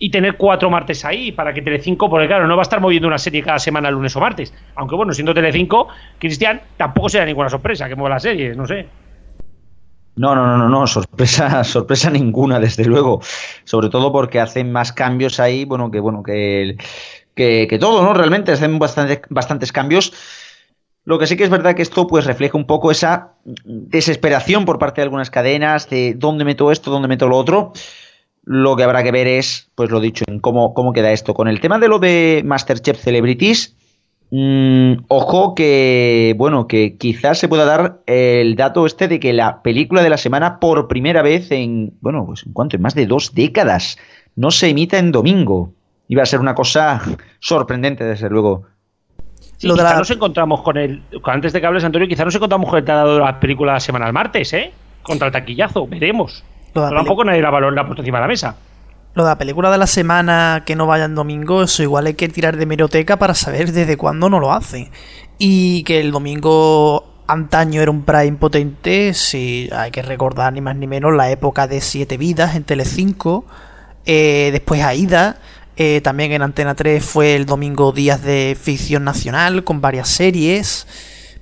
Y 0.00 0.10
tener 0.10 0.36
cuatro 0.36 0.70
martes 0.70 1.04
ahí 1.04 1.30
para 1.30 1.52
que 1.52 1.62
Telecinco, 1.62 2.08
porque 2.10 2.26
claro, 2.26 2.46
no 2.48 2.56
va 2.56 2.62
a 2.62 2.64
estar 2.64 2.80
moviendo 2.80 3.06
una 3.06 3.18
serie 3.18 3.42
cada 3.42 3.58
semana 3.58 3.90
lunes 3.90 4.16
o 4.16 4.20
martes. 4.20 4.52
Aunque 4.74 4.96
bueno, 4.96 5.12
siendo 5.12 5.34
Telecinco, 5.34 5.88
Cristian, 6.18 6.60
tampoco 6.76 7.10
será 7.10 7.26
ninguna 7.26 7.50
sorpresa 7.50 7.86
que 7.86 7.94
mueva 7.94 8.16
la 8.16 8.20
serie, 8.20 8.54
no 8.54 8.66
sé. 8.66 8.88
No, 10.16 10.34
no, 10.34 10.46
no, 10.46 10.58
no, 10.58 10.68
no, 10.68 10.86
sorpresa, 10.86 11.62
sorpresa 11.64 12.10
ninguna, 12.10 12.58
desde 12.58 12.84
luego. 12.84 13.20
Sobre 13.64 13.90
todo 13.90 14.10
porque 14.10 14.40
hacen 14.40 14.72
más 14.72 14.92
cambios 14.92 15.38
ahí, 15.38 15.64
bueno, 15.64 15.90
que 15.90 16.00
bueno, 16.00 16.22
que, 16.22 16.76
que, 17.34 17.66
que 17.68 17.78
todo, 17.78 18.02
¿no? 18.02 18.14
Realmente 18.14 18.52
hacen 18.52 18.78
bastantes, 18.78 19.20
bastantes 19.28 19.70
cambios. 19.70 20.12
Lo 21.04 21.18
que 21.18 21.26
sí 21.26 21.36
que 21.36 21.44
es 21.44 21.50
verdad 21.50 21.74
que 21.74 21.82
esto 21.82 22.06
pues 22.06 22.26
refleja 22.26 22.58
un 22.58 22.66
poco 22.66 22.90
esa 22.90 23.32
desesperación 23.44 24.64
por 24.64 24.78
parte 24.78 25.00
de 25.00 25.04
algunas 25.04 25.30
cadenas 25.30 25.88
de 25.88 26.14
dónde 26.14 26.44
meto 26.44 26.70
esto, 26.70 26.90
dónde 26.90 27.08
meto 27.08 27.26
lo 27.26 27.36
otro. 27.36 27.72
Lo 28.44 28.74
que 28.76 28.84
habrá 28.84 29.02
que 29.02 29.12
ver 29.12 29.26
es, 29.26 29.70
pues 29.74 29.90
lo 29.90 30.00
dicho, 30.00 30.24
en 30.26 30.40
cómo, 30.40 30.74
cómo 30.74 30.92
queda 30.92 31.12
esto. 31.12 31.34
Con 31.34 31.48
el 31.48 31.60
tema 31.60 31.78
de 31.78 31.88
lo 31.88 31.98
de 31.98 32.42
Masterchef 32.44 32.98
Celebrities, 32.98 33.76
mmm, 34.30 34.92
ojo 35.08 35.54
que, 35.54 36.34
bueno, 36.38 36.66
que 36.66 36.96
quizás 36.96 37.38
se 37.38 37.48
pueda 37.48 37.64
dar 37.64 38.00
el 38.06 38.56
dato 38.56 38.86
este 38.86 39.08
de 39.08 39.20
que 39.20 39.32
la 39.32 39.62
película 39.62 40.02
de 40.02 40.10
la 40.10 40.16
semana 40.16 40.58
por 40.58 40.88
primera 40.88 41.22
vez 41.22 41.50
en, 41.52 41.92
bueno, 42.00 42.24
pues 42.26 42.44
en 42.46 42.52
cuanto, 42.52 42.76
en 42.76 42.82
más 42.82 42.94
de 42.94 43.06
dos 43.06 43.34
décadas, 43.34 43.98
no 44.36 44.50
se 44.50 44.70
emita 44.70 44.98
en 44.98 45.12
domingo. 45.12 45.74
Iba 46.08 46.22
a 46.22 46.26
ser 46.26 46.40
una 46.40 46.54
cosa 46.54 47.02
sorprendente, 47.38 48.04
desde 48.04 48.28
luego. 48.30 48.64
Sí, 49.58 49.68
lo 49.68 49.76
de 49.76 49.82
la... 49.82 49.96
nos 49.96 50.10
encontramos 50.10 50.62
con 50.62 50.76
el. 50.76 51.02
Antes 51.22 51.52
de 51.52 51.60
que 51.60 51.66
hables, 51.66 51.84
Antonio, 51.84 52.08
quizá 52.08 52.24
nos 52.24 52.34
encontramos 52.34 52.68
con 52.68 52.78
el 52.78 52.84
dado 52.84 53.14
de 53.14 53.20
la 53.20 53.38
película 53.38 53.78
semana 53.78 54.06
al 54.06 54.12
martes, 54.12 54.52
¿eh? 54.54 54.72
Contra 55.02 55.26
el 55.28 55.32
taquillazo, 55.32 55.86
veremos. 55.86 56.42
Pero 56.72 56.90
tampoco 56.90 57.24
nadie 57.24 57.42
la 57.42 57.50
valor 57.50 57.72
la 57.72 57.82
ha 57.82 57.86
puesto 57.86 58.02
encima 58.02 58.18
de 58.18 58.22
la 58.22 58.28
mesa. 58.28 58.56
Lo 59.14 59.24
de 59.24 59.30
la 59.30 59.38
película 59.38 59.70
de 59.70 59.78
la 59.78 59.86
semana 59.86 60.62
que 60.64 60.76
no 60.76 60.86
vaya 60.86 61.04
en 61.04 61.14
domingo, 61.14 61.62
eso 61.62 61.82
igual 61.82 62.06
hay 62.06 62.14
que 62.14 62.28
tirar 62.28 62.56
de 62.56 62.66
meroteca 62.66 63.18
para 63.18 63.34
saber 63.34 63.72
desde 63.72 63.96
cuándo 63.96 64.28
no 64.28 64.38
lo 64.38 64.52
hacen. 64.52 64.88
Y 65.38 65.82
que 65.84 66.00
el 66.00 66.12
domingo 66.12 67.04
antaño 67.26 67.82
era 67.82 67.90
un 67.90 68.04
prime 68.04 68.36
potente, 68.38 69.14
si 69.14 69.68
hay 69.72 69.90
que 69.90 70.02
recordar 70.02 70.52
ni 70.52 70.60
más 70.60 70.76
ni 70.76 70.86
menos 70.86 71.14
la 71.14 71.30
época 71.30 71.66
de 71.66 71.80
Siete 71.80 72.16
Vidas 72.16 72.54
en 72.54 72.64
Telecinco, 72.64 73.44
eh, 74.06 74.50
después 74.52 74.82
Aida, 74.82 75.38
eh, 75.76 76.00
también 76.02 76.32
en 76.32 76.42
Antena 76.42 76.74
3 76.74 77.02
fue 77.02 77.36
el 77.36 77.46
domingo 77.46 77.92
días 77.92 78.22
de 78.22 78.56
ficción 78.60 79.02
nacional 79.02 79.64
con 79.64 79.80
varias 79.80 80.08
series. 80.08 80.86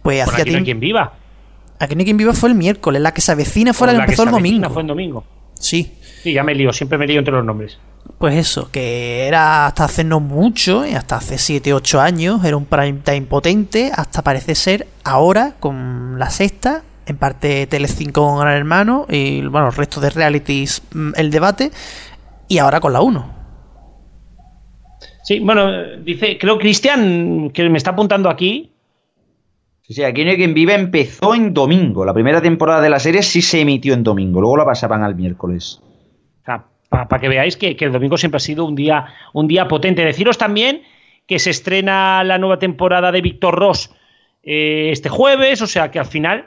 Pues 0.02 0.22
hacía 0.22 0.42
aquí 0.42 0.52
no 0.52 0.58
hay 0.58 0.64
quien 0.64 0.80
viva. 0.80 1.14
Aquí 1.78 1.94
quien 1.96 2.16
viva 2.16 2.32
fue 2.32 2.48
el 2.48 2.54
miércoles, 2.54 3.00
la 3.00 3.12
que 3.12 3.20
se 3.20 3.32
avecina 3.32 3.72
fue 3.72 3.86
la 3.86 3.94
que 3.94 4.00
empezó 4.00 4.24
el 4.24 4.30
domingo. 4.30 4.70
Fue 4.70 4.82
el 4.82 4.88
domingo. 4.88 5.24
Sí. 5.54 5.92
Sí, 6.22 6.32
ya 6.32 6.42
me 6.42 6.54
lío, 6.54 6.72
siempre 6.72 6.98
me 6.98 7.06
lío 7.06 7.20
entre 7.20 7.34
los 7.34 7.44
nombres. 7.44 7.78
Pues 8.18 8.34
eso, 8.34 8.70
que 8.72 9.26
era 9.26 9.66
hasta 9.66 9.84
hace 9.84 10.02
no 10.02 10.18
mucho, 10.18 10.84
y 10.86 10.94
hasta 10.94 11.16
hace 11.16 11.38
7, 11.38 11.72
8 11.72 12.00
años, 12.00 12.44
era 12.44 12.56
un 12.56 12.64
prime 12.64 13.00
time 13.04 13.22
potente, 13.22 13.92
hasta 13.94 14.22
parece 14.22 14.54
ser 14.54 14.88
ahora 15.04 15.54
con 15.60 16.18
la 16.18 16.30
sexta, 16.30 16.82
en 17.06 17.16
parte 17.16 17.66
Telecinco 17.66 18.26
con 18.26 18.40
Gran 18.40 18.56
Hermano, 18.56 19.06
y 19.08 19.42
bueno, 19.46 19.68
el 19.68 19.74
resto 19.74 20.00
de 20.00 20.10
realities, 20.10 20.82
mm, 20.92 21.12
el 21.16 21.30
debate, 21.30 21.70
y 22.48 22.58
ahora 22.58 22.80
con 22.80 22.92
la 22.92 23.02
1. 23.02 23.38
Sí, 25.22 25.40
bueno, 25.40 25.70
dice, 26.02 26.38
creo 26.38 26.58
Cristian, 26.58 27.50
que 27.50 27.68
me 27.68 27.76
está 27.76 27.90
apuntando 27.90 28.30
aquí. 28.30 28.72
Sí, 29.88 29.94
sí, 29.94 30.05
aquí 30.05 30.22
no 30.22 30.31
hay 30.31 30.37
quien 30.37 30.53
vive 30.53 30.74
empezó 30.74 31.35
en 31.35 31.55
domingo. 31.55 32.05
La 32.05 32.12
primera 32.12 32.42
temporada 32.42 32.83
de 32.83 32.90
la 32.90 32.98
serie 32.98 33.22
sí 33.22 33.40
se 33.40 33.62
emitió 33.62 33.94
en 33.94 34.05
domingo, 34.05 34.40
luego 34.40 34.59
la 34.59 34.66
pasaban 34.66 35.03
al 35.03 35.14
miércoles. 35.14 35.83
Para 36.90 37.20
que 37.20 37.29
veáis 37.29 37.57
que, 37.57 37.77
que, 37.77 37.85
el 37.85 37.92
domingo 37.92 38.16
siempre 38.16 38.37
ha 38.37 38.40
sido 38.40 38.64
un 38.64 38.74
día, 38.74 39.07
un 39.35 39.46
día 39.46 39.68
potente. 39.68 40.05
Deciros 40.05 40.38
también 40.38 40.83
que 41.27 41.38
se 41.38 41.51
estrena 41.51 42.24
la 42.24 42.38
nueva 42.38 42.59
temporada 42.59 43.12
de 43.12 43.20
Víctor 43.20 43.55
Ross 43.59 43.94
eh, 44.42 44.90
este 44.92 45.11
jueves, 45.11 45.61
o 45.61 45.66
sea 45.66 45.90
que 45.90 45.98
al 45.98 46.07
final 46.07 46.46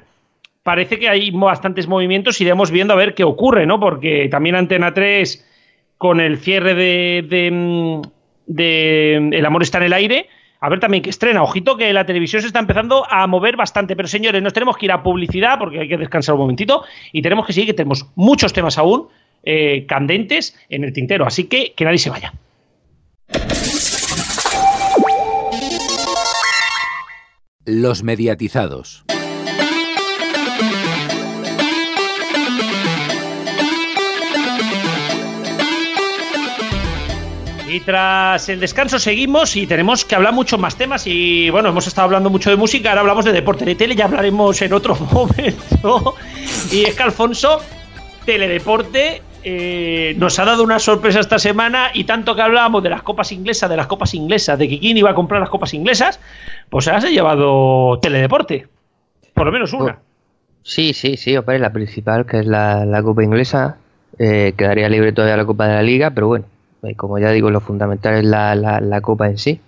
parece 0.64 0.98
que 0.98 1.10
hay 1.10 1.30
bastantes 1.30 1.88
movimientos, 1.88 2.42
iremos 2.42 2.72
viendo 2.72 2.94
a 2.94 2.98
ver 2.98 3.14
qué 3.14 3.24
ocurre, 3.24 3.68
¿no? 3.68 3.80
Porque 3.80 4.28
también 4.30 4.56
Antena 4.56 4.94
3, 4.94 5.48
con 5.98 6.20
el 6.20 6.38
cierre 6.40 6.74
de 6.74 7.50
mm, 7.52 8.02
de 8.48 9.16
El 9.32 9.46
amor 9.46 9.64
está 9.64 9.78
en 9.80 9.86
el 9.86 9.94
aire. 9.94 10.28
A 10.64 10.70
ver 10.70 10.80
también 10.80 11.02
qué 11.02 11.10
estrena. 11.10 11.42
Ojito 11.42 11.76
que 11.76 11.92
la 11.92 12.06
televisión 12.06 12.42
se 12.42 12.48
está 12.48 12.60
empezando 12.60 13.04
a 13.10 13.26
mover 13.26 13.58
bastante. 13.58 13.96
Pero 13.96 14.08
señores, 14.08 14.44
nos 14.44 14.54
tenemos 14.54 14.78
que 14.78 14.86
ir 14.86 14.92
a 14.92 15.02
publicidad 15.02 15.58
porque 15.58 15.80
hay 15.80 15.90
que 15.90 15.98
descansar 15.98 16.36
un 16.36 16.42
momentito. 16.42 16.84
Y 17.12 17.24
tenemos 17.24 17.48
que 17.48 17.54
seguir, 17.54 17.70
que 17.70 17.74
tenemos 17.74 18.06
muchos 18.16 18.54
temas 18.54 18.78
aún 18.78 19.08
eh, 19.44 19.88
candentes 19.88 20.56
en 20.70 20.84
el 20.84 20.94
tintero. 20.94 21.26
Así 21.26 21.46
que 21.46 21.74
que 21.76 21.84
nadie 21.84 21.98
se 21.98 22.12
vaya. 22.12 22.34
Los 27.66 28.04
mediatizados. 28.04 29.04
Y 37.72 37.80
tras 37.80 38.50
el 38.50 38.60
descanso 38.60 39.00
seguimos 39.00 39.56
y 39.56 39.66
tenemos 39.66 40.04
que 40.04 40.14
hablar 40.14 40.34
mucho 40.34 40.58
más 40.58 40.76
temas. 40.76 41.08
Y 41.08 41.50
bueno, 41.52 41.70
hemos 41.70 41.88
estado 41.88 42.04
hablando 42.04 42.30
mucho 42.30 42.50
de 42.50 42.58
música, 42.58 42.90
ahora 42.90 43.00
hablamos 43.00 43.24
de 43.24 43.32
deporte 43.32 43.64
de 43.64 43.76
tele, 43.76 43.96
ya 43.96 44.06
hablaremos 44.06 44.62
en 44.62 44.74
otro 44.74 44.94
momento. 45.14 46.16
Y 46.70 46.84
es 46.84 46.94
que 46.94 47.02
Alfonso, 47.02 47.62
Teledeporte, 48.26 49.22
eh, 49.46 50.16
nos 50.18 50.38
ha 50.40 50.44
dado 50.44 50.64
una 50.64 50.80
sorpresa 50.80 51.22
esta 51.22 51.40
semana 51.40 51.92
y 51.94 52.04
tanto 52.04 52.36
que 52.36 52.42
hablábamos 52.42 52.84
de 52.84 52.90
las 52.90 53.04
copas 53.04 53.32
inglesas, 53.32 53.70
de 53.70 53.78
las 53.78 53.88
copas 53.88 54.14
inglesas, 54.16 54.60
de 54.60 54.68
que 54.68 54.78
quién 54.78 54.98
iba 54.98 55.12
a 55.12 55.16
comprar 55.16 55.40
las 55.40 55.50
copas 55.50 55.74
inglesas, 55.74 56.20
pues 56.70 56.90
ahora 56.90 57.00
se 57.00 57.08
ha 57.08 57.12
llevado 57.12 58.00
Teledeporte. 58.02 58.68
Por 59.34 59.46
lo 59.46 59.54
menos 59.54 59.72
una. 59.72 59.98
Sí, 60.62 60.92
sí, 60.92 61.16
sí, 61.16 61.36
la 61.36 61.72
principal, 61.72 62.26
que 62.26 62.40
es 62.40 62.46
la, 62.46 62.84
la 62.84 63.02
copa 63.02 63.24
inglesa. 63.24 63.78
Eh, 64.20 64.56
quedaría 64.58 64.90
libre 64.90 65.14
todavía 65.14 65.38
la 65.38 65.46
copa 65.46 65.68
de 65.68 65.76
la 65.76 65.84
liga, 65.84 66.12
pero 66.12 66.28
bueno, 66.28 66.46
como 66.98 67.20
ya 67.20 67.32
digo, 67.32 67.52
lo 67.52 67.62
fundamental 67.62 68.16
es 68.16 68.26
la, 68.26 68.56
la, 68.56 69.02
copa 69.02 69.28
en 69.28 69.38
sí. 69.38 69.62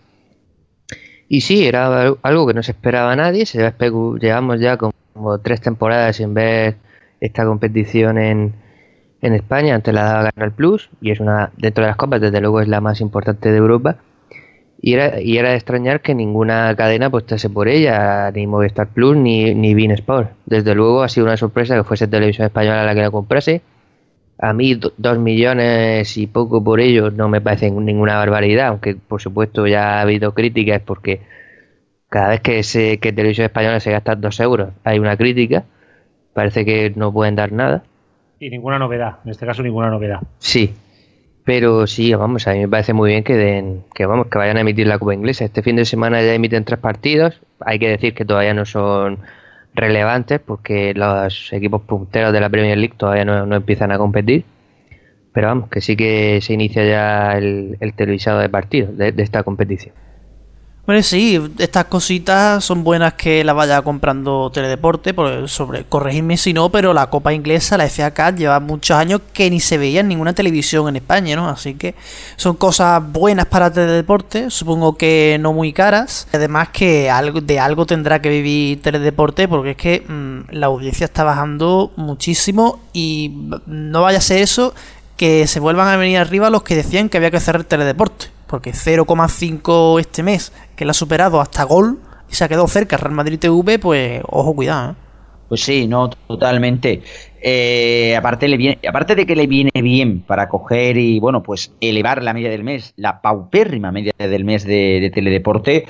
Y 1.29 1.41
sí, 1.41 1.65
era 1.65 2.13
algo 2.21 2.47
que 2.47 2.53
no 2.53 2.63
se 2.63 2.71
esperaba 2.71 3.11
a 3.11 3.15
nadie. 3.15 3.45
Se 3.45 3.73
llevamos 4.19 4.59
ya 4.59 4.77
como 4.77 5.39
tres 5.39 5.61
temporadas 5.61 6.17
sin 6.17 6.33
ver 6.33 6.75
esta 7.19 7.45
competición 7.45 8.17
en, 8.17 8.53
en 9.21 9.33
España. 9.33 9.75
Antes 9.75 9.93
la 9.93 10.03
daba 10.03 10.31
Canal 10.31 10.51
Plus 10.51 10.89
y 11.01 11.11
es 11.11 11.19
una, 11.19 11.51
dentro 11.57 11.83
de 11.83 11.89
las 11.89 11.97
copas, 11.97 12.21
desde 12.21 12.41
luego 12.41 12.61
es 12.61 12.67
la 12.67 12.81
más 12.81 13.01
importante 13.01 13.51
de 13.51 13.57
Europa. 13.57 13.97
Y 14.81 14.95
era, 14.95 15.21
y 15.21 15.37
era 15.37 15.51
de 15.51 15.55
extrañar 15.55 16.01
que 16.01 16.13
ninguna 16.13 16.75
cadena 16.75 17.05
apostase 17.05 17.49
por 17.49 17.69
ella, 17.69 18.29
ni 18.31 18.47
Movistar 18.47 18.89
Plus 18.89 19.15
ni, 19.15 19.55
ni 19.55 19.73
Bean 19.73 19.91
Sport. 19.91 20.31
Desde 20.45 20.75
luego 20.75 21.03
ha 21.03 21.09
sido 21.09 21.25
una 21.25 21.37
sorpresa 21.37 21.75
que 21.75 21.85
fuese 21.85 22.07
Televisión 22.07 22.45
Española 22.47 22.83
la 22.83 22.93
que 22.93 23.01
la 23.01 23.11
comprase 23.11 23.61
a 24.37 24.53
mí 24.53 24.79
dos 24.97 25.19
millones 25.19 26.17
y 26.17 26.27
poco 26.27 26.63
por 26.63 26.79
ello 26.79 27.11
no 27.11 27.29
me 27.29 27.41
parece 27.41 27.69
ninguna 27.71 28.17
barbaridad, 28.17 28.67
aunque 28.67 28.95
por 28.95 29.21
supuesto 29.21 29.67
ya 29.67 29.97
ha 29.97 30.01
habido 30.01 30.33
críticas 30.33 30.81
porque 30.81 31.21
cada 32.09 32.29
vez 32.29 32.41
que, 32.41 32.63
se, 32.63 32.99
que 32.99 33.13
Televisión 33.13 33.45
Española 33.45 33.79
se 33.79 33.91
gasta 33.91 34.15
dos 34.15 34.39
euros 34.39 34.69
hay 34.83 34.99
una 34.99 35.17
crítica, 35.17 35.63
parece 36.33 36.65
que 36.65 36.91
no 36.95 37.11
pueden 37.11 37.35
dar 37.35 37.51
nada. 37.51 37.83
Y 38.39 38.49
ninguna 38.49 38.77
novedad, 38.79 39.19
en 39.23 39.31
este 39.31 39.45
caso 39.45 39.63
ninguna 39.63 39.89
novedad. 39.89 40.19
Sí, 40.39 40.73
pero 41.45 41.87
sí, 41.87 42.13
vamos, 42.13 42.47
a 42.47 42.53
mí 42.53 42.59
me 42.59 42.67
parece 42.67 42.93
muy 42.93 43.11
bien 43.11 43.23
que 43.23 43.35
den, 43.35 43.83
que 43.93 44.05
vamos, 44.05 44.27
que 44.27 44.37
vayan 44.37 44.57
a 44.57 44.61
emitir 44.61 44.87
la 44.87 44.99
Copa 44.99 45.13
Inglesa. 45.13 45.45
Este 45.45 45.61
fin 45.61 45.75
de 45.75 45.85
semana 45.85 46.21
ya 46.21 46.33
emiten 46.33 46.65
tres 46.65 46.79
partidos, 46.79 47.39
hay 47.59 47.79
que 47.79 47.89
decir 47.89 48.13
que 48.13 48.25
todavía 48.25 48.53
no 48.53 48.65
son 48.65 49.19
relevantes 49.75 50.39
porque 50.39 50.93
los 50.93 51.51
equipos 51.53 51.81
punteros 51.81 52.33
de 52.33 52.39
la 52.39 52.49
Premier 52.49 52.77
League 52.77 52.95
todavía 52.97 53.25
no, 53.25 53.55
empiezan 53.55 53.91
a 53.91 53.97
competir. 53.97 54.45
Pero 55.33 55.47
vamos, 55.47 55.69
que 55.69 55.81
sí 55.81 55.95
que 55.95 56.39
se 56.41 56.53
inicia 56.53 56.85
ya 56.85 57.37
el, 57.37 57.77
televisado 57.95 58.39
de 58.39 58.49
partidos 58.49 58.95
de 58.97 59.13
esta 59.17 59.43
competición. 59.43 59.95
Bueno, 60.85 61.01
sí, 61.01 61.41
estas 61.59 61.85
cositas 61.85 62.61
son 62.61 62.83
buenas 62.83 63.13
que 63.13 63.45
la 63.45 63.53
vaya 63.53 63.81
comprando 63.83 64.51
Teledeporte, 64.51 65.13
por, 65.13 65.47
sobre, 65.47 65.85
corregirme 65.85 66.35
si 66.35 66.51
no, 66.51 66.73
pero 66.73 66.93
la 66.93 67.09
Copa 67.09 67.33
Inglesa, 67.33 67.77
la 67.77 67.87
FA 67.87 68.31
lleva 68.31 68.59
muchos 68.59 68.97
años 68.97 69.21
que 69.31 69.49
ni 69.49 69.61
se 69.61 69.77
veía 69.77 70.01
en 70.01 70.09
ninguna 70.09 70.33
televisión 70.33 70.89
en 70.89 70.97
España, 70.97 71.37
¿no? 71.37 71.47
Así 71.47 71.75
que 71.75 71.95
son 72.35 72.57
cosas 72.57 73.01
buenas 73.01 73.45
para 73.45 73.71
Teledeporte, 73.71 74.49
supongo 74.49 74.97
que 74.97 75.37
no 75.39 75.53
muy 75.53 75.71
caras. 75.71 76.27
Además 76.33 76.67
que 76.73 77.09
de 77.43 77.59
algo 77.61 77.85
tendrá 77.85 78.21
que 78.21 78.27
vivir 78.27 78.81
Teledeporte, 78.81 79.47
porque 79.47 79.71
es 79.71 79.77
que 79.77 80.03
mmm, 80.05 80.51
la 80.51 80.65
audiencia 80.65 81.05
está 81.05 81.23
bajando 81.23 81.93
muchísimo 81.95 82.81
y 82.91 83.31
no 83.67 84.01
vaya 84.01 84.17
a 84.17 84.21
ser 84.21 84.41
eso 84.41 84.73
que 85.15 85.47
se 85.47 85.61
vuelvan 85.61 85.87
a 85.87 85.95
venir 85.95 86.17
arriba 86.17 86.49
los 86.49 86.63
que 86.63 86.75
decían 86.75 87.07
que 87.07 87.15
había 87.19 87.31
que 87.31 87.39
cerrar 87.39 87.63
Teledeporte 87.63 88.32
porque 88.53 88.69
0,5 88.69 89.99
este 89.99 90.21
mes, 90.21 90.53
que 90.75 90.85
la 90.85 90.91
ha 90.91 90.93
superado 90.93 91.41
hasta 91.41 91.63
gol 91.63 91.97
y 92.29 92.35
se 92.35 92.43
ha 92.43 92.47
quedado 92.47 92.67
cerca 92.67 92.97
Real 92.97 93.15
Madrid 93.15 93.39
TV, 93.39 93.79
pues 93.79 94.21
ojo, 94.27 94.53
cuidado. 94.53 94.91
¿eh? 94.91 94.95
Pues 95.49 95.61
sí, 95.63 95.87
no, 95.87 96.11
totalmente. 96.27 97.01
Eh, 97.41 98.15
aparte, 98.15 98.47
le 98.47 98.57
viene, 98.57 98.77
aparte 98.87 99.15
de 99.15 99.25
que 99.25 99.35
le 99.35 99.47
viene 99.47 99.71
bien 99.73 100.21
para 100.21 100.49
coger 100.49 100.97
y, 100.97 101.19
bueno, 101.19 101.41
pues 101.41 101.73
elevar 101.81 102.21
la 102.21 102.35
media 102.35 102.51
del 102.51 102.63
mes, 102.63 102.93
la 102.95 103.21
paupérrima 103.21 103.91
media 103.91 104.13
del 104.19 104.45
mes 104.45 104.65
de, 104.65 104.99
de 105.01 105.09
teledeporte, 105.09 105.85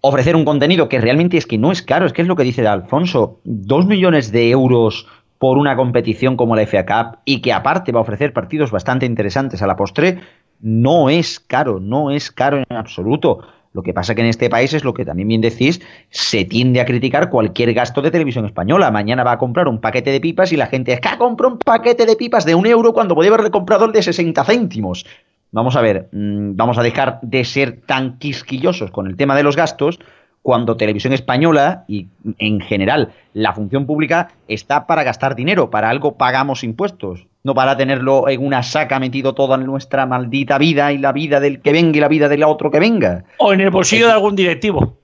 ofrecer 0.00 0.34
un 0.34 0.44
contenido 0.44 0.88
que 0.88 1.00
realmente 1.00 1.36
es 1.36 1.46
que 1.46 1.58
no 1.58 1.70
es 1.70 1.80
caro, 1.80 2.06
es 2.06 2.12
que 2.12 2.22
es 2.22 2.28
lo 2.28 2.34
que 2.34 2.42
dice 2.42 2.66
Alfonso, 2.66 3.38
dos 3.44 3.86
millones 3.86 4.32
de 4.32 4.50
euros 4.50 5.06
por 5.40 5.56
una 5.56 5.74
competición 5.74 6.36
como 6.36 6.54
la 6.54 6.66
FA 6.66 6.84
Cup 6.84 7.18
y 7.24 7.40
que 7.40 7.54
aparte 7.54 7.92
va 7.92 8.00
a 8.00 8.02
ofrecer 8.02 8.34
partidos 8.34 8.70
bastante 8.70 9.06
interesantes 9.06 9.62
a 9.62 9.66
la 9.66 9.74
postre, 9.74 10.20
no 10.60 11.10
es 11.10 11.40
caro, 11.40 11.80
no 11.80 12.10
es 12.10 12.30
caro 12.30 12.58
en 12.58 12.76
absoluto. 12.76 13.40
Lo 13.72 13.82
que 13.82 13.94
pasa 13.94 14.14
que 14.14 14.20
en 14.20 14.26
este 14.26 14.50
país 14.50 14.74
es 14.74 14.82
lo 14.82 14.94
que 14.94 15.04
también 15.04 15.28
bien 15.28 15.40
decís, 15.40 15.80
se 16.10 16.44
tiende 16.44 16.80
a 16.80 16.84
criticar 16.84 17.30
cualquier 17.30 17.72
gasto 17.72 18.02
de 18.02 18.10
televisión 18.10 18.44
española. 18.44 18.90
Mañana 18.90 19.22
va 19.22 19.32
a 19.32 19.38
comprar 19.38 19.68
un 19.68 19.80
paquete 19.80 20.10
de 20.10 20.20
pipas 20.20 20.52
y 20.52 20.56
la 20.56 20.66
gente 20.66 20.92
es 20.92 21.00
que 21.00 21.16
compró 21.16 21.48
un 21.48 21.58
paquete 21.58 22.04
de 22.04 22.16
pipas 22.16 22.44
de 22.44 22.56
un 22.56 22.66
euro 22.66 22.92
cuando 22.92 23.14
podía 23.14 23.30
haberle 23.30 23.50
comprado 23.50 23.84
el 23.84 23.92
de 23.92 24.02
60 24.02 24.42
céntimos. 24.44 25.06
Vamos 25.52 25.76
a 25.76 25.80
ver, 25.80 26.08
mm, 26.12 26.56
vamos 26.56 26.78
a 26.78 26.82
dejar 26.82 27.20
de 27.22 27.44
ser 27.44 27.80
tan 27.86 28.18
quisquillosos 28.18 28.90
con 28.90 29.06
el 29.06 29.16
tema 29.16 29.36
de 29.36 29.44
los 29.44 29.56
gastos 29.56 30.00
cuando 30.42 30.76
Televisión 30.76 31.12
Española 31.12 31.84
y 31.86 32.08
en 32.38 32.60
general 32.60 33.12
la 33.34 33.52
función 33.52 33.86
pública 33.86 34.30
está 34.48 34.86
para 34.86 35.04
gastar 35.04 35.36
dinero, 35.36 35.70
para 35.70 35.90
algo 35.90 36.16
pagamos 36.16 36.64
impuestos, 36.64 37.26
no 37.42 37.54
para 37.54 37.76
tenerlo 37.76 38.28
en 38.28 38.44
una 38.44 38.62
saca 38.62 38.98
metido 38.98 39.34
toda 39.34 39.56
nuestra 39.56 40.06
maldita 40.06 40.58
vida 40.58 40.92
y 40.92 40.98
la 40.98 41.12
vida 41.12 41.40
del 41.40 41.60
que 41.60 41.72
venga 41.72 41.96
y 41.96 42.00
la 42.00 42.08
vida 42.08 42.28
del 42.28 42.44
otro 42.44 42.70
que 42.70 42.80
venga. 42.80 43.24
O 43.38 43.52
en 43.52 43.60
el 43.60 43.70
bolsillo 43.70 44.06
de 44.06 44.12
algún 44.12 44.36
directivo. 44.36 44.98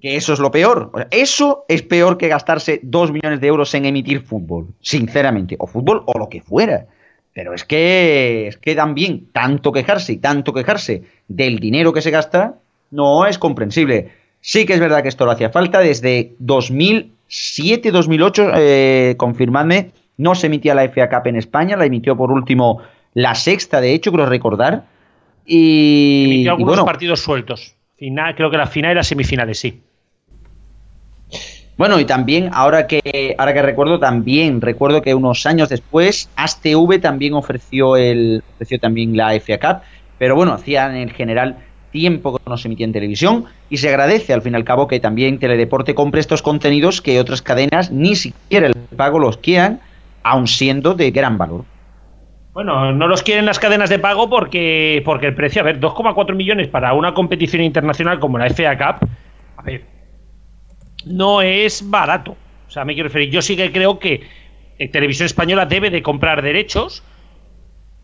Que 0.00 0.16
eso 0.16 0.32
es 0.32 0.40
lo 0.40 0.50
peor. 0.50 0.90
Eso 1.10 1.64
es 1.68 1.82
peor 1.82 2.18
que 2.18 2.28
gastarse 2.28 2.80
dos 2.82 3.12
millones 3.12 3.40
de 3.40 3.46
euros 3.46 3.72
en 3.74 3.86
emitir 3.86 4.22
fútbol, 4.22 4.68
sinceramente, 4.80 5.56
o 5.58 5.66
fútbol 5.66 6.02
o 6.06 6.18
lo 6.18 6.28
que 6.28 6.42
fuera. 6.42 6.86
Pero 7.32 7.54
es 7.54 7.64
que, 7.64 8.48
es 8.48 8.58
que 8.58 8.74
también 8.74 9.28
tanto 9.32 9.72
quejarse 9.72 10.12
y 10.12 10.16
tanto 10.18 10.52
quejarse 10.52 11.04
del 11.28 11.58
dinero 11.58 11.92
que 11.92 12.02
se 12.02 12.10
gasta 12.10 12.56
no 12.90 13.26
es 13.26 13.38
comprensible. 13.38 14.10
Sí 14.40 14.66
que 14.66 14.74
es 14.74 14.80
verdad 14.80 15.02
que 15.02 15.08
esto 15.08 15.24
lo 15.24 15.30
hacía 15.30 15.50
falta 15.50 15.78
desde 15.78 16.34
2007, 16.40 17.90
2008, 17.90 18.50
eh, 18.56 19.14
confirmadme, 19.16 19.92
no 20.22 20.34
se 20.34 20.46
emitía 20.46 20.74
la 20.74 20.88
FA 20.88 21.08
Cup 21.08 21.26
en 21.26 21.36
España, 21.36 21.76
la 21.76 21.84
emitió 21.84 22.16
por 22.16 22.30
último 22.30 22.80
la 23.14 23.34
sexta, 23.34 23.80
de 23.80 23.92
hecho, 23.94 24.12
creo 24.12 24.26
recordar. 24.26 24.84
Y, 25.44 26.24
Emitió 26.24 26.52
algunos 26.52 26.74
y 26.74 26.76
bueno, 26.76 26.84
partidos 26.84 27.20
sueltos. 27.20 27.74
Final, 27.96 28.34
creo 28.34 28.50
que 28.50 28.56
la 28.56 28.66
final 28.66 28.92
y 28.92 28.94
las 28.94 29.06
semifinales, 29.06 29.58
sí. 29.58 29.82
Bueno, 31.76 31.98
y 31.98 32.04
también, 32.04 32.50
ahora 32.52 32.86
que, 32.86 33.34
ahora 33.38 33.54
que 33.54 33.62
recuerdo, 33.62 33.98
también 33.98 34.60
recuerdo 34.60 35.02
que 35.02 35.14
unos 35.14 35.46
años 35.46 35.68
después, 35.68 36.28
ASTV 36.36 37.00
también 37.00 37.34
ofreció, 37.34 37.96
el, 37.96 38.42
ofreció 38.54 38.78
también 38.78 39.16
la 39.16 39.34
FA 39.40 39.58
Cup, 39.58 39.82
pero 40.18 40.36
bueno, 40.36 40.52
hacían 40.52 40.94
en 40.96 41.08
general 41.08 41.56
tiempo 41.90 42.36
que 42.36 42.50
no 42.50 42.56
se 42.56 42.68
emitía 42.68 42.86
en 42.86 42.92
televisión 42.92 43.44
y 43.70 43.76
se 43.76 43.88
agradece 43.88 44.32
al 44.32 44.42
fin 44.42 44.54
y 44.54 44.56
al 44.56 44.64
cabo 44.64 44.88
que 44.88 44.98
también 44.98 45.38
Teledeporte 45.38 45.94
compre 45.94 46.20
estos 46.20 46.42
contenidos 46.42 47.00
que 47.00 47.20
otras 47.20 47.42
cadenas 47.42 47.90
ni 47.90 48.16
siquiera 48.16 48.66
el 48.66 48.74
pago 48.96 49.18
los 49.18 49.36
quieran, 49.36 49.80
aun 50.22 50.46
siendo 50.46 50.94
de 50.94 51.10
gran 51.10 51.38
valor. 51.38 51.64
Bueno, 52.52 52.92
no 52.92 53.08
los 53.08 53.22
quieren 53.22 53.46
las 53.46 53.58
cadenas 53.58 53.88
de 53.88 53.98
pago 53.98 54.28
porque, 54.28 55.00
porque 55.04 55.26
el 55.26 55.34
precio, 55.34 55.62
a 55.62 55.64
ver, 55.64 55.80
2,4 55.80 56.34
millones 56.34 56.68
para 56.68 56.92
una 56.92 57.14
competición 57.14 57.62
internacional 57.62 58.20
como 58.20 58.36
la 58.36 58.46
FA 58.50 58.76
Cup, 58.76 59.08
a 59.56 59.62
ver, 59.62 59.84
no 61.06 61.40
es 61.40 61.88
barato. 61.88 62.36
O 62.68 62.70
sea, 62.70 62.84
me 62.84 62.94
quiero 62.94 63.08
referir, 63.08 63.30
yo 63.30 63.40
sí 63.40 63.56
que 63.56 63.72
creo 63.72 63.98
que 63.98 64.22
eh, 64.78 64.88
Televisión 64.88 65.26
Española 65.26 65.64
debe 65.64 65.88
de 65.90 66.02
comprar 66.02 66.42
derechos, 66.42 67.02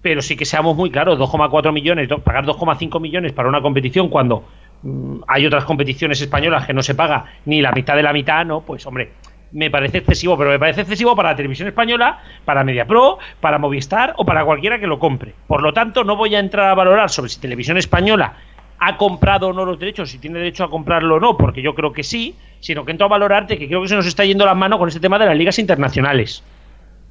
pero 0.01 0.23
sí 0.23 0.37
que 0.37 0.45
seamos 0.47 0.77
muy 0.77 0.91
claros, 0.91 1.19
2,4 1.19 1.73
millones, 1.73 2.09
pagar 2.25 2.47
2,5 2.47 3.01
millones 3.01 3.33
para 3.33 3.49
una 3.49 3.61
competición 3.61 4.09
cuando 4.09 4.45
mm, 4.83 5.21
hay 5.27 5.45
otras 5.47 5.64
competiciones 5.64 6.21
españolas 6.21 6.66
que 6.66 6.73
no 6.73 6.83
se 6.83 6.95
paga 6.95 7.27
ni 7.45 7.61
la 7.61 7.73
mitad 7.73 7.97
de 7.97 8.03
la 8.03 8.12
mitad, 8.12 8.47
no, 8.47 8.62
pues 8.62 8.87
hombre, 8.87 9.12
me 9.53 9.71
parece 9.71 9.99
excesivo, 9.99 10.37
pero 10.37 10.51
me 10.51 10.59
parece 10.59 10.83
excesivo 10.83 11.17
para 11.17 11.31
la 11.31 11.37
televisión 11.37 11.69
española, 11.69 12.23
para 12.45 12.65
MediaPro, 12.65 13.19
para 13.41 13.59
Movistar 13.59 14.15
o 14.17 14.25
para 14.25 14.45
cualquiera 14.45 14.79
que 14.79 14.87
lo 14.87 14.99
compre. 14.99 15.35
Por 15.47 15.63
lo 15.63 15.73
tanto, 15.73 16.05
no 16.05 16.17
voy 16.17 16.35
a 16.35 16.39
entrar 16.39 16.71
a 16.71 16.75
valorar 16.75 17.11
sobre 17.11 17.31
si 17.31 17.41
televisión 17.41 17.77
española 17.77 18.35
ha 18.81 18.97
comprado 18.97 19.49
o 19.49 19.53
no 19.53 19.65
los 19.65 19.79
derechos, 19.79 20.11
si 20.11 20.19
tiene 20.19 20.39
derecho 20.39 20.65
a 20.65 20.71
comprarlo 20.71 21.17
o 21.17 21.21
no, 21.21 21.37
porque 21.37 21.63
yo 21.63 21.75
creo 21.75 21.93
que 21.93 22.05
sí, 22.05 22.37
sino 22.61 22.85
que 22.85 22.93
entro 22.93 23.07
a 23.07 23.09
valorarte 23.09 23.59
que 23.59 23.67
creo 23.67 23.83
que 23.83 23.89
se 23.89 23.97
nos 23.97 24.07
está 24.07 24.25
yendo 24.25 24.45
la 24.45 24.55
mano 24.55 24.79
con 24.79 24.89
este 24.89 25.01
tema 25.01 25.19
de 25.19 25.27
las 25.27 25.37
ligas 25.37 25.59
internacionales. 25.59 26.45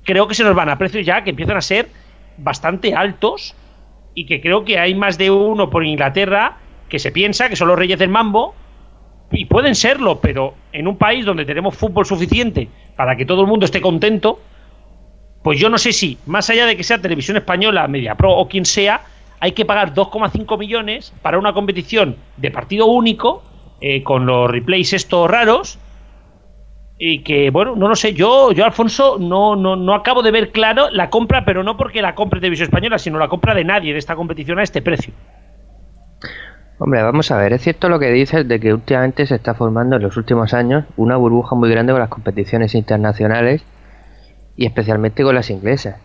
Creo 0.03 0.27
que 0.27 0.35
se 0.35 0.43
nos 0.43 0.55
van 0.55 0.69
a 0.69 0.77
precios 0.77 1.05
ya 1.05 1.23
que 1.23 1.31
empiezan 1.31 1.57
a 1.57 1.61
ser 1.61 1.89
bastante 2.37 2.95
altos 2.95 3.53
y 4.13 4.25
que 4.25 4.39
creo 4.39 4.63
que 4.63 4.79
hay 4.79 4.95
más 4.95 5.17
de 5.17 5.29
uno 5.29 5.69
por 5.69 5.85
Inglaterra 5.85 6.57
que 6.87 6.99
se 6.99 7.11
piensa 7.11 7.49
que 7.49 7.57
son 7.57 7.67
los 7.67 7.77
reyes 7.77 7.99
del 7.99 8.09
mambo 8.09 8.55
y 9.31 9.45
pueden 9.45 9.75
serlo, 9.75 10.19
pero 10.19 10.53
en 10.71 10.87
un 10.87 10.97
país 10.97 11.25
donde 11.25 11.45
tenemos 11.45 11.75
fútbol 11.75 12.05
suficiente 12.05 12.69
para 12.95 13.15
que 13.15 13.25
todo 13.25 13.41
el 13.41 13.47
mundo 13.47 13.65
esté 13.65 13.81
contento, 13.81 14.39
pues 15.43 15.59
yo 15.59 15.69
no 15.69 15.77
sé 15.77 15.91
si, 15.93 16.17
más 16.25 16.49
allá 16.49 16.65
de 16.65 16.77
que 16.77 16.83
sea 16.83 17.01
televisión 17.01 17.37
española, 17.37 17.87
MediaPro 17.87 18.31
o 18.31 18.47
quien 18.47 18.65
sea, 18.65 19.01
hay 19.39 19.51
que 19.51 19.65
pagar 19.65 19.93
2,5 19.93 20.57
millones 20.57 21.13
para 21.21 21.37
una 21.37 21.53
competición 21.53 22.15
de 22.37 22.51
partido 22.51 22.87
único, 22.87 23.43
eh, 23.81 24.01
con 24.03 24.25
los 24.25 24.49
replays 24.49 24.93
estos 24.93 25.29
raros, 25.29 25.77
y 26.99 27.19
que, 27.19 27.51
bueno, 27.51 27.75
no 27.75 27.87
lo 27.87 27.95
sé, 27.95 28.13
yo, 28.13 28.51
yo 28.51 28.65
Alfonso, 28.65 29.17
no, 29.19 29.55
no, 29.55 29.75
no 29.75 29.93
acabo 29.93 30.23
de 30.23 30.31
ver 30.31 30.51
claro 30.51 30.89
la 30.89 31.11
compra, 31.11 31.45
pero 31.45 31.63
no 31.63 31.77
porque 31.77 32.01
la 32.01 32.15
compre 32.15 32.39
Televisión 32.39 32.65
Española, 32.65 32.97
sino 32.97 33.19
la 33.19 33.27
compra 33.27 33.53
de 33.53 33.63
nadie 33.63 33.93
de 33.93 33.99
esta 33.99 34.15
competición 34.15 34.57
a 34.57 34.63
este 34.63 34.81
precio. 34.81 35.13
Hombre, 36.79 37.01
vamos 37.01 37.31
a 37.31 37.37
ver, 37.37 37.53
es 37.53 37.61
cierto 37.63 37.89
lo 37.89 37.99
que 37.99 38.11
dices 38.11 38.47
de 38.47 38.59
que 38.59 38.73
últimamente 38.73 39.25
se 39.25 39.35
está 39.35 39.55
formando 39.55 39.95
en 39.95 40.03
los 40.03 40.15
últimos 40.17 40.53
años 40.53 40.85
una 40.95 41.17
burbuja 41.17 41.55
muy 41.55 41.69
grande 41.71 41.91
con 41.93 41.99
las 41.99 42.09
competiciones 42.09 42.75
internacionales 42.75 43.63
y 44.55 44.65
especialmente 44.67 45.23
con 45.23 45.35
las 45.35 45.49
inglesas. 45.51 46.01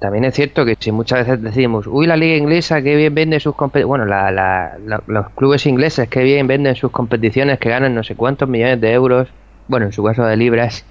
También 0.00 0.24
es 0.24 0.34
cierto 0.34 0.64
que 0.66 0.76
si 0.80 0.92
muchas 0.92 1.20
veces 1.26 1.42
decimos, 1.42 1.86
uy, 1.88 2.06
la 2.06 2.16
liga 2.16 2.36
inglesa, 2.36 2.82
qué 2.82 2.96
bien 2.96 3.14
vende 3.14 3.40
sus 3.40 3.56
competiciones, 3.56 3.88
bueno, 3.88 4.06
la- 4.06 4.30
la- 4.32 4.78
la- 4.84 5.02
los 5.06 5.30
clubes 5.30 5.66
ingleses, 5.66 6.08
qué 6.08 6.22
bien 6.24 6.46
venden 6.48 6.76
sus 6.76 6.92
competiciones, 6.92 7.58
que 7.60 7.70
ganan 7.70 7.94
no 7.94 8.04
sé 8.04 8.16
cuántos 8.16 8.48
millones 8.48 8.80
de 8.80 8.92
euros, 8.92 9.28
bueno, 9.68 9.86
en 9.86 9.92
su 9.92 10.04
caso 10.04 10.24
de 10.24 10.36
libras, 10.36 10.86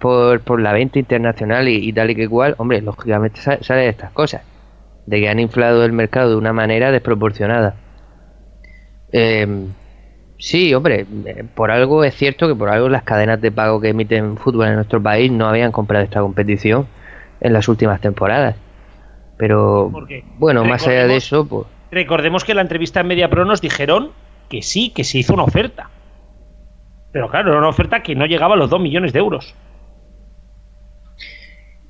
por, 0.00 0.42
por 0.44 0.60
la 0.60 0.72
venta 0.72 0.98
internacional 1.00 1.68
y, 1.68 1.92
tal 1.92 2.10
y 2.10 2.16
que 2.16 2.22
igual, 2.24 2.54
hombre, 2.58 2.82
lógicamente 2.82 3.40
sa- 3.40 3.62
sale 3.62 3.82
de 3.82 3.90
estas 3.90 4.12
cosas, 4.12 4.42
de 5.06 5.20
que 5.20 5.28
han 5.30 5.40
inflado 5.40 5.84
el 5.84 5.92
mercado 5.92 6.30
de 6.30 6.36
una 6.36 6.52
manera 6.54 6.92
desproporcionada. 6.92 7.83
Eh, 9.16 9.46
sí, 10.38 10.74
hombre, 10.74 11.06
eh, 11.24 11.44
por 11.54 11.70
algo 11.70 12.02
es 12.02 12.16
cierto 12.16 12.48
que 12.48 12.56
por 12.56 12.68
algo 12.68 12.88
las 12.88 13.04
cadenas 13.04 13.40
de 13.40 13.52
pago 13.52 13.80
que 13.80 13.90
emiten 13.90 14.36
fútbol 14.36 14.66
en 14.66 14.74
nuestro 14.74 15.00
país 15.00 15.30
no 15.30 15.46
habían 15.46 15.70
comprado 15.70 16.02
esta 16.02 16.20
competición 16.20 16.88
en 17.40 17.52
las 17.52 17.68
últimas 17.68 18.00
temporadas. 18.00 18.56
Pero 19.36 19.92
bueno, 20.38 20.64
más 20.64 20.86
allá 20.86 21.06
de 21.06 21.16
eso, 21.16 21.46
pues 21.46 21.66
Recordemos 21.92 22.42
que 22.42 22.52
en 22.52 22.56
la 22.56 22.62
entrevista 22.62 23.00
en 23.00 23.06
MediaPro 23.06 23.44
nos 23.44 23.60
dijeron 23.60 24.10
que 24.48 24.62
sí, 24.62 24.90
que 24.90 25.04
se 25.04 25.18
hizo 25.18 25.32
una 25.32 25.44
oferta. 25.44 25.90
Pero 27.12 27.30
claro, 27.30 27.50
era 27.50 27.58
una 27.58 27.68
oferta 27.68 28.02
que 28.02 28.16
no 28.16 28.26
llegaba 28.26 28.54
a 28.54 28.56
los 28.56 28.68
2 28.68 28.80
millones 28.80 29.12
de 29.12 29.20
euros. 29.20 29.54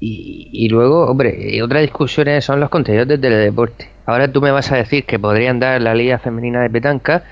Y, 0.07 0.50
y 0.52 0.68
luego, 0.68 1.07
hombre, 1.07 1.34
y 1.38 1.62
otra 1.62 1.80
discusión 1.80 2.26
son 2.42 2.61
los 2.61 2.68
contenidos 2.68 3.09
de 3.09 3.16
teledeporte. 3.16 3.88
Ahora 4.05 4.30
tú 4.30 4.42
me 4.42 4.50
vas 4.50 4.70
a 4.70 4.76
decir 4.76 5.05
que 5.07 5.18
podrían 5.18 5.59
dar 5.61 5.80
la 5.80 5.94
Liga 5.94 6.18
Femenina 6.18 6.61
de 6.61 6.68
Petanca, 6.68 7.22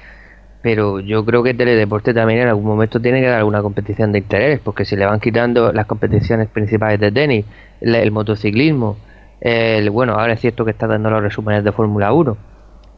pero 0.63 1.01
yo 1.01 1.23
creo 1.25 1.43
que 1.43 1.53
teledeporte 1.53 2.15
también 2.15 2.41
en 2.41 2.49
algún 2.49 2.65
momento 2.65 2.99
tiene 2.99 3.21
que 3.21 3.27
dar 3.27 3.39
alguna 3.41 3.61
competición 3.61 4.13
de 4.13 4.21
interés, 4.21 4.59
porque 4.65 4.85
si 4.87 4.97
le 4.97 5.05
van 5.05 5.21
quitando 5.21 5.71
las 5.73 5.85
competiciones 5.87 6.49
principales 6.49 6.99
de 6.99 7.13
tenis, 7.13 7.45
el, 7.83 7.95
el 7.95 8.11
motociclismo, 8.11 8.97
el, 9.41 9.91
bueno, 9.91 10.15
ahora 10.15 10.33
es 10.33 10.41
cierto 10.41 10.65
que 10.65 10.71
está 10.71 10.87
dando 10.87 11.11
los 11.11 11.21
resúmenes 11.23 11.65
de 11.65 11.73
Fórmula 11.73 12.13
1, 12.15 12.37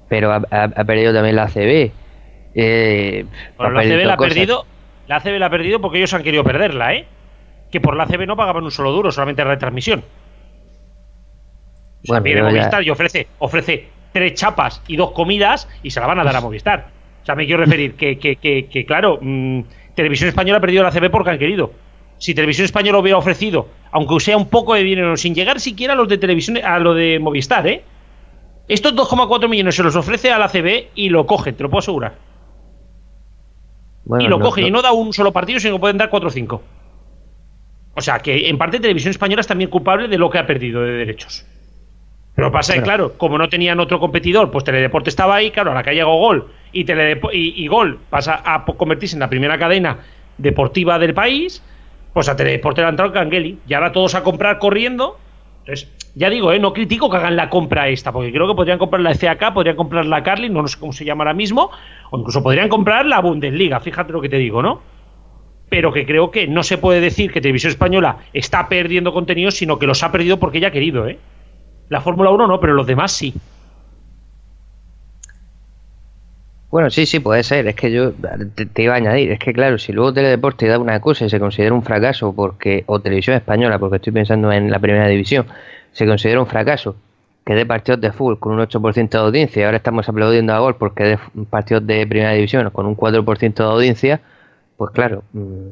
pero 0.09 0.31
ha, 0.33 0.43
ha- 0.53 0.71
ha 0.77 0.85
perdido 0.85 1.13
también 1.13 1.35
la 1.35 1.45
ACB. 1.45 1.91
Eh, 2.55 3.25
Bueno, 3.57 3.73
la 3.73 3.81
ACB 3.81 4.05
la 4.07 4.13
ha 4.15 4.17
perdido. 4.29 4.67
La 5.09 5.17
ACB 5.17 5.39
la 5.39 5.47
ha 5.47 5.51
perdido 5.51 5.81
porque 5.81 5.99
ellos 5.99 6.15
han 6.15 6.23
querido 6.23 6.45
perderla, 6.45 6.95
¿eh? 6.95 7.07
Que 7.75 7.81
por 7.81 7.97
la 7.97 8.05
ACB 8.05 8.25
no 8.25 8.37
pagaban 8.37 8.63
un 8.63 8.71
solo 8.71 8.93
duro, 8.93 9.11
solamente 9.11 9.43
retransmisión. 9.43 10.05
O 12.05 12.07
sea, 12.07 12.21
viene 12.21 12.41
ya- 12.41 12.47
Movistar 12.61 12.85
y 12.85 12.91
ofrece, 12.91 13.27
ofrece 13.41 13.89
tres 14.13 14.35
chapas 14.35 14.81
y 14.87 14.95
dos 14.95 15.11
comidas 15.11 15.69
y 15.83 15.91
se 15.91 15.99
la 15.99 16.07
van 16.07 16.21
a 16.21 16.25
dar 16.25 16.37
a 16.37 16.41
Movistar. 16.41 16.87
O 17.21 17.27
sea, 17.27 17.35
me 17.35 17.47
quiero 17.47 17.65
referir 17.65 17.97
que, 17.97 18.17
que, 18.17 18.37
que, 18.37 18.67
que, 18.67 18.87
claro, 18.87 19.19
mm, 19.21 19.63
Televisión 19.97 20.29
Española 20.29 20.59
ha 20.59 20.61
perdido 20.61 20.85
la 20.85 20.93
CB 20.93 21.11
porque 21.11 21.31
han 21.31 21.39
querido. 21.41 21.73
Si 22.19 22.33
Televisión 22.33 22.67
Española 22.67 22.99
hubiera 22.99 23.19
ofrecido, 23.19 23.67
aunque 23.91 24.21
sea 24.21 24.37
un 24.37 24.47
poco 24.47 24.75
de 24.75 24.85
dinero, 24.85 25.17
sin 25.17 25.35
llegar 25.35 25.59
siquiera 25.59 25.95
a 25.95 25.97
los 25.97 26.07
de 26.09 26.19
televisión, 26.19 26.59
a 26.59 26.79
lo 26.79 26.95
de 26.95 27.19
Movistar, 27.19 27.67
¿eh? 27.67 27.83
Estos 28.69 28.95
2,4 28.95 29.49
millones 29.49 29.75
se 29.75 29.83
los 29.83 29.97
ofrece 29.97 30.31
a 30.31 30.39
la 30.39 30.47
CB 30.49 30.91
y 30.95 31.09
lo 31.09 31.27
cogen, 31.27 31.57
te 31.57 31.65
lo 31.65 31.71
puedo 31.71 31.81
asegurar. 31.81 32.15
Bueno, 34.05 34.25
y 34.25 34.29
lo 34.29 34.39
no- 34.39 34.45
cogen 34.45 34.63
no- 34.63 34.69
y 34.69 34.71
no 34.71 34.81
da 34.81 34.93
un 34.93 35.13
solo 35.13 35.33
partido, 35.33 35.59
sino 35.59 35.75
que 35.75 35.81
pueden 35.81 35.97
dar 35.99 36.09
4 36.09 36.29
o 36.29 36.31
5. 36.33 36.63
O 37.97 38.01
sea, 38.01 38.19
que 38.19 38.49
en 38.49 38.59
parte 38.59 38.81
Televisión 38.81 39.11
Española 39.11 39.41
es 39.41 39.47
también 39.47 39.71
culpable 39.71 40.09
de 40.09 40.19
lo 40.19 40.31
que 40.31 40.39
ha 40.39 40.47
perdido 40.47 40.83
de 40.83 40.93
derechos. 40.93 41.47
Pero 42.35 42.51
pasa 42.51 42.75
que, 42.75 42.83
claro, 42.83 43.13
como 43.17 43.39
no 43.39 43.49
tenían 43.49 43.79
otro 43.79 44.01
competidor, 44.01 44.51
pues 44.51 44.65
Teledeporte 44.65 45.09
estaba 45.09 45.37
ahí, 45.37 45.53
claro, 45.53 45.71
a 45.71 45.75
la 45.75 45.85
que 45.85 45.93
llegado 45.93 46.17
Gol 46.17 46.49
y, 46.73 46.85
y, 47.33 47.69
Gol 47.69 48.01
pasa 48.11 48.43
a 48.45 48.65
convertirse 48.65 49.15
en 49.15 49.21
la 49.21 49.31
primera 49.31 49.57
cadena 49.57 49.99
deportiva 50.37 50.99
del 50.99 51.15
país, 51.15 51.63
pues 52.13 52.29
a 52.29 52.35
Teledeporte 52.35 52.81
le 52.81 52.89
ha 52.89 52.91
entrado 52.91 53.13
Cangeli. 53.13 53.59
Y 53.69 53.75
ahora 53.75 53.93
todos 53.93 54.17
a 54.17 54.25
comprar 54.25 54.59
corriendo. 54.59 55.17
Entonces, 55.61 55.89
ya 56.17 56.29
digo, 56.29 56.53
¿eh? 56.53 56.59
no 56.59 56.73
critico 56.73 57.09
que 57.09 57.17
hagan 57.17 57.37
la 57.37 57.49
compra 57.49 57.89
esta, 57.89 58.13
porque 58.13 58.33
creo 58.33 58.49
que 58.49 58.55
podrían 58.55 58.79
comprar 58.79 59.01
la 59.01 59.15
FAK, 59.15 59.55
podrían 59.55 59.77
comprar 59.77 60.05
la 60.05 60.23
Carly, 60.23 60.51
no 60.51 60.67
sé 60.67 60.79
cómo 60.79 60.93
se 60.93 61.05
llama 61.05 61.23
ahora 61.23 61.35
mismo, 61.35 61.71
o 62.11 62.19
incluso 62.19 62.43
podrían 62.43 62.69
comprar 62.69 63.07
la 63.07 63.21
Bundesliga, 63.21 63.81
fíjate 63.81 64.13
lo 64.13 64.21
que 64.21 64.29
te 64.29 64.37
digo, 64.37 64.61
¿no? 64.61 64.83
Pero 65.75 65.93
que 65.93 66.07
creo 66.07 66.31
que 66.31 66.47
no 66.47 66.63
se 66.63 66.79
puede 66.79 67.01
decir 67.01 67.33
que 67.33 67.41
Televisión 67.41 67.71
Española 67.71 68.19
está 68.33 68.69
perdiendo 68.69 69.13
contenidos, 69.13 69.57
sino 69.57 69.77
que 69.77 69.89
los 69.89 70.05
ha 70.05 70.13
perdido 70.13 70.39
porque 70.39 70.59
ella 70.59 70.69
ha 70.69 70.71
querido, 70.71 71.09
¿eh? 71.09 71.19
La 71.89 72.01
Fórmula 72.01 72.31
1 72.31 72.47
no, 72.47 72.61
pero 72.61 72.75
los 72.75 72.87
demás 72.87 73.11
sí. 73.11 73.35
Bueno, 76.71 76.91
sí, 76.91 77.07
sí, 77.07 77.19
puede 77.19 77.43
ser. 77.43 77.67
Es 77.67 77.75
que 77.75 77.91
yo 77.91 78.13
te, 78.13 78.83
iba 78.85 78.95
a 78.95 78.99
añadir. 78.99 79.33
Es 79.33 79.41
que, 79.41 79.53
claro, 79.53 79.77
si 79.77 79.93
luego 79.93 80.15
Teledeporte 80.15 80.69
da 80.69 80.79
una 80.79 81.01
cosa 81.01 81.25
y 81.25 81.29
se 81.29 81.41
considera 81.41 81.75
un 81.75 81.83
fracaso, 81.83 82.33
porque 82.33 82.85
o 82.87 83.01
Televisión 83.01 83.35
Española, 83.35 83.81
porque 83.81 83.97
estoy 83.97 84.13
pensando 84.13 84.53
en 84.53 84.71
la 84.71 84.79
primera 84.79 85.09
división, 85.09 85.47
se 85.91 86.07
considera 86.07 86.39
un 86.39 86.47
fracaso 86.47 86.95
que 87.45 87.57
dé 87.57 87.67
partidos 87.67 88.01
de 88.01 88.13
fútbol 88.13 88.39
con 88.39 88.53
un 88.53 88.61
8% 88.61 89.09
de 89.11 89.19
audiencia 89.19 89.67
ahora 89.67 89.79
estamos 89.79 90.09
aplaudiendo 90.09 90.55
a 90.55 90.61
Gol 90.61 90.77
porque 90.77 91.05
dé 91.05 91.19
partidos 91.51 91.85
de 91.85 92.07
primera 92.07 92.33
división 92.33 92.71
con 92.71 92.87
un 92.87 92.97
4% 92.97 93.55
de 93.55 93.65
audiencia, 93.65 94.21
pues 94.77 94.91
claro, 94.93 95.23
mm, 95.33 95.69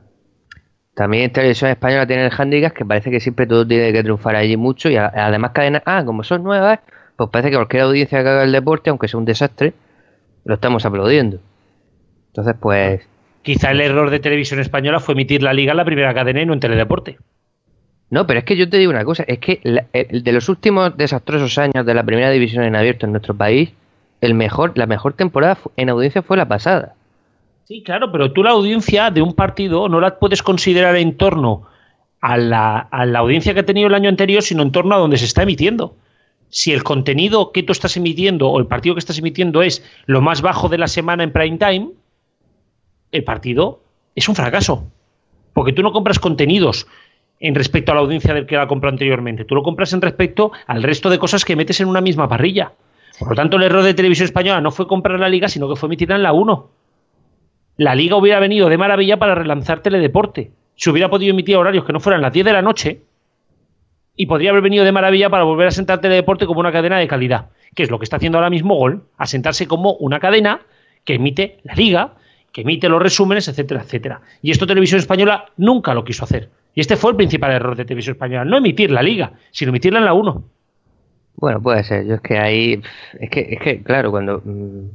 también 0.95 1.33
Televisión 1.33 1.71
Española 1.71 2.07
tiene 2.07 2.27
el 2.27 2.33
handicap 2.37 2.73
que 2.73 2.85
parece 2.85 3.11
que 3.11 3.21
siempre 3.21 3.47
todo 3.47 3.67
tiene 3.67 3.93
que 3.93 4.03
triunfar 4.03 4.37
allí 4.37 4.57
mucho 4.57 4.91
y 4.91 4.97
además 4.97 5.53
cadenas, 5.53 5.83
ah, 5.87 6.03
como 6.05 6.23
son 6.23 6.43
nuevas, 6.43 6.81
pues 7.17 7.31
parece 7.31 7.51
que 7.51 7.57
cualquier 7.57 7.85
audiencia 7.85 8.23
que 8.23 8.29
haga 8.29 8.43
el 8.45 8.53
deporte, 8.53 8.91
aunque 8.91 9.09
sea 9.09 9.19
un 9.19 9.25
desastre, 9.25 9.73
lo 10.45 10.55
estamos 10.55 10.85
aplaudiendo. 10.85 11.39
Entonces, 12.29 12.55
pues... 12.61 13.03
Quizá 13.43 13.73
el 13.73 13.81
error 13.81 14.11
de 14.11 14.21
Televisión 14.21 14.61
Española 14.61 15.01
fue 15.01 15.15
emitir 15.15 15.43
la 15.43 15.53
liga 15.53 15.73
en 15.73 15.79
la 15.79 15.85
primera 15.85 16.15
cadena 16.15 16.43
y 16.43 16.47
no 16.47 16.53
en 16.53 16.61
Teledeporte. 16.61 17.19
No, 18.09 18.27
pero 18.27 18.39
es 18.39 18.45
que 18.45 18.57
yo 18.57 18.69
te 18.69 18.77
digo 18.77 18.91
una 18.91 19.05
cosa, 19.05 19.25
es 19.27 19.39
que 19.39 19.61
de 19.65 20.33
los 20.33 20.49
últimos 20.49 20.97
desastrosos 20.97 21.59
años 21.59 21.85
de 21.87 21.95
la 21.95 22.05
primera 22.05 22.31
división 22.31 22.63
en 22.63 22.77
abierto 22.77 23.07
en 23.07 23.13
nuestro 23.13 23.35
país, 23.35 23.73
el 24.21 24.35
mejor, 24.35 24.77
la 24.77 24.87
mejor 24.87 25.15
temporada 25.15 25.59
en 25.77 25.89
audiencia 25.89 26.23
fue 26.23 26.37
la 26.37 26.47
pasada. 26.47 26.95
Sí, 27.65 27.83
claro, 27.83 28.11
pero 28.11 28.33
tú 28.33 28.43
la 28.43 28.51
audiencia 28.51 29.11
de 29.11 29.23
un 29.23 29.35
partido 29.35 29.89
no 29.89 30.01
la 30.01 30.19
puedes 30.19 30.43
considerar 30.43 30.97
en 30.97 31.17
torno 31.17 31.69
a 32.21 32.37
la, 32.37 32.89
audiencia 33.19 33.55
que 33.55 33.61
ha 33.61 33.67
tenido 33.67 33.89
el 33.89 33.95
año 33.95 34.09
anterior, 34.09 34.43
sino 34.43 34.63
en 34.63 34.73
torno 34.73 34.95
a 34.95 34.99
donde 34.99 35.17
se 35.17 35.25
está 35.25 35.43
emitiendo. 35.43 35.97
Si 36.49 36.73
el 36.73 36.83
contenido 36.83 37.51
que 37.53 37.63
tú 37.63 37.73
estás 37.73 37.97
emitiendo 37.97 38.49
o 38.49 38.59
el 38.59 38.67
partido 38.67 38.95
que 38.95 39.01
estás 39.01 39.19
emitiendo 39.19 39.63
es 39.63 39.85
lo 40.07 40.21
más 40.21 40.43
bajo 40.43 40.69
de 40.69 40.79
la 40.79 40.87
semana 40.87 41.25
en 41.25 41.33
prime 41.33 41.59
time, 41.59 41.91
el 43.11 43.25
partido 43.25 43.81
es 44.15 44.29
un 44.29 44.35
fracaso. 44.35 44.85
Porque 45.53 45.73
tú 45.73 45.83
no 45.83 45.93
compras 45.93 46.19
contenidos 46.19 46.87
en 47.41 47.55
respecto 47.55 47.93
a 47.93 47.95
la 47.95 48.03
audiencia 48.03 48.35
del 48.35 48.47
que 48.47 48.57
la 48.57 48.69
comprado 48.69 48.95
anteriormente. 48.95 49.45
Tú 49.45 49.55
lo 49.55 49.63
compras 49.63 49.93
en 49.93 50.03
respecto 50.03 50.53
al 50.67 50.83
resto 50.83 51.11
de 51.11 51.19
cosas 51.19 51.45
que 51.45 51.57
metes 51.57 51.81
en 51.81 51.89
una 51.89 52.01
misma 52.01 52.29
parrilla. 52.29 52.73
Por 53.19 53.31
lo 53.31 53.35
tanto, 53.35 53.57
el 53.57 53.65
error 53.65 53.83
de 53.83 53.95
Televisión 53.95 54.27
Española 54.27 54.61
no 54.61 54.71
fue 54.71 54.87
comprar 54.87 55.19
la 55.19 55.29
liga, 55.29 55.49
sino 55.49 55.69
que 55.69 55.77
fue 55.77 55.89
emitirla 55.89 56.17
en 56.17 56.23
la 56.23 56.33
1 56.33 56.82
la 57.77 57.95
liga 57.95 58.17
hubiera 58.17 58.41
venido 58.41 58.69
de 58.69 58.79
maravilla 58.79 59.19
para 59.19 59.35
relanzar 59.35 59.81
teledeporte. 59.81 60.51
Se 60.77 60.91
hubiera 60.91 61.09
podido 61.11 61.31
emitir 61.31 61.57
horarios 61.57 61.85
que 61.85 61.93
no 61.93 62.01
fueran 62.01 62.23
las 62.23 62.33
10 62.33 62.47
de 62.47 62.53
la 62.53 62.63
noche 62.63 63.03
y 64.17 64.27
podría 64.27 64.51
haber 64.51 64.63
venido 64.63 64.85
de 64.85 64.93
maravilla 64.93 65.31
para 65.31 65.45
volver 65.45 65.69
a 65.69 65.71
sentar 65.71 66.01
teledeporte 66.01 66.47
como 66.47 66.61
una 66.61 66.73
cadena 66.73 66.99
de 66.99 67.09
calidad, 67.09 67.51
que 67.75 67.83
es 67.83 67.91
lo 67.91 67.99
que 67.99 68.05
está 68.05 68.17
haciendo 68.17 68.39
ahora 68.39 68.51
mismo 68.51 68.75
Gol, 68.75 69.05
a 69.17 69.27
sentarse 69.27 69.67
como 69.67 69.95
una 69.95 70.21
cadena 70.21 70.61
que 71.05 71.15
emite 71.15 71.59
la 71.63 71.75
liga, 71.75 72.15
que 72.53 72.61
emite 72.61 72.89
los 72.89 73.03
resúmenes, 73.03 73.49
etcétera, 73.49 73.83
etcétera. 73.83 74.21
Y 74.43 74.51
esto 74.51 74.67
Televisión 74.67 74.99
Española 74.99 75.47
nunca 75.57 75.95
lo 75.95 76.05
quiso 76.05 76.25
hacer. 76.25 76.51
Y 76.75 76.81
este 76.81 76.97
fue 76.97 77.11
el 77.11 77.17
principal 77.17 77.53
error 77.53 77.77
de 77.77 77.85
Televisión 77.85 78.15
Española, 78.15 78.45
no 78.45 78.59
emitir 78.59 78.91
la 78.91 79.03
liga, 79.03 79.33
sino 79.51 79.71
emitirla 79.71 79.99
en 79.99 80.05
la 80.05 80.15
1. 80.15 80.45
Bueno, 81.37 81.63
puede 81.63 81.83
ser. 81.83 82.07
Yo 82.07 82.15
es 82.15 82.21
que 82.21 82.39
ahí, 82.39 82.83
es 83.19 83.31
que, 83.31 83.41
es 83.41 83.61
que 83.61 83.83
claro, 83.83 84.11
cuando 84.11 84.43
mm, 84.45 84.89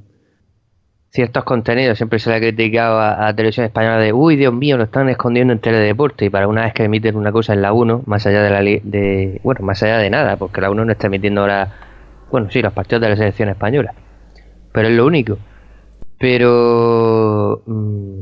ciertos 1.09 1.43
contenidos. 1.43 1.97
Siempre 1.97 2.19
se 2.19 2.29
le 2.29 2.35
ha 2.35 2.39
criticado 2.39 2.99
a, 2.99 3.17
la 3.17 3.35
televisión 3.35 3.65
española 3.65 3.97
de 3.97 4.13
uy 4.13 4.35
Dios 4.35 4.53
mío 4.53 4.77
lo 4.77 4.83
están 4.83 5.09
escondiendo 5.09 5.53
en 5.53 5.59
teledeporte 5.59 6.25
y 6.25 6.29
para 6.29 6.47
una 6.47 6.63
vez 6.63 6.73
que 6.73 6.83
emiten 6.83 7.15
una 7.15 7.31
cosa 7.31 7.53
en 7.53 7.61
la 7.61 7.73
1 7.73 8.03
más 8.05 8.25
allá 8.25 8.41
de 8.43 8.49
la 8.49 8.61
de 8.61 9.39
bueno 9.43 9.65
más 9.65 9.81
allá 9.83 9.97
de 9.97 10.09
nada 10.09 10.37
porque 10.37 10.61
la 10.61 10.69
1 10.69 10.85
no 10.85 10.91
está 10.91 11.07
emitiendo 11.07 11.41
ahora 11.41 11.73
bueno 12.31 12.49
sí 12.51 12.61
los 12.61 12.73
partidos 12.73 13.01
de 13.01 13.09
la 13.09 13.15
selección 13.15 13.49
española. 13.49 13.93
Pero 14.71 14.89
es 14.89 14.95
lo 14.95 15.05
único. 15.05 15.37
Pero 16.19 17.63
mm, 17.65 18.21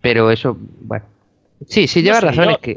pero 0.00 0.30
eso 0.30 0.56
bueno. 0.80 1.04
Sí 1.66 1.86
sí 1.86 2.02
lleva 2.02 2.20
razón 2.20 2.50
es 2.50 2.58
que 2.58 2.76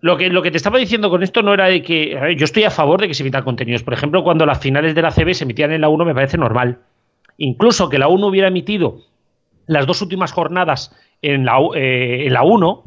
lo 0.00 0.16
que, 0.16 0.28
lo 0.28 0.42
que 0.42 0.50
te 0.50 0.58
estaba 0.58 0.78
diciendo 0.78 1.10
con 1.10 1.22
esto 1.22 1.42
no 1.42 1.54
era 1.54 1.66
de 1.66 1.82
que. 1.82 2.36
yo 2.36 2.44
estoy 2.44 2.64
a 2.64 2.70
favor 2.70 3.00
de 3.00 3.08
que 3.08 3.14
se 3.14 3.22
emitan 3.22 3.42
contenidos. 3.42 3.82
Por 3.82 3.94
ejemplo, 3.94 4.22
cuando 4.22 4.46
las 4.46 4.60
finales 4.60 4.94
de 4.94 5.02
la 5.02 5.10
CB 5.10 5.34
se 5.34 5.44
emitían 5.44 5.72
en 5.72 5.80
la 5.80 5.88
1, 5.88 6.04
me 6.04 6.14
parece 6.14 6.38
normal 6.38 6.78
incluso 7.38 7.88
que 7.88 7.98
la 7.98 8.08
1 8.08 8.26
hubiera 8.26 8.48
emitido 8.48 9.02
las 9.66 9.86
dos 9.86 10.02
últimas 10.02 10.32
jornadas 10.32 10.94
en 11.22 11.44
la, 11.44 11.58
eh, 11.74 12.26
en 12.26 12.32
la 12.32 12.42
1, 12.42 12.84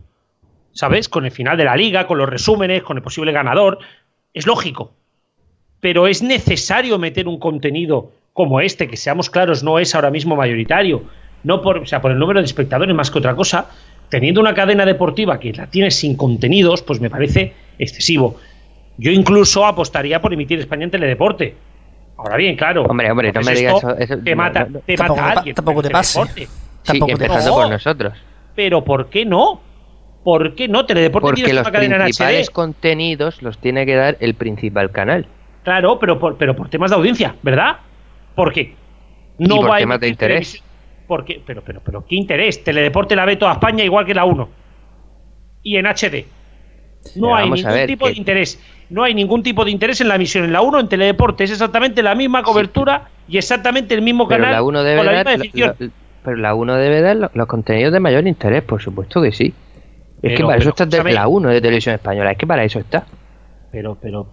¿sabes? 0.72 1.10
Con 1.10 1.26
el 1.26 1.32
final 1.32 1.58
de 1.58 1.66
la 1.66 1.76
liga, 1.76 2.08
con 2.08 2.18
los 2.18 2.30
resúmenes, 2.30 2.84
con 2.84 2.98
el 2.98 3.04
posible 3.04 3.32
ganador, 3.32 3.80
es 4.34 4.48
lógico. 4.48 4.94
Pero 5.80 6.08
es 6.08 6.22
necesario 6.22 6.98
meter 7.00 7.28
un 7.28 7.40
contenido 7.40 8.12
como 8.34 8.62
este, 8.62 8.88
que 8.88 8.98
seamos 8.98 9.30
claros, 9.30 9.64
no 9.64 9.80
es 9.80 9.96
ahora 9.96 10.12
mismo 10.12 10.36
mayoritario, 10.36 11.04
no 11.44 11.62
por, 11.62 11.80
o 11.80 11.86
sea, 11.86 12.02
por 12.02 12.12
el 12.12 12.20
número 12.20 12.40
de 12.40 12.46
espectadores 12.46 12.96
más 12.96 13.12
que 13.12 13.20
otra 13.20 13.36
cosa, 13.36 13.70
teniendo 14.10 14.42
una 14.42 14.54
cadena 14.54 14.86
deportiva 14.86 15.40
que 15.40 15.54
la 15.54 15.68
tiene 15.68 15.92
sin 15.92 16.16
contenidos, 16.16 16.82
pues 16.82 17.00
me 17.00 17.10
parece 17.10 17.54
excesivo. 17.78 18.38
Yo 18.98 19.12
incluso 19.12 19.66
apostaría 19.66 20.22
por 20.22 20.34
emitir 20.34 20.60
España 20.60 20.84
en 20.84 20.92
Teledeporte, 20.92 21.56
Ahora 22.20 22.36
bien, 22.36 22.58
claro. 22.58 22.84
Hombre, 22.84 23.10
hombre, 23.10 23.32
no 23.32 23.42
me 23.42 23.54
digas 23.54 23.82
eso, 23.98 24.18
Te 24.18 24.36
mata, 24.36 24.68
te 24.86 24.98
mata 24.98 25.26
a 25.26 25.32
alguien. 25.32 25.56
Tampoco 25.56 25.82
te 25.82 25.90
pasa. 25.90 26.24
Tampoco 26.84 27.12
empezando 27.14 27.54
por 27.54 27.70
nosotros. 27.70 28.14
Pero 28.56 28.84
¿por 28.84 29.10
qué 29.10 29.26
no? 29.26 29.62
¿Por 30.24 30.54
qué 30.54 30.68
no? 30.68 30.86
Teledeporte 30.86 31.28
Porque 31.28 31.54
los 31.54 31.70
principales 31.70 32.50
contenidos 32.50 33.42
los 33.42 33.58
tiene 33.58 33.86
que 33.86 33.96
dar 33.96 34.18
el 34.20 34.34
principal 34.34 34.92
canal. 34.92 35.28
Claro, 35.64 35.98
pero 35.98 36.20
por, 36.20 36.38
pero 36.38 36.56
por 36.56 36.70
temas 36.70 36.92
de 36.92 36.98
audiencia, 36.98 37.36
¿verdad? 37.42 37.78
Porque 38.36 38.76
no 39.38 39.56
y 39.56 39.60
por 39.60 39.78
temas 39.78 40.00
de 40.02 40.10
interés. 40.10 40.64
Porque, 41.08 41.42
pero, 41.46 41.64
pero, 41.64 41.82
pero, 41.84 42.06
¿qué 42.06 42.16
interés? 42.16 42.64
Teledeporte 42.64 43.16
la 43.16 43.26
ve 43.26 43.38
toda 43.38 43.54
España 43.54 43.84
igual 43.84 44.06
que 44.06 44.14
la 44.14 44.26
1. 44.26 44.50
Y 45.64 45.78
en 45.78 45.88
HD. 45.88 46.26
No 47.16 47.36
hay 47.36 47.50
ningún 47.50 47.86
tipo 47.88 48.08
de 48.08 48.14
interés. 48.14 48.60
No 48.90 49.04
hay 49.04 49.14
ningún 49.14 49.44
tipo 49.44 49.66
de 49.66 49.72
interés 49.72 50.02
en 50.02 50.08
la 50.08 50.16
emisión. 50.16 50.46
En 50.46 50.54
la 50.54 50.62
1, 50.62 50.80
en 50.80 50.90
Teledeporte, 50.90 51.44
es 51.44 51.52
exactamente 51.52 52.02
la 52.02 52.16
misma 52.16 52.44
cobertura 52.44 53.10
y 53.28 53.38
exactamente 53.38 53.94
el 53.94 54.02
mismo 54.02 54.28
canal 54.28 54.52
la 54.52 54.64
1 54.64 54.84
debe 54.84 55.04
dar, 55.06 55.78
pero 56.24 56.36
la 56.38 56.56
1 56.56 56.76
debe 56.76 57.02
dar 57.02 57.32
los, 57.34 57.48
contenidos 57.48 57.94
de 57.94 58.00
mayor 58.00 58.28
interés, 58.28 58.64
por 58.64 58.82
supuesto 58.82 59.22
que 59.22 59.32
sí. 59.32 59.54
Es 60.22 60.38
que 60.38 60.44
para 60.44 60.58
eso 60.58 60.70
está 60.70 60.86
la 61.04 61.28
1 61.28 61.50
de 61.50 61.62
televisión 61.62 61.96
española, 61.96 62.32
es 62.32 62.38
que 62.38 62.48
para 62.48 62.64
eso 62.64 62.80
está. 62.80 63.06
Pero, 63.72 63.98
pero. 64.02 64.28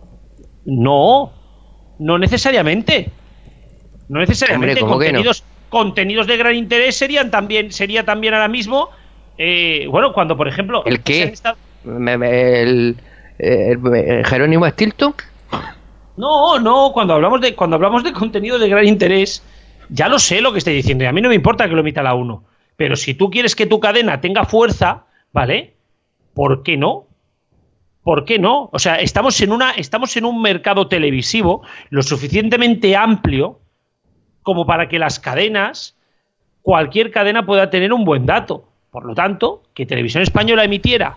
No, 0.65 1.33
no 1.99 2.19
necesariamente. 2.19 3.11
No 4.09 4.21
necesariamente. 4.21 4.81
contenidos, 4.81 5.45
contenidos 5.69 6.27
de 6.27 6.37
gran 6.37 6.55
interés 6.55 6.97
serían 6.97 7.31
también, 7.31 7.71
sería 7.73 8.05
también 8.05 8.35
ahora 8.35 8.49
mismo. 8.49 8.89
Eh, 9.39 9.87
bueno, 9.91 10.13
cuando 10.13 10.37
por 10.37 10.49
ejemplo. 10.49 10.83
¿El 10.87 11.03
qué? 11.03 11.35
El, 11.87 12.97
Jerónimo 14.25 14.67
Stilton? 14.67 15.15
No, 16.17 16.59
no, 16.59 16.93
cuando 16.93 17.15
hablamos 17.15 17.41
de 17.41 17.55
cuando 17.55 17.77
hablamos 17.77 18.03
de 18.03 18.13
contenido 18.13 18.59
de 18.59 18.69
gran 18.69 18.87
interés, 18.87 19.43
ya 19.91 20.09
lo 20.09 20.19
sé 20.19 20.41
lo 20.41 20.53
que 20.53 20.59
estoy 20.59 20.75
diciendo, 20.75 21.05
y 21.05 21.07
a 21.07 21.13
mí 21.13 21.21
no 21.21 21.29
me 21.29 21.35
importa 21.35 21.69
que 21.69 21.75
lo 21.75 21.81
emita 21.81 22.03
la 22.03 22.15
1, 22.15 22.43
pero 22.77 22.97
si 22.97 23.15
tú 23.15 23.31
quieres 23.31 23.55
que 23.55 23.67
tu 23.67 23.81
cadena 23.81 24.21
tenga 24.21 24.45
fuerza, 24.45 25.05
¿vale? 25.33 25.75
¿Por 26.35 26.63
qué 26.63 26.77
no? 26.77 27.07
¿Por 28.03 28.25
qué 28.25 28.39
no? 28.39 28.71
O 28.73 28.79
sea, 28.79 28.97
estamos 28.97 29.41
en 29.41 29.53
una 29.53 29.73
estamos 29.73 30.17
en 30.17 30.25
un 30.25 30.41
mercado 30.41 30.89
televisivo 30.89 31.63
lo 31.91 32.03
suficientemente 32.03 32.97
amplio 32.97 33.61
como 34.43 34.65
para 34.65 34.89
que 34.89 34.99
las 34.99 35.19
cadenas 35.19 35.97
cualquier 36.63 37.11
cadena 37.11 37.45
pueda 37.45 37.69
tener 37.69 37.93
un 37.93 38.05
buen 38.05 38.27
dato. 38.27 38.69
Por 38.91 39.05
lo 39.05 39.15
tanto, 39.15 39.63
que 39.75 39.87
Televisión 39.87 40.23
Española 40.23 40.65
emitiera 40.65 41.17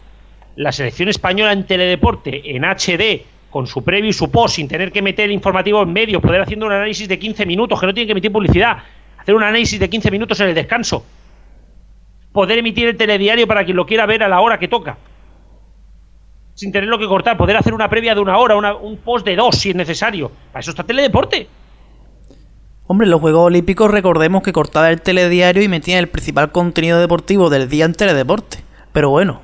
la 0.59 0.73
selección 0.73 1.07
española 1.07 1.53
en 1.53 1.65
teledeporte 1.65 2.53
en 2.53 2.65
HD 2.65 3.21
con 3.49 3.65
su 3.65 3.81
previo 3.81 4.09
y 4.09 4.13
su 4.13 4.29
post 4.29 4.55
sin 4.55 4.67
tener 4.67 4.91
que 4.91 5.01
meter 5.01 5.31
informativo 5.31 5.81
en 5.81 5.93
medio, 5.93 6.19
poder 6.19 6.41
haciendo 6.41 6.65
un 6.65 6.73
análisis 6.73 7.07
de 7.07 7.17
15 7.17 7.45
minutos, 7.45 7.79
que 7.79 7.85
no 7.87 7.93
tiene 7.93 8.07
que 8.07 8.11
emitir 8.11 8.29
publicidad, 8.31 8.77
hacer 9.17 9.33
un 9.35 9.41
análisis 9.43 9.79
de 9.79 9.89
15 9.89 10.11
minutos 10.11 10.37
en 10.41 10.49
el 10.49 10.55
descanso, 10.55 11.05
poder 12.33 12.57
emitir 12.57 12.89
el 12.89 12.97
telediario 12.97 13.47
para 13.47 13.63
quien 13.63 13.77
lo 13.77 13.85
quiera 13.85 14.05
ver 14.05 14.21
a 14.21 14.27
la 14.27 14.41
hora 14.41 14.59
que 14.59 14.67
toca. 14.67 14.97
sin 16.55 16.73
tenerlo 16.73 16.99
que 16.99 17.07
cortar, 17.07 17.37
poder 17.37 17.55
hacer 17.55 17.73
una 17.73 17.89
previa 17.89 18.13
de 18.13 18.19
una 18.19 18.37
hora, 18.37 18.57
una- 18.57 18.75
un 18.75 18.97
post 18.97 19.25
de 19.25 19.33
dos 19.37 19.55
si 19.55 19.69
es 19.69 19.75
necesario. 19.77 20.29
Para 20.51 20.59
eso 20.59 20.71
está 20.71 20.83
Teledeporte. 20.83 21.47
Hombre, 22.85 23.07
los 23.07 23.21
Juegos 23.21 23.45
Olímpicos 23.45 23.89
recordemos 23.89 24.43
que 24.43 24.51
cortaba 24.51 24.89
el 24.89 25.01
telediario 25.01 25.63
y 25.63 25.69
metía 25.69 25.99
el 25.99 26.09
principal 26.09 26.51
contenido 26.51 26.99
deportivo 26.99 27.49
del 27.49 27.69
día 27.69 27.85
en 27.85 27.93
Teledeporte. 27.93 28.57
Pero 28.91 29.09
bueno, 29.09 29.41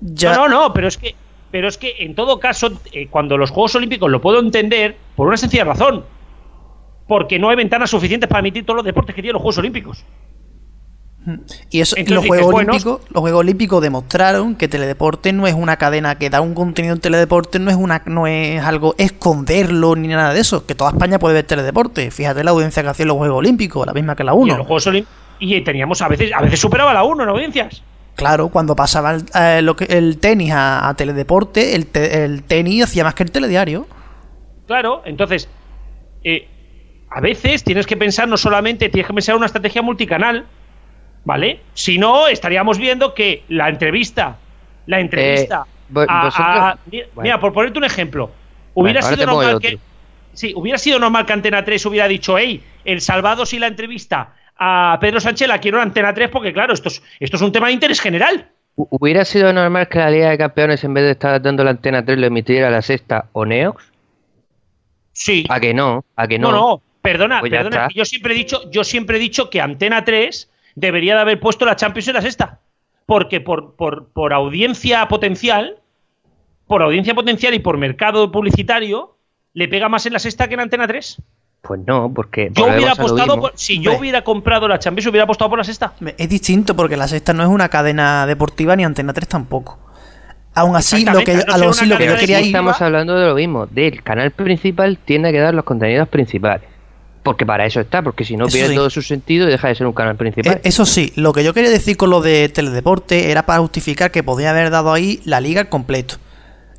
ya... 0.00 0.34
No, 0.34 0.48
no, 0.48 0.60
no, 0.60 0.72
pero 0.72 0.88
es 0.88 0.96
que, 0.96 1.14
pero 1.50 1.68
es 1.68 1.78
que 1.78 1.94
en 1.98 2.14
todo 2.14 2.38
caso, 2.38 2.70
eh, 2.92 3.08
cuando 3.08 3.36
los 3.36 3.50
Juegos 3.50 3.74
Olímpicos 3.74 4.10
lo 4.10 4.20
puedo 4.20 4.40
entender 4.40 4.96
por 5.16 5.26
una 5.26 5.36
sencilla 5.36 5.64
razón. 5.64 6.04
Porque 7.06 7.38
no 7.38 7.48
hay 7.48 7.56
ventanas 7.56 7.90
suficientes 7.90 8.28
para 8.28 8.40
emitir 8.40 8.64
todos 8.64 8.76
los 8.76 8.84
deportes 8.84 9.14
que 9.14 9.22
tienen 9.22 9.34
los 9.34 9.42
Juegos 9.42 9.58
Olímpicos. 9.58 10.04
Y 11.70 11.80
eso, 11.80 11.96
Entonces 11.96 12.16
los, 12.16 12.26
Juegos 12.26 12.52
bueno, 12.52 12.72
Olímpicos, 12.72 13.00
los 13.10 13.20
Juegos 13.20 13.40
Olímpicos 13.40 13.82
demostraron 13.82 14.54
que 14.54 14.68
Teledeporte 14.68 15.32
no 15.32 15.46
es 15.46 15.54
una 15.54 15.76
cadena 15.76 16.16
que 16.16 16.30
da 16.30 16.40
un 16.40 16.54
contenido 16.54 16.94
en 16.94 17.00
Teledeporte, 17.00 17.58
no 17.58 17.70
es 17.70 17.76
una 17.76 18.02
no 18.06 18.26
es 18.26 18.62
algo 18.62 18.94
esconderlo 18.96 19.96
ni 19.96 20.08
nada 20.08 20.32
de 20.32 20.40
eso, 20.40 20.64
que 20.64 20.74
toda 20.74 20.90
España 20.90 21.18
puede 21.18 21.34
ver 21.34 21.44
Teledeporte. 21.44 22.10
Fíjate 22.10 22.42
la 22.42 22.52
audiencia 22.52 22.82
que 22.82 22.88
hacía 22.88 23.04
en 23.04 23.08
los 23.08 23.18
Juegos 23.18 23.38
Olímpicos, 23.38 23.86
la 23.86 23.92
misma 23.92 24.16
que 24.16 24.24
la 24.24 24.32
Y 24.32 24.36
en 24.36 24.42
1. 24.42 24.56
los 24.56 24.66
Juegos 24.66 24.86
Olímpicos. 24.86 25.16
Y 25.40 25.60
teníamos 25.60 26.00
a 26.00 26.08
veces, 26.08 26.32
a 26.32 26.40
veces 26.40 26.58
superaba 26.58 26.94
la 26.94 27.04
1 27.04 27.22
en 27.22 27.28
audiencias. 27.28 27.82
Claro, 28.20 28.48
cuando 28.50 28.76
pasaba 28.76 29.14
el, 29.14 29.24
eh, 29.34 29.62
lo 29.62 29.74
que- 29.76 29.84
el 29.86 30.18
tenis 30.18 30.52
a, 30.52 30.88
a 30.88 30.94
Teledeporte, 30.94 31.74
el, 31.74 31.86
te- 31.86 32.24
el 32.24 32.42
tenis 32.44 32.84
hacía 32.84 33.02
más 33.04 33.14
que 33.14 33.22
el 33.22 33.30
telediario. 33.32 33.86
Claro, 34.66 35.02
entonces, 35.04 35.48
eh, 36.22 36.46
a 37.10 37.20
veces 37.20 37.64
tienes 37.64 37.86
que 37.86 37.96
pensar 37.96 38.28
no 38.28 38.36
solamente, 38.36 38.88
tienes 38.88 39.06
que 39.06 39.14
pensar 39.14 39.36
una 39.36 39.46
estrategia 39.46 39.82
multicanal, 39.82 40.46
¿vale? 41.24 41.60
Si 41.74 41.98
no, 41.98 42.28
estaríamos 42.28 42.78
viendo 42.78 43.14
que 43.14 43.44
la 43.48 43.68
entrevista, 43.68 44.36
la 44.86 45.00
entrevista... 45.00 45.64
Eh, 45.66 45.92
vo- 45.92 46.06
a- 46.08 46.24
vosotros- 46.24 46.46
a- 46.58 46.78
mira, 46.90 47.06
Bueno. 47.14 47.22
mira, 47.26 47.40
por 47.40 47.52
ponerte 47.52 47.78
un 47.78 47.84
ejemplo, 47.84 48.30
hubiera 48.74 49.00
Bueno, 49.00 49.16
sido 49.16 49.26
normal 49.26 49.58
que... 49.60 49.78
Sí, 50.32 50.52
hubiera 50.54 50.78
sido 50.78 51.00
normal 51.00 51.26
que 51.26 51.32
Antena 51.32 51.64
3 51.64 51.84
hubiera 51.86 52.06
dicho, 52.06 52.38
hey, 52.38 52.62
el 52.84 53.00
Salvados 53.00 53.52
y 53.52 53.58
la 53.58 53.66
entrevista 53.66 54.34
a 54.60 54.98
Pedro 55.00 55.18
Sánchez 55.20 55.48
la 55.48 55.58
quiero 55.58 55.78
en 55.78 55.84
Antena 55.88 56.12
3 56.14 56.28
porque, 56.30 56.52
claro, 56.52 56.72
esto 56.74 56.88
es, 56.88 57.02
esto 57.18 57.36
es 57.36 57.42
un 57.42 57.50
tema 57.50 57.66
de 57.68 57.72
interés 57.72 58.00
general. 58.00 58.48
Hu- 58.76 58.86
¿Hubiera 58.90 59.24
sido 59.24 59.52
normal 59.52 59.88
que 59.88 59.98
la 59.98 60.10
Liga 60.10 60.28
de 60.30 60.38
Campeones 60.38 60.84
en 60.84 60.94
vez 60.94 61.04
de 61.04 61.10
estar 61.12 61.40
dando 61.42 61.64
la 61.64 61.70
antena 61.70 62.04
3 62.04 62.18
lo 62.18 62.26
emitiera 62.26 62.70
la 62.70 62.82
sexta 62.82 63.26
o 63.32 63.44
Neox? 63.46 63.90
Sí. 65.12 65.44
¿A 65.48 65.60
que 65.60 65.74
no? 65.74 66.04
¿A 66.16 66.28
que 66.28 66.38
No, 66.38 66.50
no? 66.52 66.56
no, 66.56 66.82
perdona, 67.02 67.40
Pues 67.40 67.50
perdona. 67.50 67.88
Yo 67.94 68.04
siempre 68.04 68.34
he 68.34 68.36
dicho, 68.36 68.70
yo 68.70 68.84
siempre 68.84 69.16
he 69.16 69.20
dicho 69.20 69.50
que 69.50 69.60
Antena 69.60 70.04
3 70.04 70.50
debería 70.74 71.14
de 71.16 71.20
haber 71.22 71.40
puesto 71.40 71.64
la 71.64 71.76
Champions 71.76 72.08
en 72.08 72.14
la 72.14 72.22
sexta. 72.22 72.60
Porque 73.06 73.40
por, 73.40 73.74
por, 73.74 74.08
por 74.12 74.32
audiencia 74.32 75.08
potencial, 75.08 75.76
por 76.66 76.82
audiencia 76.82 77.14
potencial 77.14 77.54
y 77.54 77.58
por 77.58 77.76
mercado 77.76 78.30
publicitario, 78.30 79.16
le 79.52 79.66
pega 79.68 79.88
más 79.88 80.06
en 80.06 80.12
la 80.12 80.20
sexta 80.20 80.46
que 80.48 80.54
en 80.54 80.60
Antena 80.60 80.86
3. 80.86 81.20
Pues 81.62 81.80
no, 81.86 82.10
porque 82.12 82.50
Yo 82.54 82.66
hubiera 82.66 82.92
apostado 82.92 83.38
por, 83.38 83.52
si 83.54 83.80
yo 83.80 83.98
hubiera 83.98 84.24
comprado 84.24 84.66
la 84.66 84.78
Champions, 84.78 85.06
hubiera 85.08 85.24
apostado 85.24 85.50
por 85.50 85.58
la 85.58 85.64
sexta. 85.64 85.92
Es 86.16 86.28
distinto 86.28 86.74
porque 86.74 86.96
la 86.96 87.06
sexta 87.06 87.32
no 87.34 87.42
es 87.42 87.48
una 87.48 87.68
cadena 87.68 88.26
deportiva 88.26 88.74
ni 88.76 88.84
Antena 88.84 89.12
3 89.12 89.28
tampoco. 89.28 89.78
Aún 90.54 90.74
así, 90.74 91.04
lo 91.04 91.18
que, 91.18 91.32
Exactamente, 91.32 91.52
a 91.52 91.58
no 91.58 91.64
lo, 91.66 91.72
sí, 91.72 91.88
que 91.96 92.06
yo 92.06 92.16
quería 92.16 92.40
ir... 92.40 92.46
estamos 92.46 92.80
hablando 92.80 93.14
de 93.14 93.28
lo 93.28 93.34
mismo. 93.34 93.66
Del 93.66 94.02
canal 94.02 94.32
principal 94.32 94.98
tiene 94.98 95.30
que 95.32 95.38
dar 95.38 95.54
los 95.54 95.64
contenidos 95.64 96.08
principales. 96.08 96.68
Porque 97.22 97.44
para 97.44 97.66
eso 97.66 97.80
está, 97.80 98.02
porque 98.02 98.24
si 98.24 98.36
no 98.36 98.46
Eso 98.46 98.54
pierde 98.54 98.70
sí. 98.70 98.76
todo 98.76 98.88
su 98.90 99.02
sentido 99.02 99.46
y 99.46 99.50
deja 99.50 99.68
de 99.68 99.74
ser 99.74 99.86
un 99.86 99.92
canal 99.92 100.16
principal. 100.16 100.54
Eh, 100.54 100.60
Eso 100.64 100.86
sí, 100.86 101.12
lo 101.16 101.32
que 101.32 101.44
yo 101.44 101.52
quería 101.52 101.70
decir 101.70 101.96
con 101.96 102.08
lo 102.10 102.22
de 102.22 102.48
Teledeporte 102.48 103.30
era 103.30 103.44
para 103.44 103.60
justificar 103.60 104.10
que 104.10 104.22
podía 104.22 104.50
haber 104.50 104.70
dado 104.70 104.92
ahí 104.92 105.20
la 105.24 105.40
liga 105.40 105.60
al 105.60 105.68
completo. 105.68 106.16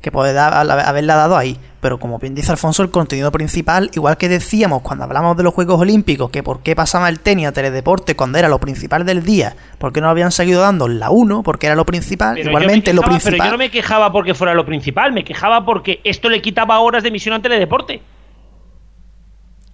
Que 0.02 0.10
dar- 0.10 0.52
haberla 0.54 1.14
dado 1.14 1.36
ahí. 1.36 1.58
Pero 1.80 1.98
como 1.98 2.18
bien 2.18 2.34
dice 2.34 2.52
Alfonso, 2.52 2.82
el 2.82 2.90
contenido 2.90 3.32
principal, 3.32 3.90
igual 3.94 4.16
que 4.16 4.28
decíamos 4.28 4.82
cuando 4.82 5.04
hablamos 5.04 5.36
de 5.36 5.42
los 5.42 5.54
Juegos 5.54 5.80
Olímpicos, 5.80 6.30
que 6.30 6.42
por 6.42 6.60
qué 6.60 6.76
pasaba 6.76 7.08
el 7.08 7.18
tenis 7.20 7.46
a 7.48 7.52
Teledeporte 7.52 8.14
cuando 8.14 8.38
era 8.38 8.48
lo 8.48 8.58
principal 8.60 9.04
del 9.06 9.24
día, 9.24 9.56
por 9.78 9.92
qué 9.92 10.00
no 10.00 10.06
lo 10.06 10.10
habían 10.12 10.30
seguido 10.30 10.60
dando 10.60 10.86
en 10.86 11.00
la 11.00 11.10
1, 11.10 11.42
porque 11.42 11.66
era 11.66 11.74
lo 11.74 11.84
principal, 11.86 12.34
Pero 12.34 12.50
igualmente 12.50 12.92
lo 12.92 13.02
principal. 13.02 13.32
Pero 13.32 13.44
yo 13.46 13.50
no 13.52 13.58
me 13.58 13.70
quejaba 13.70 14.12
porque 14.12 14.34
fuera 14.34 14.54
lo 14.54 14.64
principal, 14.66 15.12
me 15.12 15.24
quejaba 15.24 15.64
porque 15.64 16.00
esto 16.04 16.28
le 16.28 16.42
quitaba 16.42 16.78
horas 16.80 17.02
de 17.02 17.08
emisión 17.08 17.34
a 17.34 17.42
Teledeporte. 17.42 18.00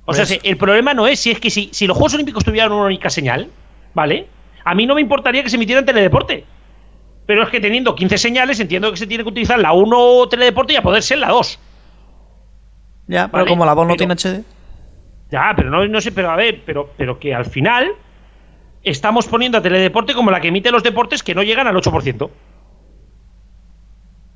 O 0.05 0.15
sea, 0.15 0.25
Pues- 0.25 0.41
el 0.43 0.57
problema 0.57 0.95
no 0.95 1.07
es 1.07 1.21
si 1.21 1.31
es 1.31 1.41
que 1.41 1.51
si, 1.51 1.69
si 1.73 1.87
los 1.87 1.97
Juegos 1.97 2.15
Olímpicos 2.15 2.45
tuvieran 2.45 2.73
una 2.73 2.85
única 2.87 3.11
señal, 3.11 3.51
¿vale? 3.95 4.27
A 4.65 4.75
mí 4.75 4.87
no 4.87 4.95
me 4.95 5.01
importaría 5.03 5.43
que 5.43 5.51
se 5.51 5.57
emitieran 5.57 5.85
Teledeporte. 5.85 6.45
Pero 7.29 7.43
es 7.43 7.51
que 7.51 7.61
teniendo 7.61 7.95
15 7.95 8.17
señales, 8.17 8.59
entiendo 8.59 8.91
que 8.91 8.97
se 8.97 9.07
tiene 9.07 9.23
que 9.23 9.29
utilizar 9.29 9.59
la 9.59 9.75
1 9.75 10.29
Teledeporte 10.31 10.73
y 10.73 10.77
a 10.77 10.83
poder 10.83 11.03
ser 11.03 11.19
la 11.19 11.29
2. 11.29 11.61
Ya, 13.07 13.29
pero 13.29 13.43
Vale, 13.45 13.51
como 13.51 13.67
la 13.67 13.75
voz 13.75 13.87
no 13.87 13.95
pero- 13.95 13.99
tiene 13.99 14.15
HD. 14.15 14.45
Ya, 15.31 15.53
pero 15.55 15.69
no, 15.69 15.87
no 15.87 16.01
sé, 16.01 16.11
pero 16.11 16.31
a 16.31 16.37
ver, 16.37 16.63
pero, 16.65 16.89
pero 16.97 17.19
que 17.19 17.35
al 17.35 17.45
final 17.45 17.89
estamos 18.83 19.27
poniendo 19.27 19.59
a 19.59 19.61
Teledeporte 19.63 20.15
como 20.15 20.31
la 20.31 20.41
que 20.41 20.49
emite 20.49 20.71
los 20.71 20.83
deportes 20.83 21.23
que 21.23 21.35
no 21.35 21.43
llegan 21.43 21.67
al 21.67 21.77
8%. 21.77 22.31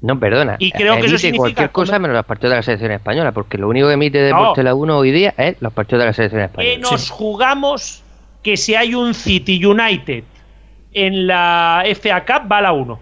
No, 0.03 0.21
perdona. 0.21 0.57
Y 0.59 0.71
creo 0.73 0.97
que 0.97 1.07
eso 1.07 1.17
significa 1.17 1.39
cualquier 1.45 1.71
cosa 1.71 1.99
menos 1.99 2.15
los 2.15 2.27
partidos 2.27 2.51
de 2.51 2.57
la 2.57 2.63
selección 2.63 2.93
española, 2.93 3.33
porque 3.33 3.57
lo 3.57 3.69
único 3.71 3.87
que 3.89 3.95
emite 3.95 4.19
Deporte 4.19 4.63
la 4.63 4.75
1 4.75 4.99
hoy 4.99 5.13
día 5.13 5.33
es 5.39 5.57
los 5.63 5.73
partidos 5.73 6.01
de 6.03 6.07
la 6.09 6.13
selección 6.13 6.41
que 6.41 6.45
española. 6.47 6.91
nos 6.91 7.09
jugamos 7.09 8.03
que 8.43 8.59
si 8.59 8.75
hay 8.75 8.95
un 8.95 9.15
City 9.15 9.65
United 9.65 10.25
en 10.93 11.27
la 11.27 11.85
FA 12.01 12.25
Cup 12.25 12.51
va 12.51 12.59
a 12.59 12.63
la 12.63 12.73
1. 12.73 13.01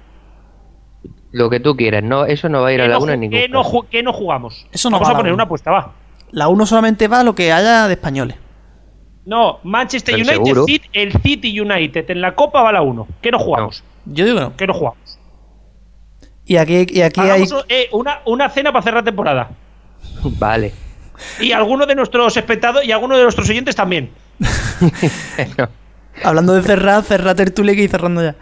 Lo 1.32 1.49
que 1.49 1.61
tú 1.61 1.76
quieras, 1.76 2.03
no, 2.03 2.24
eso 2.26 2.49
no 2.49 2.62
va 2.62 2.68
a 2.68 2.72
ir 2.72 2.80
a 2.80 2.84
¿Qué 2.84 2.88
la 2.91 2.97
no, 2.97 3.03
1 3.05 3.12
en 3.12 3.20
ningún 3.20 3.38
qué 3.38 3.49
no 3.49 3.62
caso. 3.62 3.86
qué 3.91 4.03
no 4.03 4.12
jugamos? 4.12 4.66
Eso 4.72 4.91
no 4.91 4.97
Vamos 4.97 5.09
va 5.09 5.12
a 5.14 5.16
poner 5.18 5.32
una 5.32 5.45
apuesta, 5.45 5.70
va. 5.70 5.93
La 6.32 6.49
1 6.49 6.66
solamente 6.66 7.07
va 7.09 7.20
a 7.20 7.24
lo 7.24 7.34
que 7.34 7.53
haya 7.53 7.86
de 7.86 7.95
españoles. 7.95 8.36
No, 9.26 9.61
Manchester 9.62 10.14
Pero 10.16 10.26
United, 10.28 10.55
seguro. 10.55 10.66
El 10.93 11.12
City 11.22 11.61
United 11.61 12.11
en 12.11 12.20
la 12.20 12.34
Copa 12.34 12.62
va 12.62 12.70
a 12.70 12.72
la 12.72 12.82
1. 12.82 13.07
¿Qué 13.20 13.30
no 13.30 13.38
jugamos? 13.38 13.84
Yo 14.07 14.24
digo 14.24 14.38
que 14.38 14.45
no. 14.45 14.57
¿Qué 14.57 14.66
no 14.66 14.74
jugamos? 14.74 15.18
Y 16.47 16.57
aquí, 16.57 16.86
y 16.88 17.03
aquí 17.03 17.20
hay. 17.20 17.45
Eh, 17.68 17.88
una, 17.93 18.20
una 18.24 18.49
cena 18.49 18.72
para 18.72 18.82
cerrar 18.82 19.05
temporada. 19.05 19.51
Vale. 20.38 20.72
Y 21.38 21.53
algunos 21.53 21.86
de 21.86 21.95
nuestros 21.95 22.36
espectadores 22.36 22.88
y 22.88 22.93
algunos 22.93 23.18
de 23.18 23.22
nuestros 23.24 23.49
oyentes 23.49 23.76
también. 23.76 24.11
No. 25.59 25.68
Hablando 26.25 26.55
de 26.55 26.62
cerrar, 26.62 27.03
cerrar 27.03 27.35
tertulia 27.35 27.75
que 27.75 27.83
ir 27.83 27.91
cerrando 27.91 28.23
ya. 28.23 28.35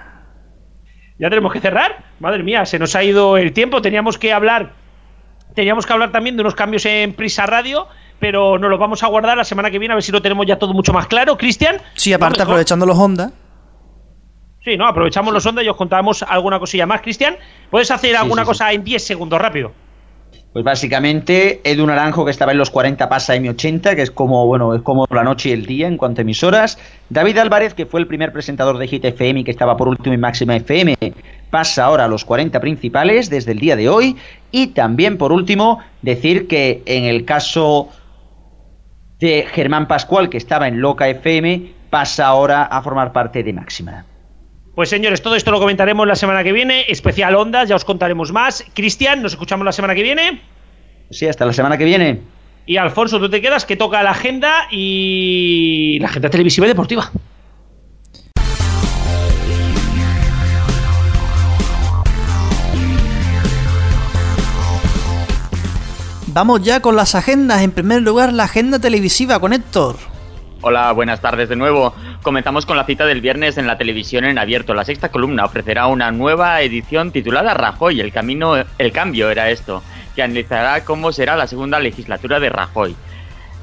Ya 1.19 1.29
tenemos 1.29 1.53
que 1.53 1.61
cerrar. 1.61 2.05
Madre 2.21 2.43
mía, 2.43 2.65
se 2.67 2.79
nos 2.79 2.95
ha 2.95 3.03
ido 3.03 3.37
el 3.37 3.53
tiempo. 3.53 3.83
Teníamos 3.83 4.19
que 4.19 4.33
hablar. 4.33 4.73
Teníamos 5.55 5.87
que 5.87 5.93
hablar 5.93 6.13
también 6.13 6.37
de 6.37 6.43
unos 6.43 6.55
cambios 6.55 6.87
en 6.87 7.15
Prisa 7.15 7.47
Radio, 7.47 7.89
pero 8.21 8.59
nos 8.59 8.71
los 8.71 8.79
vamos 8.79 9.03
a 9.03 9.09
guardar 9.09 9.37
la 9.37 9.45
semana 9.45 9.71
que 9.71 9.79
viene 9.79 9.93
a 9.93 9.97
ver 9.97 10.05
si 10.05 10.13
lo 10.13 10.23
tenemos 10.23 10.47
ya 10.47 10.59
todo 10.59 10.73
mucho 10.73 10.93
más 10.93 11.07
claro. 11.07 11.37
Cristian. 11.37 11.79
Sí, 11.95 12.13
aparte, 12.13 12.43
aprovechando 12.43 12.87
los 12.87 12.97
Honda. 12.97 13.33
Sí, 14.65 14.77
no, 14.77 14.87
aprovechamos 14.87 15.33
los 15.33 15.47
ondas 15.47 15.65
y 15.65 15.69
os 15.69 15.77
contamos 15.77 16.23
alguna 16.23 16.59
cosilla 16.59 16.85
más. 16.85 17.01
Cristian, 17.01 17.37
¿puedes 17.71 17.91
hacer 17.91 18.17
alguna 18.17 18.43
sí, 18.43 18.47
sí. 18.47 18.49
cosa 18.49 18.73
en 18.73 18.85
10 18.85 19.07
segundos 19.07 19.41
rápido? 19.41 19.73
Pues 20.53 20.65
básicamente 20.65 21.61
Edu 21.63 21.87
Naranjo 21.87 22.25
que 22.25 22.31
estaba 22.31 22.53
en 22.53 22.59
los 22.59 22.71
40 22.71 23.09
pasa 23.09 23.37
M80, 23.37 23.95
que 23.95 24.03
es 24.03 24.11
como 24.11 24.47
bueno, 24.47 24.75
es 24.75 24.83
como 24.83 25.07
la 25.11 25.23
noche 25.23 25.51
y 25.51 25.53
el 25.53 25.67
día 25.67 25.87
en 25.87 25.99
cuanto 25.99 26.21
a 26.21 26.23
emisoras. 26.23 26.79
David 27.11 27.39
Álvarez, 27.39 27.75
que 27.75 27.85
fue 27.85 28.01
el 28.01 28.07
primer 28.07 28.33
presentador 28.33 28.79
de 28.79 28.89
Hit 28.89 29.05
FM 29.05 29.41
y 29.41 29.45
que 29.45 29.51
estaba 29.51 29.77
por 29.77 29.89
último 29.89 30.15
en 30.15 30.21
Máxima 30.21 30.57
FM, 30.57 30.97
pasa 31.51 31.85
ahora 31.85 32.07
a 32.07 32.09
los 32.09 32.25
40 32.25 32.61
principales 32.61 33.29
desde 33.29 33.53
el 33.53 33.59
día 33.59 33.77
de 33.77 33.91
hoy. 33.91 34.17
Y 34.51 34.69
también 34.69 35.19
por 35.19 35.33
último 35.33 35.81
decir 36.01 36.49
que 36.49 36.83
en 36.87 37.05
el 37.05 37.27
caso 37.27 37.91
de 39.19 39.47
Germán 39.53 39.87
Pascual, 39.87 40.31
que 40.31 40.39
estaba 40.39 40.67
en 40.67 40.81
Loca 40.81 41.09
FM, 41.09 41.73
pasa 41.91 42.27
ahora 42.27 42.63
a 42.63 42.83
formar 42.83 43.13
parte 43.13 43.43
de 43.43 43.53
Máxima. 43.53 44.07
Pues 44.79 44.91
señores, 44.91 45.23
todo 45.23 45.35
esto 45.35 45.51
lo 45.51 45.59
comentaremos 45.59 46.07
la 46.07 46.15
semana 46.15 46.45
que 46.45 46.53
viene. 46.53 46.85
Especial 46.87 47.35
ondas, 47.35 47.69
ya 47.69 47.75
os 47.75 47.85
contaremos 47.85 48.31
más. 48.31 48.65
Cristian, 48.75 49.21
nos 49.21 49.33
escuchamos 49.33 49.65
la 49.65 49.73
semana 49.73 49.93
que 49.93 50.05
viene. 50.05 50.41
Sí, 51.11 51.27
hasta 51.27 51.45
la 51.45 51.53
semana 51.53 51.77
que 51.77 51.85
viene. 51.85 52.21
Y 52.65 52.77
Alfonso, 52.77 53.19
tú 53.19 53.29
te 53.29 53.41
quedas, 53.41 53.67
que 53.67 53.75
toca 53.75 54.01
la 54.05 54.13
agenda 54.13 54.69
y 54.71 55.99
la 55.99 56.07
agenda 56.07 56.31
televisiva 56.31 56.65
y 56.67 56.69
deportiva. 56.69 57.11
Vamos 66.29 66.63
ya 66.63 66.79
con 66.79 66.95
las 66.95 67.17
agendas. 67.17 67.63
En 67.63 67.73
primer 67.73 68.03
lugar, 68.03 68.33
la 68.33 68.45
agenda 68.45 68.79
televisiva 68.79 69.41
con 69.41 69.53
Héctor. 69.53 70.08
Hola, 70.61 70.91
buenas 70.91 71.21
tardes 71.21 71.49
de 71.49 71.55
nuevo. 71.55 71.95
Comenzamos 72.21 72.67
con 72.67 72.77
la 72.77 72.85
cita 72.85 73.07
del 73.07 73.21
viernes 73.21 73.59
en 73.59 73.69
la 73.69 73.79
televisión 73.79 74.25
en 74.25 74.39
abierto. 74.39 74.75
La 74.75 74.85
sexta 74.85 75.09
columna 75.09 75.45
ofrecerá 75.45 75.87
una 75.87 76.11
nueva 76.11 76.61
edición 76.63 77.13
titulada 77.13 77.55
Rajoy. 77.55 78.01
El 78.01 78.13
camino, 78.13 78.57
el 78.77 78.91
cambio 78.91 79.31
era 79.31 79.51
esto, 79.51 79.85
que 80.17 80.23
analizará 80.25 80.85
cómo 80.85 81.13
será 81.13 81.37
la 81.37 81.47
segunda 81.47 81.79
legislatura 81.79 82.41
de 82.41 82.51
Rajoy. 82.51 82.97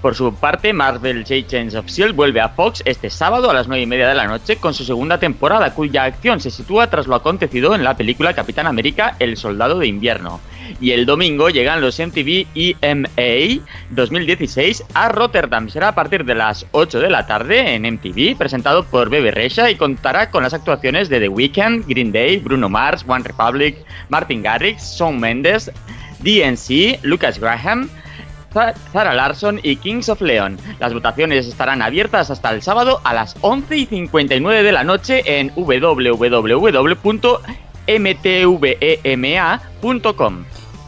Por 0.05 0.13
su 0.13 0.31
parte, 0.35 0.71
Marvel 0.71 1.23
Agents 1.23 1.73
of 1.73 1.87
S.H.I.E.L.D. 1.87 2.15
vuelve 2.15 2.39
a 2.39 2.49
Fox 2.49 2.83
este 2.85 3.09
sábado 3.09 3.49
a 3.49 3.55
las 3.55 3.67
9 3.67 3.81
y 3.81 3.87
media 3.87 4.07
de 4.07 4.13
la 4.13 4.27
noche 4.27 4.57
con 4.57 4.75
su 4.75 4.85
segunda 4.85 5.17
temporada, 5.17 5.73
cuya 5.73 6.03
acción 6.03 6.39
se 6.39 6.51
sitúa 6.51 6.91
tras 6.91 7.07
lo 7.07 7.15
acontecido 7.15 7.73
en 7.73 7.83
la 7.83 7.97
película 7.97 8.35
Capitán 8.35 8.67
América 8.67 9.15
El 9.17 9.35
Soldado 9.35 9.79
de 9.79 9.87
Invierno. 9.87 10.41
Y 10.79 10.91
el 10.91 11.07
domingo 11.07 11.49
llegan 11.49 11.81
los 11.81 11.99
MTV 11.99 12.45
EMA 12.53 13.63
2016 13.89 14.83
a 14.93 15.09
Rotterdam. 15.09 15.69
Será 15.69 15.87
a 15.87 15.95
partir 15.95 16.23
de 16.23 16.35
las 16.35 16.67
8 16.69 16.99
de 16.99 17.09
la 17.09 17.25
tarde 17.25 17.73
en 17.73 17.91
MTV, 17.91 18.37
presentado 18.37 18.83
por 18.83 19.09
Bebe 19.09 19.31
Rexha 19.31 19.71
y 19.71 19.75
contará 19.75 20.29
con 20.29 20.43
las 20.43 20.53
actuaciones 20.53 21.09
de 21.09 21.19
The 21.19 21.29
Weeknd, 21.29 21.87
Green 21.87 22.11
Day, 22.11 22.37
Bruno 22.37 22.69
Mars, 22.69 23.03
One 23.07 23.23
Republic, 23.23 23.83
Martin 24.09 24.43
Garrix, 24.43 24.97
Shawn 24.99 25.19
Mendes, 25.19 25.71
DNC, 26.19 26.99
Lucas 27.01 27.39
Graham, 27.39 27.89
Zara 28.91 29.13
Larson 29.13 29.59
y 29.61 29.75
Kings 29.77 30.09
of 30.09 30.21
Leon. 30.21 30.57
Las 30.79 30.93
votaciones 30.93 31.47
estarán 31.47 31.81
abiertas 31.81 32.31
hasta 32.31 32.51
el 32.51 32.61
sábado 32.61 33.01
a 33.03 33.13
las 33.13 33.35
11 33.41 33.77
y 33.77 33.85
59 33.85 34.63
de 34.63 34.71
la 34.71 34.83
noche 34.83 35.39
en 35.39 35.51
www.mtvema.com. 35.55 36.45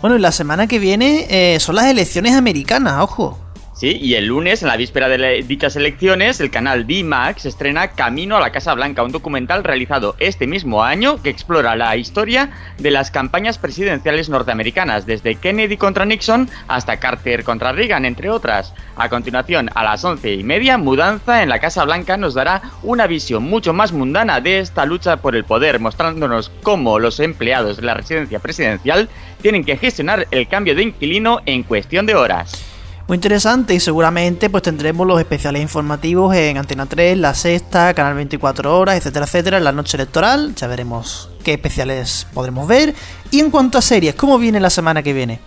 Bueno, 0.01 0.15
y 0.15 0.20
la 0.20 0.32
semana 0.32 0.68
que 0.68 0.80
viene 0.80 1.26
eh, 1.30 1.59
son 1.59 1.76
las 1.76 1.86
elecciones 1.86 2.34
americanas, 2.34 3.01
ojo. 3.01 3.47
Sí, 3.78 4.00
y 4.02 4.16
el 4.16 4.26
lunes, 4.26 4.64
en 4.64 4.70
la 4.70 4.76
víspera 4.76 5.08
de 5.08 5.44
dichas 5.44 5.76
elecciones, 5.76 6.40
el 6.42 6.50
canal 6.50 6.88
D-Max 6.88 7.46
estrena 7.46 7.90
Camino 7.90 8.36
a 8.36 8.40
la 8.40 8.52
Casa 8.52 8.74
Blanca, 8.74 9.04
un 9.04 9.12
documental 9.12 9.64
realizado 9.64 10.16
este 10.18 10.48
mismo 10.48 10.84
año 10.84 11.22
que 11.22 11.30
explora 11.30 11.76
la 11.76 11.96
historia 11.96 12.50
de 12.80 12.90
las 12.90 13.12
campañas 13.12 13.60
presidenciales 13.60 14.30
norteamericanas, 14.30 15.06
desde 15.06 15.36
Kennedy 15.36 15.78
contra 15.78 16.06
Nixon 16.06 16.50
hasta 16.68 16.98
Carter 16.98 17.44
contra 17.44 17.72
Reagan, 17.72 18.06
entre 18.06 18.32
otras. 18.32 18.74
A 18.96 19.10
continuación, 19.10 19.70
a 19.76 19.84
las 19.84 20.04
once 20.04 20.34
y 20.34 20.44
media, 20.44 20.80
Mudanza 20.80 21.44
en 21.44 21.50
la 21.50 21.60
Casa 21.60 21.86
Blanca 21.86 22.18
nos 22.18 22.34
dará 22.34 22.64
una 22.82 23.06
visión 23.06 23.44
mucho 23.44 23.74
más 23.74 23.94
mundana 23.94 24.42
de 24.42 24.58
esta 24.58 24.88
lucha 24.88 25.18
por 25.18 25.36
el 25.36 25.44
poder, 25.44 25.80
mostrándonos 25.80 26.50
cómo 26.64 26.98
los 26.98 27.20
empleados 27.20 27.78
de 27.78 27.84
la 27.84 27.94
residencia 27.94 28.40
presidencial 28.40 29.08
tienen 29.44 29.64
que 29.64 29.78
gestionar 29.78 30.28
el 30.32 30.48
cambio 30.48 30.74
de 30.74 30.82
inquilino 30.82 31.42
en 31.46 31.62
cuestión 31.62 32.08
de 32.08 32.16
horas 32.16 32.66
muy 33.08 33.16
interesante 33.16 33.74
y 33.74 33.80
seguramente 33.80 34.49
pues 34.49 34.64
tendremos 34.64 35.08
los 35.08 35.20
especiales 35.20 35.62
informativos 35.62 36.36
en 36.36 36.58
Antena 36.58 36.86
3, 36.86 37.18
La 37.18 37.34
Sexta, 37.34 37.93
Canal 37.93 38.16
24 38.16 38.78
Horas, 38.78 38.97
etcétera, 38.97 39.26
etcétera, 39.26 39.58
en 39.58 39.64
la 39.64 39.72
noche 39.72 39.95
electoral. 39.95 40.53
Ya 40.55 40.68
veremos 40.68 41.30
qué 41.43 41.53
especiales 41.53 42.28
podremos 42.34 42.68
ver. 42.68 42.93
Y 43.32 43.39
en 43.39 43.49
cuanto 43.49 43.78
a 43.78 43.82
series, 43.82 44.16
¿cómo 44.16 44.38
viene 44.38 44.60
la 44.60 44.70
semana 44.70 45.03
que 45.03 45.14
viene? 45.14 45.39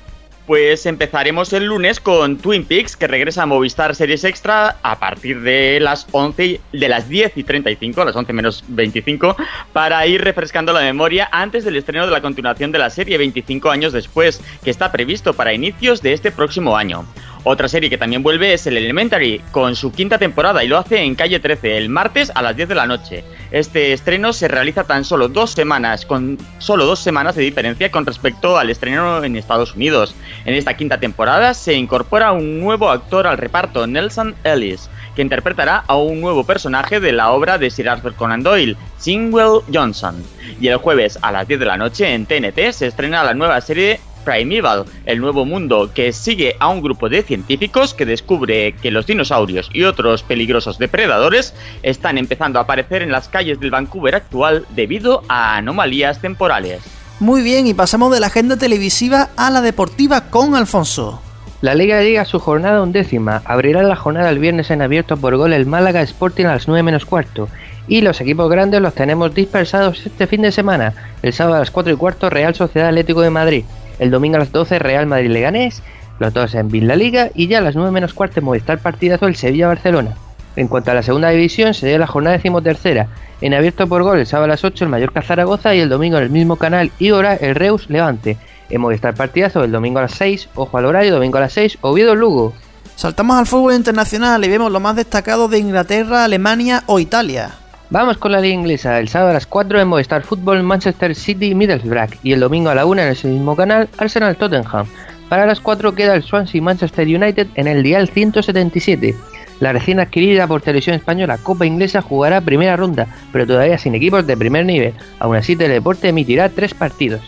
Pues 0.47 0.85
empezaremos 0.87 1.53
el 1.53 1.67
lunes 1.67 2.01
con 2.01 2.39
Twin 2.39 2.65
Peaks, 2.65 2.97
que 2.97 3.07
regresa 3.07 3.45
a 3.45 3.47
Movistar 3.47 3.95
Series 3.95 4.25
Extra 4.25 4.79
a 4.83 4.99
partir 4.99 5.43
de 5.43 5.79
las 5.81 6.09
11, 6.11 6.61
de 6.73 6.89
las 6.89 7.09
10 7.09 7.37
y 7.37 7.45
35, 7.45 8.03
a 8.03 8.07
las 8.07 8.17
11 8.17 8.33
menos 8.33 8.65
25, 8.67 9.37
para 9.73 10.05
ir 10.09 10.25
refrescando 10.25 10.73
la 10.73 10.81
memoria 10.81 11.29
antes 11.31 11.65
del 11.65 11.77
estreno 11.77 12.05
de 12.05 12.11
la 12.11 12.21
continuación 12.21 12.73
de 12.73 12.81
la 12.81 12.91
serie 12.91 13.17
25 13.17 13.71
años 13.71 13.93
después, 13.93 14.41
que 14.65 14.71
está 14.71 14.91
previsto 14.91 15.35
para 15.35 15.53
inicios 15.53 16.03
de 16.03 16.15
este 16.15 16.33
próximo 16.33 16.77
año. 16.77 17.05
Otra 17.43 17.69
serie 17.69 17.89
que 17.89 17.97
también 17.97 18.23
vuelve 18.23 18.53
es 18.53 18.67
el 18.67 18.77
Elementary, 18.77 19.41
con 19.51 19.75
su 19.75 19.93
quinta 19.93 20.19
temporada 20.19 20.63
y 20.63 20.69
lo 20.69 20.77
hace 20.77 21.03
en 21.03 21.15
calle 21.15 21.41
13, 21.41 21.79
el 21.79 21.89
martes 21.89 22.31
a 22.35 22.43
las 22.43 22.55
10 22.55 22.69
de 22.69 22.75
la 22.75 22.87
noche. 22.87 23.25
Este 23.51 23.95
estreno 23.95 24.35
se 24.35 24.47
realiza 24.47 24.85
tan 24.85 25.07
solo 25.07 25.29
dos 25.29 25.53
semanas, 25.53 26.05
con 26.05 26.37
solo 26.59 26.85
dos 26.85 26.99
semanas 26.99 27.37
de 27.37 27.43
diferencia 27.43 27.91
con 27.91 28.05
respecto 28.05 28.59
al 28.59 28.69
estreno 28.69 29.25
en 29.25 29.37
Estados 29.37 29.75
Unidos. 29.75 30.15
En 30.45 30.55
esta 30.55 30.75
quinta 30.75 31.01
temporada 31.01 31.55
se 31.55 31.73
incorpora 31.73 32.33
un 32.33 32.61
nuevo 32.61 32.91
actor 32.91 33.27
al 33.27 33.39
reparto, 33.39 33.87
Nelson 33.87 34.35
Ellis, 34.45 34.91
que 35.17 35.23
interpretará 35.23 35.83
a 35.87 35.97
un 35.97 36.21
nuevo 36.21 36.45
personaje 36.45 37.01
de 37.01 37.13
la 37.13 37.31
obra 37.31 37.57
de 37.57 37.71
Sir 37.71 37.89
Arthur 37.89 38.15
Conan 38.15 38.43
Doyle, 38.43 38.77
Singwell 38.99 39.63
Johnson. 39.73 40.23
Y 40.61 40.69
el 40.69 40.77
jueves 40.77 41.19
a 41.23 41.33
las 41.33 41.49
10 41.49 41.61
de 41.61 41.67
la 41.67 41.79
noche 41.79 42.13
en 42.13 42.27
TNT 42.27 42.73
se 42.73 42.89
estrena 42.89 43.25
la 43.25 43.33
nueva 43.33 43.61
serie 43.63 43.99
Primeval, 44.25 44.85
el 45.07 45.21
nuevo 45.21 45.45
mundo 45.45 45.91
que 45.95 46.13
sigue 46.13 46.57
a 46.59 46.69
un 46.69 46.83
grupo 46.83 47.09
de 47.09 47.23
científicos 47.23 47.95
que 47.95 48.07
descubre 48.07 48.75
que 48.81 48.91
los 48.91 49.07
dinosaurios 49.07 49.71
y 49.73 49.85
otros 49.85 50.23
peligrosos 50.23 50.79
depredadores 50.79 51.55
están 51.83 52.19
empezando 52.19 52.59
a 52.59 52.63
aparecer 52.63 53.03
en 53.03 53.13
las 53.13 53.29
calles 53.29 53.61
del 53.61 53.71
Vancouver 53.71 54.15
actual 54.15 54.67
debido 54.75 55.23
a 55.29 55.57
anomalías 55.57 56.21
temporales. 56.21 56.83
Muy 57.21 57.43
bien, 57.43 57.67
y 57.67 57.75
pasamos 57.75 58.13
de 58.13 58.21
la 58.21 58.29
agenda 58.29 58.57
televisiva 58.57 59.29
a 59.37 59.51
la 59.51 59.61
deportiva 59.61 60.31
con 60.31 60.55
Alfonso. 60.55 61.21
La 61.61 61.75
Liga 61.75 62.01
llega 62.01 62.23
a 62.23 62.25
su 62.25 62.39
jornada 62.39 62.81
undécima. 62.81 63.43
Abrirá 63.45 63.83
la 63.83 63.95
jornada 63.95 64.31
el 64.31 64.39
viernes 64.39 64.71
en 64.71 64.81
abierto 64.81 65.19
por 65.19 65.37
gol 65.37 65.53
el 65.53 65.67
Málaga 65.67 66.01
Sporting 66.01 66.47
a 66.47 66.55
las 66.55 66.67
9 66.67 66.83
menos 66.83 67.05
cuarto. 67.05 67.49
Y 67.87 68.01
los 68.01 68.23
equipos 68.23 68.51
grandes 68.51 68.81
los 68.81 68.95
tenemos 68.95 69.35
dispersados 69.35 70.07
este 70.07 70.27
fin 70.27 70.41
de 70.41 70.53
semana. 70.53 70.95
El 71.23 71.35
sábado 71.35 71.57
a 71.57 71.59
las 71.59 71.71
4 71.71 71.93
y 71.93 71.97
cuarto 71.97 72.31
Real 72.31 72.55
Sociedad 72.55 72.89
Atlético 72.89 73.21
de 73.21 73.29
Madrid. 73.29 73.65
El 74.01 74.11
domingo 74.11 74.37
a 74.37 74.39
las 74.41 74.51
12 74.51 74.79
Real 74.79 75.07
Madrid-Leganés, 75.07 75.83
los 76.19 76.33
dos 76.33 76.55
en 76.55 76.69
Villa 76.69 76.97
Liga 76.97 77.29
y 77.35 77.49
ya 77.49 77.59
a 77.59 77.61
las 77.61 77.77
9 77.77 77.91
menos 77.91 78.15
cuarto 78.15 78.41
Movistar 78.41 78.79
partidazo 78.79 79.27
el 79.27 79.37
Sevilla-Barcelona. 79.37 80.15
En 80.57 80.69
cuanto 80.69 80.91
a 80.91 80.95
la 80.95 81.03
segunda 81.03 81.29
división, 81.29 81.75
se 81.75 81.87
dio 81.87 81.99
la 81.99 82.07
jornada 82.07 82.37
decimotercera. 82.37 83.09
En 83.43 83.53
abierto 83.53 83.87
por 83.87 84.03
gol 84.03 84.19
el 84.19 84.27
sábado 84.27 84.47
a 84.47 84.49
las 84.49 84.65
8 84.65 84.85
el 84.85 84.91
Mallorca-Zaragoza 84.91 85.75
y 85.75 85.81
el 85.81 85.91
domingo 85.91 86.17
en 86.17 86.25
el 86.25 86.31
mismo 86.31 86.57
canal 86.57 86.91
y 86.99 87.11
hora 87.11 87.35
el 87.35 87.55
Reus-Levante. 87.55 88.39
En 88.71 88.81
Movistar 88.81 89.15
partidazo 89.15 89.63
el 89.65 89.71
domingo 89.71 89.99
a 89.99 90.03
las 90.03 90.13
6, 90.13 90.49
ojo 90.55 90.79
al 90.79 90.87
horario, 90.87 91.13
domingo 91.13 91.37
a 91.37 91.43
las 91.43 91.53
6, 91.53 91.77
Oviedo-Lugo. 91.83 92.55
Saltamos 92.97 93.37
al 93.37 93.47
fútbol 93.47 93.75
internacional 93.75 94.43
y 94.43 94.49
vemos 94.49 94.73
lo 94.73 94.81
más 94.81 94.97
destacado 94.97 95.47
de 95.49 95.59
Inglaterra, 95.59 96.25
Alemania 96.25 96.85
o 96.87 97.01
Italia. 97.01 97.60
Vamos 97.93 98.19
con 98.19 98.31
la 98.31 98.41
liga 98.41 98.55
inglesa. 98.55 99.01
El 99.01 99.09
sábado 99.09 99.31
a 99.31 99.35
las 99.35 99.47
4 99.47 99.81
en 99.81 99.89
Movistar 99.89 100.23
Fútbol 100.23 100.63
Manchester 100.63 101.13
City 101.13 101.57
Middlesbrough 101.57 102.21
y 102.23 102.33
el 102.33 102.39
domingo 102.39 102.71
a 102.71 102.75
la 102.77 102.87
1 102.87 103.03
en 103.03 103.09
ese 103.09 103.27
mismo 103.27 103.57
canal 103.57 103.89
Arsenal 103.99 104.37
Tottenham. 104.37 104.87
Para 105.29 105.45
las 105.45 105.59
4 105.59 105.93
queda 105.97 106.15
el 106.15 106.23
Swansea 106.23 106.63
Manchester 106.63 107.09
United 107.09 107.49
en 107.57 107.67
el 107.67 107.83
dial 107.83 108.09
177. 108.09 109.17
La 109.59 109.73
recién 109.73 109.99
adquirida 109.99 110.47
por 110.47 110.63
Televisión 110.63 110.95
Española 110.95 111.39
Copa 111.43 111.67
Inglesa 111.67 112.01
jugará 112.01 112.41
primera 112.41 112.77
ronda, 112.77 113.09
pero 113.33 113.45
todavía 113.45 113.77
sin 113.77 113.97
equipos 113.97 114.25
de 114.25 114.37
primer 114.37 114.67
nivel. 114.67 114.95
Aún 115.19 115.35
así, 115.35 115.57
Teledeporte 115.57 116.11
emitirá 116.11 116.49
tres 116.49 116.75
partidos. 116.75 117.23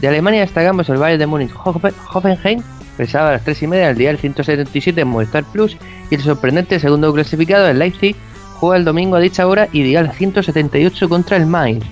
De 0.00 0.08
Alemania 0.08 0.40
destacamos 0.40 0.88
el 0.88 0.96
Bayern 0.96 1.20
de 1.20 1.26
Múnich 1.26 1.52
Hoffenheim, 1.54 2.62
el 2.96 3.08
sábado 3.08 3.30
a 3.30 3.32
las 3.34 3.44
3 3.44 3.64
y 3.64 3.66
media 3.66 3.90
el 3.90 3.98
dial 3.98 4.16
177 4.16 4.98
en 4.98 5.08
Movistar 5.08 5.44
Plus 5.44 5.76
y 6.10 6.14
el 6.14 6.22
sorprendente 6.22 6.80
segundo 6.80 7.12
clasificado 7.12 7.68
el 7.68 7.78
Leipzig 7.78 8.16
juega 8.60 8.76
el 8.76 8.84
domingo 8.84 9.16
a 9.16 9.20
dicha 9.20 9.46
hora 9.46 9.68
y 9.72 9.82
dial 9.82 10.12
178 10.12 11.08
contra 11.08 11.36
el 11.36 11.46
Mainz. 11.46 11.84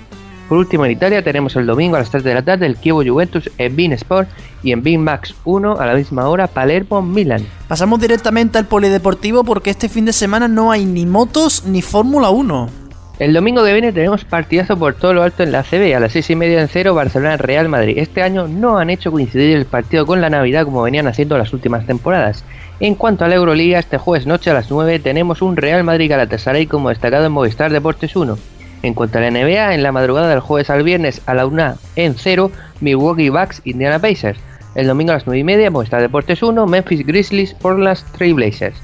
Por 0.49 0.59
último, 0.59 0.85
en 0.85 0.93
Italia 0.93 1.25
tenemos 1.25 1.57
el 1.57 1.67
domingo 1.67 1.97
a 1.97 2.01
las 2.01 2.11
3 2.11 2.23
de 2.23 2.35
la 2.35 2.43
tarde 2.43 2.67
el 2.67 2.77
Kievo 2.77 3.03
Juventus 3.03 3.51
en 3.57 3.75
Bean 3.77 3.93
Sport 3.93 4.29
y 4.63 4.73
en 4.73 4.83
Bean 4.83 5.03
Max 5.03 5.35
1 5.45 5.79
a 5.79 5.87
la 5.87 5.95
misma 5.95 6.29
hora 6.29 6.47
Palermo 6.47 7.01
Milan. 7.01 7.47
Pasamos 7.67 7.99
directamente 7.99 8.59
al 8.59 8.67
polideportivo 8.67 9.43
porque 9.43 9.71
este 9.71 9.89
fin 9.89 10.05
de 10.05 10.13
semana 10.13 10.47
no 10.47 10.71
hay 10.71 10.85
ni 10.85 11.07
motos 11.07 11.65
ni 11.65 11.81
Fórmula 11.81 12.29
1. 12.29 12.85
El 13.21 13.33
domingo 13.33 13.65
que 13.65 13.73
viene 13.73 13.93
tenemos 13.93 14.25
partidazo 14.25 14.77
por 14.77 14.95
todo 14.95 15.15
lo 15.15 15.23
alto 15.23 15.45
en 15.45 15.53
la 15.53 15.63
CB 15.63 15.95
a 15.97 16.01
las 16.01 16.13
6 16.13 16.31
y 16.31 16.37
media 16.37 16.61
en 16.61 16.69
cero 16.69 16.95
Barcelona 16.95 17.37
Real 17.37 17.69
Madrid. 17.69 17.97
Este 17.97 18.23
año 18.23 18.49
no 18.49 18.77
han 18.77 18.91
hecho 18.91 19.13
coincidir 19.13 19.57
el 19.57 19.67
partido 19.67 20.05
con 20.05 20.21
la 20.21 20.31
Navidad 20.31 20.65
como 20.65 20.83
venían 20.83 21.07
haciendo 21.07 21.39
las 21.39 21.53
últimas 21.53 21.87
temporadas. 21.87 22.45
En 22.85 22.97
cuanto 22.97 23.25
a 23.25 23.29
la 23.29 23.37
Euroliga, 23.37 23.79
este 23.79 23.97
jueves 23.97 24.27
noche 24.27 24.51
a 24.51 24.53
las 24.53 24.71
9 24.71 24.99
tenemos 24.99 25.41
un 25.41 25.57
Real 25.57 25.83
Madrid 25.85 26.11
Galatasaray 26.11 26.67
como 26.67 26.91
destacado 26.91 27.25
en 27.25 27.33
Movistar 27.33 27.73
Deportes 27.73 28.15
1. 28.15 28.37
En 28.83 28.93
cuanto 28.93 29.17
a 29.17 29.23
la 29.23 29.31
NBA, 29.31 29.75
en 29.75 29.83
la 29.83 29.91
madrugada 29.91 30.29
del 30.29 30.41
jueves 30.41 30.69
al 30.69 30.83
viernes 30.83 31.23
a 31.25 31.33
la 31.33 31.47
1 31.47 31.77
en 31.97 32.15
0, 32.15 32.51
Milwaukee 32.83 33.31
Bucks 33.31 33.63
Indiana 33.65 33.99
Pacers. 33.99 34.39
El 34.75 34.87
domingo 34.87 35.13
a 35.13 35.15
las 35.15 35.27
9 35.27 35.39
y 35.39 35.45
media, 35.45 35.71
Movistar 35.71 36.03
Deportes 36.03 36.43
1, 36.43 36.67
Memphis 36.67 37.07
Grizzlies 37.07 37.55
por 37.55 37.79
las 37.79 38.05
Trailblazers. 38.13 38.77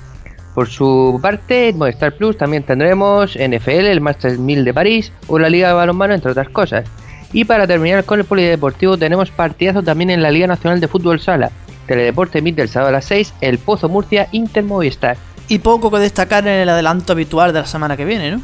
Por 0.54 0.68
su 0.68 1.20
parte, 1.20 1.68
en 1.68 1.76
Movistar 1.76 2.16
Plus 2.16 2.38
también 2.38 2.62
tendremos 2.62 3.36
NFL, 3.36 3.84
el 3.84 4.00
Masters 4.00 4.38
1000 4.38 4.64
de 4.64 4.72
París 4.72 5.12
o 5.26 5.38
la 5.38 5.50
Liga 5.50 5.68
de 5.68 5.74
Balonmano, 5.74 6.14
entre 6.14 6.30
otras 6.30 6.48
cosas. 6.48 6.88
Y 7.34 7.44
para 7.44 7.66
terminar 7.66 8.04
con 8.04 8.18
el 8.18 8.24
polideportivo, 8.24 8.96
tenemos 8.96 9.30
partidazo 9.30 9.82
también 9.82 10.08
en 10.08 10.22
la 10.22 10.30
Liga 10.30 10.46
Nacional 10.46 10.80
de 10.80 10.88
Fútbol 10.88 11.20
Sala. 11.20 11.50
Teledeporte 11.90 12.38
emite 12.38 12.62
el 12.62 12.68
sábado 12.68 12.90
a 12.90 12.92
las 12.92 13.06
6, 13.06 13.34
el 13.40 13.58
Pozo 13.58 13.88
Murcia 13.88 14.28
Inter 14.30 14.62
Movistar. 14.62 15.16
Y 15.48 15.58
poco 15.58 15.90
que 15.90 15.98
destacar 15.98 16.46
en 16.46 16.60
el 16.60 16.68
adelanto 16.68 17.14
habitual 17.14 17.52
de 17.52 17.58
la 17.58 17.66
semana 17.66 17.96
que 17.96 18.04
viene, 18.04 18.30
¿no? 18.30 18.42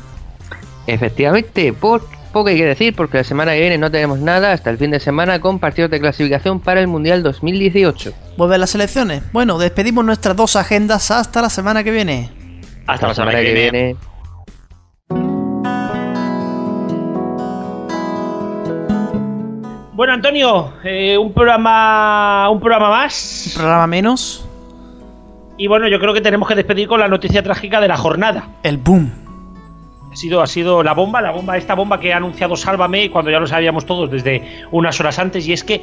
Efectivamente, 0.89 1.73
poco 1.73 2.09
hay 2.45 2.57
que 2.57 2.65
decir 2.65 2.97
porque 2.97 3.19
la 3.19 3.23
semana 3.23 3.53
que 3.53 3.61
viene 3.61 3.79
no 3.79 3.89
tenemos 3.89 4.19
nada 4.19 4.51
hasta 4.51 4.71
el 4.71 4.79
fin 4.79 4.91
de 4.91 4.99
semana 4.99 5.41
con 5.41 5.61
partidos 5.61 5.93
de 5.93 6.01
clasificación 6.01 6.59
para 6.59 6.81
el 6.81 6.89
Mundial 6.89 7.23
2018. 7.23 8.13
¿Vuelven 8.37 8.59
las 8.59 8.75
elecciones? 8.75 9.23
Bueno, 9.33 9.59
despedimos 9.59 10.05
nuestras 10.05 10.35
dos 10.35 10.57
agendas 10.57 11.13
hasta 11.13 11.41
la 11.41 11.49
semana 11.49 11.85
que 11.85 11.93
viene. 11.93 12.33
Hasta, 12.89 13.07
la 13.07 13.15
semana, 13.15 13.41
que, 13.43 13.53
viene. 13.55 13.97
Bueno, 19.97 20.13
Antonio, 20.13 20.75
eh, 20.85 21.17
un 21.17 21.33
programa 21.33 22.51
un 22.51 22.61
programa 22.61 22.91
más. 22.91 23.47
Un 23.55 23.61
programa 23.63 23.87
menos. 23.87 24.47
Y 25.57 25.69
bueno, 25.69 25.89
yo 25.89 25.99
creo 25.99 26.13
que 26.13 26.21
tenemos 26.21 26.47
que 26.47 26.55
despedir 26.55 26.87
con 26.87 27.01
la 27.01 27.09
noticia 27.09 27.43
trágica 27.43 27.81
de 27.81 27.89
la 27.89 27.97
jornada. 27.97 28.49
El 28.63 28.77
boom. 28.77 29.11
Ha 30.13 30.17
sido, 30.17 30.43
ha 30.43 30.47
sido 30.47 30.83
la 30.83 30.93
bomba, 30.93 31.23
la 31.23 31.31
bomba, 31.31 31.57
esta 31.57 31.75
bomba 31.75 31.99
que 31.99 32.13
ha 32.13 32.19
anunciado 32.19 32.57
Sálvame 32.57 33.11
cuando 33.11 33.31
ya 33.31 33.41
lo 33.41 33.47
sabíamos 33.47 33.87
todos 33.87 34.11
desde 34.11 34.65
unas 34.71 34.99
horas 35.01 35.19
antes, 35.19 35.47
y 35.49 35.53
es 35.55 35.65
que 35.65 35.83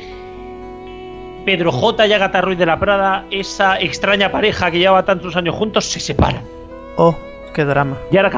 Pedro 1.46 1.72
J 1.72 2.06
y 2.08 2.14
Agatha 2.14 2.42
Ruiz 2.42 2.58
de 2.60 2.66
la 2.68 2.80
Prada, 2.80 3.26
esa 3.32 3.80
extraña 3.80 4.32
pareja 4.32 4.70
que 4.72 4.78
lleva 4.80 5.04
tantos 5.06 5.36
años 5.36 5.56
juntos, 5.56 5.86
se 5.86 6.00
separan. 6.00 6.44
Oh, 6.98 7.16
qué 7.54 7.66
drama. 7.66 7.98
¿Y 8.12 8.18
ahora 8.18 8.30
qué, 8.30 8.38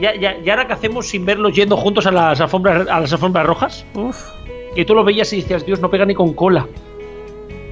ya- 0.00 0.14
ya- 0.16 0.36
y 0.44 0.48
ahora 0.48 0.66
qué 0.68 0.72
hacemos 0.74 1.08
sin 1.08 1.24
verlos 1.24 1.54
yendo 1.54 1.76
juntos 1.76 2.06
a 2.06 2.12
las 2.12 2.40
alfombras, 2.40 2.88
a 2.88 3.00
las 3.00 3.12
alfombras 3.12 3.46
rojas? 3.46 3.84
Uf. 3.94 4.16
Que 4.74 4.84
tú 4.84 4.94
lo 4.94 5.04
veías 5.04 5.32
y 5.32 5.40
decías, 5.40 5.64
Dios, 5.64 5.80
no 5.80 5.90
pega 5.90 6.04
ni 6.04 6.14
con 6.14 6.34
cola. 6.34 6.66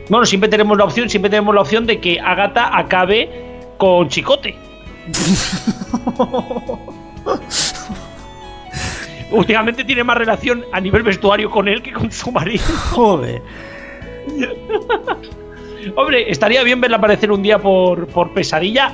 Bueno, 0.09 0.27
siempre 0.27 0.49
tenemos 0.49 0.77
la 0.77 0.85
opción, 0.85 1.09
siempre 1.09 1.31
tenemos 1.31 1.55
la 1.55 1.61
opción 1.61 1.87
de 1.87 2.01
que 2.01 2.19
Agatha 2.21 2.77
acabe 2.77 3.31
con 3.79 4.09
Chicote. 4.09 4.57
Últimamente 9.31 9.85
tiene 9.85 10.03
más 10.03 10.19
relación 10.19 10.65
a 10.73 10.81
nivel 10.81 11.05
vestuario 11.05 11.49
con 11.51 11.69
él 11.69 11.83
que 11.83 11.93
con 11.93 12.11
su 12.11 12.33
marido. 12.33 12.65
Joder. 12.91 13.41
Hombre, 15.97 16.31
estaría 16.31 16.63
bien 16.63 16.81
verla 16.81 16.97
aparecer 16.97 17.31
un 17.31 17.43
día 17.43 17.59
por, 17.59 18.07
por 18.09 18.35
pesadilla. 18.35 18.93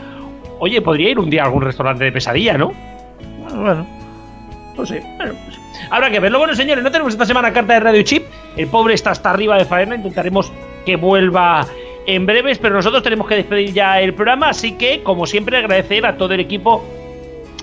Oye, 0.59 0.81
podría 0.83 1.11
ir 1.11 1.19
un 1.19 1.31
día 1.31 1.43
a 1.43 1.47
algún 1.47 1.63
restaurante 1.63 2.05
de 2.05 2.13
pesadilla, 2.13 2.57
¿no? 2.57 2.73
Bueno. 3.55 3.96
No 4.77 4.85
sé. 4.85 5.03
Bueno, 5.17 5.35
pues, 5.45 5.59
habrá 5.91 6.11
que 6.11 6.21
verlo. 6.21 6.39
Bueno, 6.39 6.55
señores, 6.55 6.83
no 6.85 6.91
tenemos 6.91 7.13
esta 7.13 7.27
semana 7.27 7.53
carta 7.53 7.75
de 7.75 7.81
Radio 7.81 8.03
Chip. 8.03 8.25
El 8.57 8.69
pobre 8.69 8.95
está 8.95 9.11
hasta 9.11 9.31
arriba 9.31 9.57
de 9.57 9.65
faena. 9.65 9.95
Intentaremos 9.95 10.53
que 10.85 10.97
vuelva 10.97 11.67
en 12.07 12.27
breves, 12.27 12.59
pero 12.59 12.75
nosotros 12.75 13.03
tenemos 13.03 13.27
que 13.27 13.37
despedir 13.37 13.73
ya 13.73 14.01
el 14.01 14.15
programa. 14.15 14.51
Así 14.51 14.73
que, 14.73 15.03
como 15.03 15.27
siempre, 15.27 15.57
agradecer 15.57 16.07
a 16.07 16.17
todo 16.17 16.35
el 16.35 16.41
equipo 16.41 16.85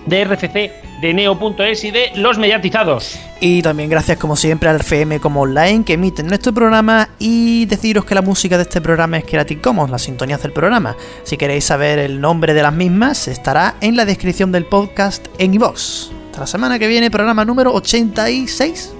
de 0.05 0.25
RFC, 0.25 0.71
de 1.01 1.13
Neo.es 1.13 1.83
y 1.83 1.91
de 1.91 2.11
los 2.15 2.37
mediatizados. 2.37 3.17
Y 3.39 3.61
también 3.61 3.89
gracias 3.89 4.17
como 4.17 4.35
siempre 4.35 4.69
al 4.69 4.77
FM 4.77 5.19
como 5.19 5.41
online 5.41 5.83
que 5.85 5.93
emiten 5.93 6.27
nuestro 6.27 6.53
programa 6.53 7.09
y 7.19 7.65
deciros 7.65 8.05
que 8.05 8.15
la 8.15 8.21
música 8.21 8.57
de 8.57 8.63
este 8.63 8.81
programa 8.81 9.17
es 9.17 9.25
Creative 9.25 9.61
Commons, 9.61 9.91
las 9.91 10.03
sintonías 10.03 10.41
del 10.41 10.53
programa. 10.53 10.95
Si 11.23 11.37
queréis 11.37 11.65
saber 11.65 11.99
el 11.99 12.19
nombre 12.19 12.53
de 12.53 12.63
las 12.63 12.73
mismas, 12.73 13.27
estará 13.27 13.75
en 13.81 13.95
la 13.95 14.05
descripción 14.05 14.51
del 14.51 14.65
podcast 14.65 15.27
en 15.39 15.53
iVoox. 15.53 16.22
La 16.43 16.47
semana 16.47 16.77
que 16.77 16.89
viene, 16.89 17.09
programa 17.09 17.45
número 17.45 17.73
86. 17.73 18.93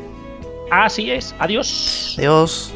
Así 0.72 1.12
es. 1.12 1.36
Adiós. 1.40 2.16
Adiós. 2.18 2.74